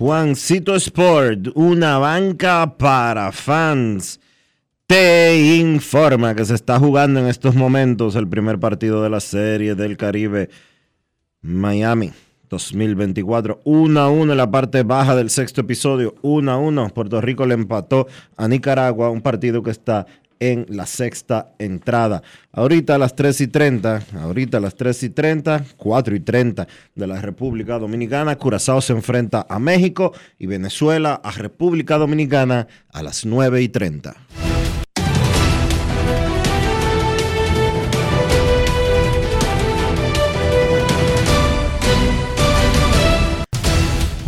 [0.00, 4.18] Juancito Sport, una banca para fans.
[4.86, 9.74] Te informa que se está jugando en estos momentos el primer partido de la Serie
[9.74, 10.48] del Caribe
[11.42, 12.12] Miami
[12.48, 13.60] 2024.
[13.62, 16.14] 1 a 1 en la parte baja del sexto episodio.
[16.22, 16.88] 1 a 1.
[16.94, 18.06] Puerto Rico le empató
[18.38, 20.06] a Nicaragua, un partido que está
[20.40, 22.22] en la sexta entrada.
[22.52, 26.66] Ahorita a las 3 y 30, ahorita a las 3 y 30, 4 y 30
[26.94, 33.02] de la República Dominicana, Curazao se enfrenta a México y Venezuela a República Dominicana a
[33.02, 34.49] las 9 y 30.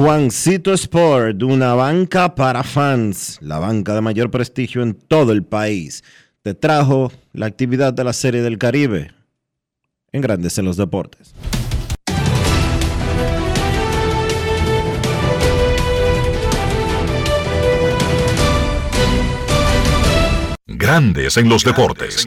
[0.02, 6.02] Juancito Sport, una banca para fans, la banca de mayor prestigio en todo el país,
[6.42, 9.12] te trajo la actividad de la Serie del Caribe
[10.10, 11.36] en Grandes en los Deportes.
[20.66, 22.26] Grandes en los deportes.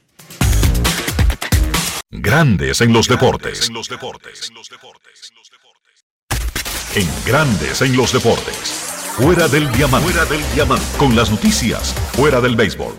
[2.13, 3.71] Grandes en los deportes.
[6.93, 8.91] En Grandes en los deportes.
[9.15, 10.09] Fuera del diamante.
[10.09, 10.83] Fuera del diamante.
[10.97, 11.93] Con las noticias.
[12.11, 12.95] Fuera del béisbol.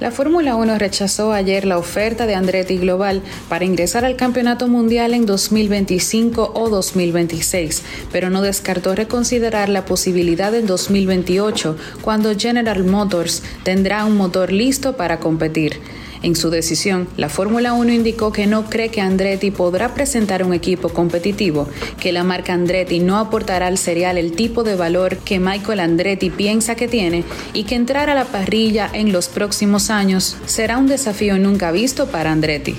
[0.00, 5.12] La Fórmula 1 rechazó ayer la oferta de Andretti Global para ingresar al Campeonato Mundial
[5.12, 7.82] en 2025 o 2026,
[8.12, 14.96] pero no descartó reconsiderar la posibilidad en 2028, cuando General Motors tendrá un motor listo
[14.96, 15.82] para competir.
[16.22, 20.54] En su decisión, la Fórmula 1 indicó que no cree que Andretti podrá presentar un
[20.54, 21.68] equipo competitivo,
[21.98, 26.30] que la marca Andretti no aportará al serial el tipo de valor que Michael Andretti
[26.30, 30.86] piensa que tiene y que entrar a la parrilla en los próximos años será un
[30.86, 32.76] desafío nunca visto para Andretti.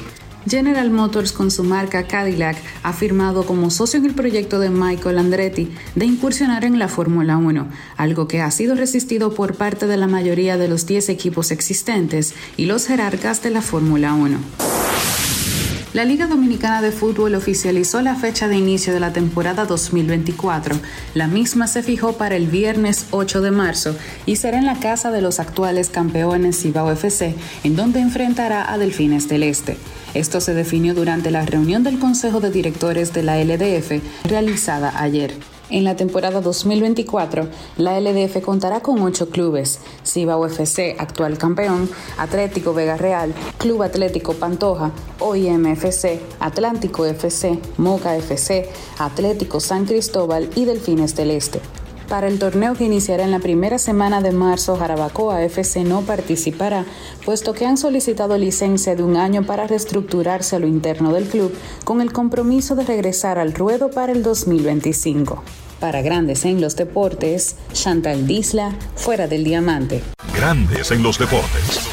[0.47, 5.19] General Motors con su marca Cadillac ha firmado como socio en el proyecto de Michael
[5.19, 7.67] Andretti de incursionar en la Fórmula 1,
[7.97, 12.33] algo que ha sido resistido por parte de la mayoría de los 10 equipos existentes
[12.57, 14.37] y los jerarcas de la Fórmula 1.
[15.93, 20.75] La Liga Dominicana de Fútbol oficializó la fecha de inicio de la temporada 2024.
[21.13, 23.95] La misma se fijó para el viernes 8 de marzo
[24.25, 28.79] y será en la casa de los actuales campeones Cibao FC, en donde enfrentará a
[28.79, 29.77] Delfines del Este.
[30.15, 35.52] Esto se definió durante la reunión del Consejo de Directores de la LDF realizada ayer.
[35.69, 42.73] En la temporada 2024, la LDF contará con ocho clubes: Cibao FC, actual campeón, Atlético
[42.73, 48.69] Vega Real, Club Atlético Pantoja, OIM FC, Atlántico FC, Moca FC,
[48.99, 51.61] Atlético San Cristóbal y Delfines del Este.
[52.13, 56.85] Para el torneo que iniciará en la primera semana de marzo, Jarabacoa FC no participará,
[57.25, 61.51] puesto que han solicitado licencia de un año para reestructurarse a lo interno del club,
[61.83, 65.41] con el compromiso de regresar al ruedo para el 2025.
[65.79, 70.03] Para Grandes en los Deportes, Chantal Disla, fuera del diamante.
[70.35, 71.92] Grandes en los deportes.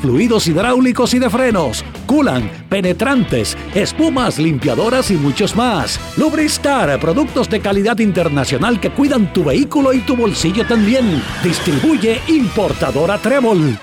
[0.00, 6.00] fluidos hidráulicos y de frenos, culan, penetrantes, espumas, limpiadoras y muchos más.
[6.16, 11.22] Lubristar, productos de calidad internacional que cuidan tu vehículo y tu bolsillo también.
[11.42, 13.78] Distribuye importadora Trébol.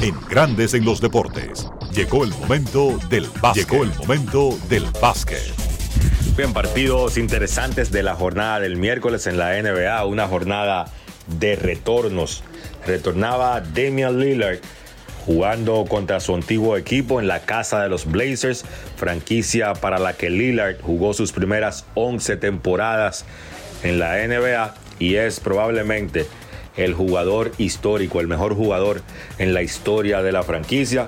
[0.00, 1.68] En Grandes en los deportes.
[1.92, 3.68] Llegó el momento del básquet.
[3.68, 5.42] Llegó el momento del básquet.
[6.36, 10.84] Bien, partidos interesantes de la jornada del miércoles en la NBA, una jornada
[11.40, 12.44] de retornos.
[12.88, 14.60] Retornaba Damian Lillard
[15.26, 18.64] jugando contra su antiguo equipo en la casa de los Blazers,
[18.96, 23.26] franquicia para la que Lillard jugó sus primeras 11 temporadas
[23.82, 26.26] en la NBA y es probablemente
[26.78, 29.02] el jugador histórico, el mejor jugador
[29.36, 31.06] en la historia de la franquicia.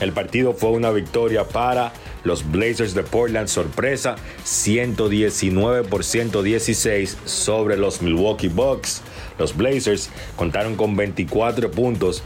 [0.00, 1.92] El partido fue una victoria para
[2.24, 9.02] los Blazers de Portland, sorpresa, 119 por 116 sobre los Milwaukee Bucks.
[9.40, 12.22] Los Blazers contaron con 24 puntos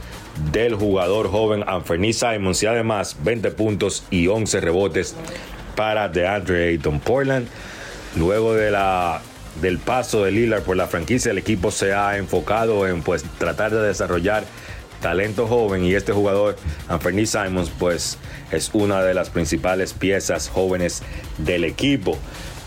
[0.51, 5.15] del jugador joven Anthony Simons y además 20 puntos y 11 rebotes
[5.77, 7.47] para DeAndre Ayton Portland.
[8.17, 9.23] Luego de la,
[9.63, 13.71] del paso de Lillard por la franquicia, el equipo se ha enfocado en pues, tratar
[13.71, 14.43] de desarrollar
[15.01, 16.57] talento joven y este jugador,
[16.89, 18.19] Anthony Simons, pues
[18.51, 21.03] es una de las principales piezas jóvenes
[21.39, 22.19] del equipo.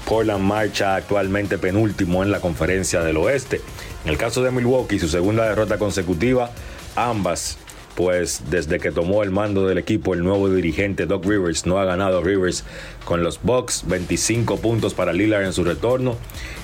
[0.07, 3.59] Portland marcha actualmente penúltimo en la conferencia del oeste.
[4.03, 6.51] En el caso de Milwaukee, su segunda derrota consecutiva,
[6.95, 7.57] ambas
[7.97, 11.85] pues desde que tomó el mando del equipo el nuevo dirigente Doc Rivers no ha
[11.85, 12.63] ganado Rivers
[13.05, 16.15] con los Bucks, 25 puntos para Lillard en su retorno.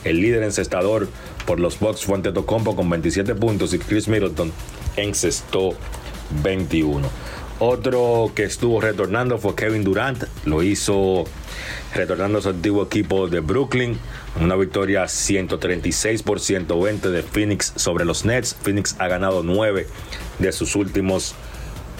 [0.03, 1.09] El líder encestador
[1.47, 4.51] por los Bucks fue Antetokounmpo con 27 puntos y Chris Middleton
[4.95, 5.71] encestó
[6.43, 7.09] 21.
[7.59, 11.25] Otro que estuvo retornando fue Kevin Durant, lo hizo
[11.93, 13.97] retornando a su antiguo equipo de Brooklyn,
[14.41, 18.55] una victoria 136 por 120 de Phoenix sobre los Nets.
[18.55, 19.87] Phoenix ha ganado 9
[20.39, 21.35] de sus últimos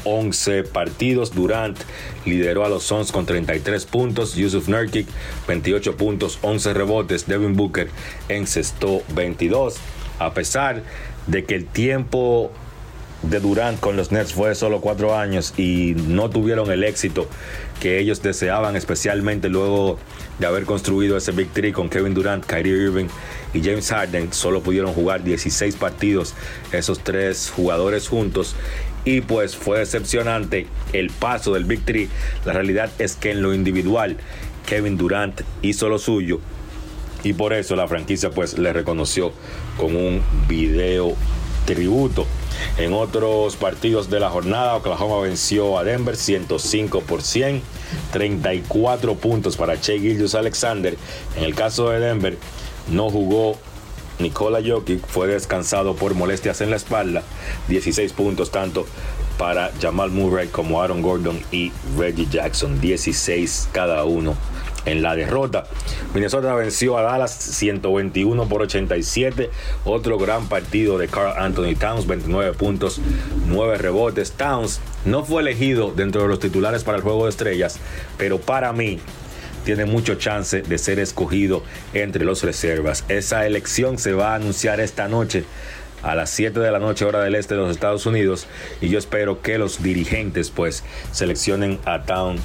[0.06, 1.34] 11 partidos.
[1.34, 1.78] Durant
[2.26, 4.36] lideró a los Suns con 33 puntos.
[4.36, 5.08] Yusuf Nurkic
[5.48, 7.28] 28 puntos, 11 rebotes.
[7.28, 7.90] Devin Booker
[8.30, 9.76] encestó 22.
[10.20, 10.84] A pesar
[11.28, 12.52] de que el tiempo
[13.24, 17.28] de Durant con los Nets fue solo 4 años y no tuvieron el éxito
[17.80, 19.98] que ellos deseaban, especialmente luego
[20.40, 23.08] de haber construido ese Big con Kevin Durant, Kyrie Irving
[23.54, 24.34] y James Harden.
[24.34, 26.34] Solo pudieron jugar 16 partidos
[26.72, 28.56] esos tres jugadores juntos
[29.06, 32.10] y pues fue decepcionante el paso del Big.
[32.46, 34.18] La realidad es que en lo individual
[34.66, 36.40] Kevin Durant hizo lo suyo
[37.24, 39.32] y por eso la franquicia pues le reconoció
[39.78, 41.16] con un video
[41.66, 42.28] tributo.
[42.78, 47.62] En otros partidos de la jornada, Oklahoma venció a Denver 105 por 100,
[48.12, 50.98] 34 puntos para Che Gillius Alexander.
[51.38, 52.38] En el caso de Denver,
[52.90, 53.58] no jugó
[54.20, 57.24] Nikola Jokic, fue descansado por molestias en la espalda,
[57.68, 58.86] 16 puntos tanto
[59.38, 64.36] para Jamal Murray como Aaron Gordon y Reggie Jackson, 16 cada uno
[64.86, 65.66] en la derrota.
[66.14, 69.50] Minnesota venció a Dallas 121 por 87.
[69.86, 73.00] Otro gran partido de Carl Anthony Towns, 29 puntos,
[73.48, 74.32] 9 rebotes.
[74.34, 77.80] Towns no fue elegido dentro de los titulares para el juego de estrellas,
[78.18, 79.00] pero para mí
[79.66, 83.06] tiene mucho chance de ser escogido entre los reservas.
[83.08, 85.46] Esa elección se va a anunciar esta noche
[86.02, 88.48] a las 7 de la noche hora del este de los Estados Unidos
[88.82, 90.84] y yo espero que los dirigentes pues
[91.14, 92.42] seleccionen a Towns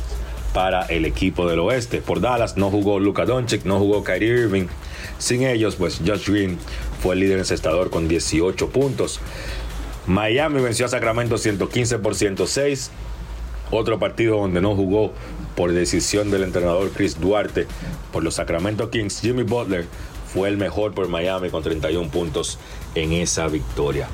[0.53, 2.01] para el equipo del oeste.
[2.01, 4.67] Por Dallas no jugó Luka Doncic, no jugó Kyrie Irving.
[5.19, 6.59] Sin ellos, pues Josh Green
[7.03, 9.21] fue el líder encestador con 18 puntos.
[10.07, 12.91] Miami venció a Sacramento 115 por 106.
[13.71, 15.13] Otro partido donde no jugó
[15.55, 17.67] por decisión del entrenador Chris Duarte
[18.13, 19.21] por los Sacramento Kings.
[19.21, 19.87] Jimmy Butler
[20.33, 22.59] fue el mejor por Miami con 31 puntos
[22.95, 24.09] en esa victoria.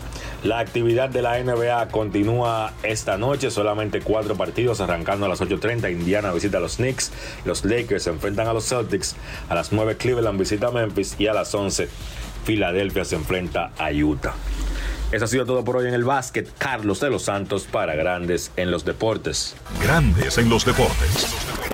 [0.44, 5.90] La actividad de la NBA continúa esta noche, solamente cuatro partidos arrancando a las 8.30.
[5.90, 7.12] Indiana visita a los Knicks,
[7.46, 9.16] los Lakers se enfrentan a los Celtics,
[9.48, 11.88] a las 9 Cleveland visita a Memphis y a las 11
[12.44, 14.34] Filadelfia se enfrenta a Utah.
[15.12, 16.46] Eso ha sido todo por hoy en el básquet.
[16.58, 19.56] Carlos de los Santos para Grandes en los Deportes.
[19.82, 21.73] Grandes en los Deportes.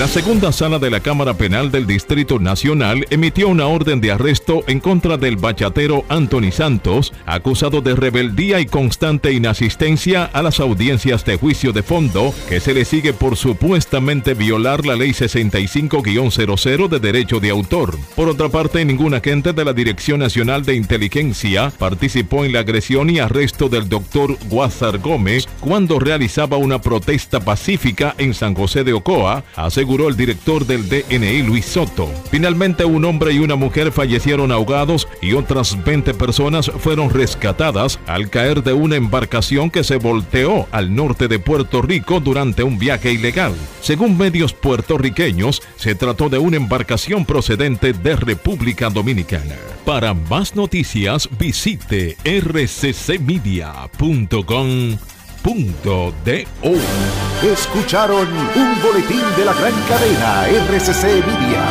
[0.00, 4.64] La segunda sala de la Cámara Penal del Distrito Nacional emitió una orden de arresto
[4.66, 11.26] en contra del bachatero Anthony Santos, acusado de rebeldía y constante inasistencia a las audiencias
[11.26, 16.98] de juicio de fondo que se le sigue por supuestamente violar la Ley 65-00 de
[16.98, 17.98] Derecho de Autor.
[18.16, 23.10] Por otra parte, ningún agente de la Dirección Nacional de Inteligencia participó en la agresión
[23.10, 28.94] y arresto del doctor Guazar Gómez cuando realizaba una protesta pacífica en San José de
[28.94, 32.08] Ocoa, aseguró el director del DNI Luis Soto.
[32.30, 38.30] Finalmente un hombre y una mujer fallecieron ahogados y otras 20 personas fueron rescatadas al
[38.30, 43.12] caer de una embarcación que se volteó al norte de Puerto Rico durante un viaje
[43.12, 43.54] ilegal.
[43.80, 49.56] Según medios puertorriqueños, se trató de una embarcación procedente de República Dominicana.
[49.84, 53.20] Para más noticias visite rccmedia.com
[55.42, 56.74] punto de o.
[57.46, 61.62] Escucharon un boletín de la gran cadena RCC Media.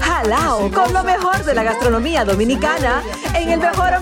[0.00, 3.02] Jalao con lo mejor de la gastronomía dominicana
[3.34, 3.92] en el mejor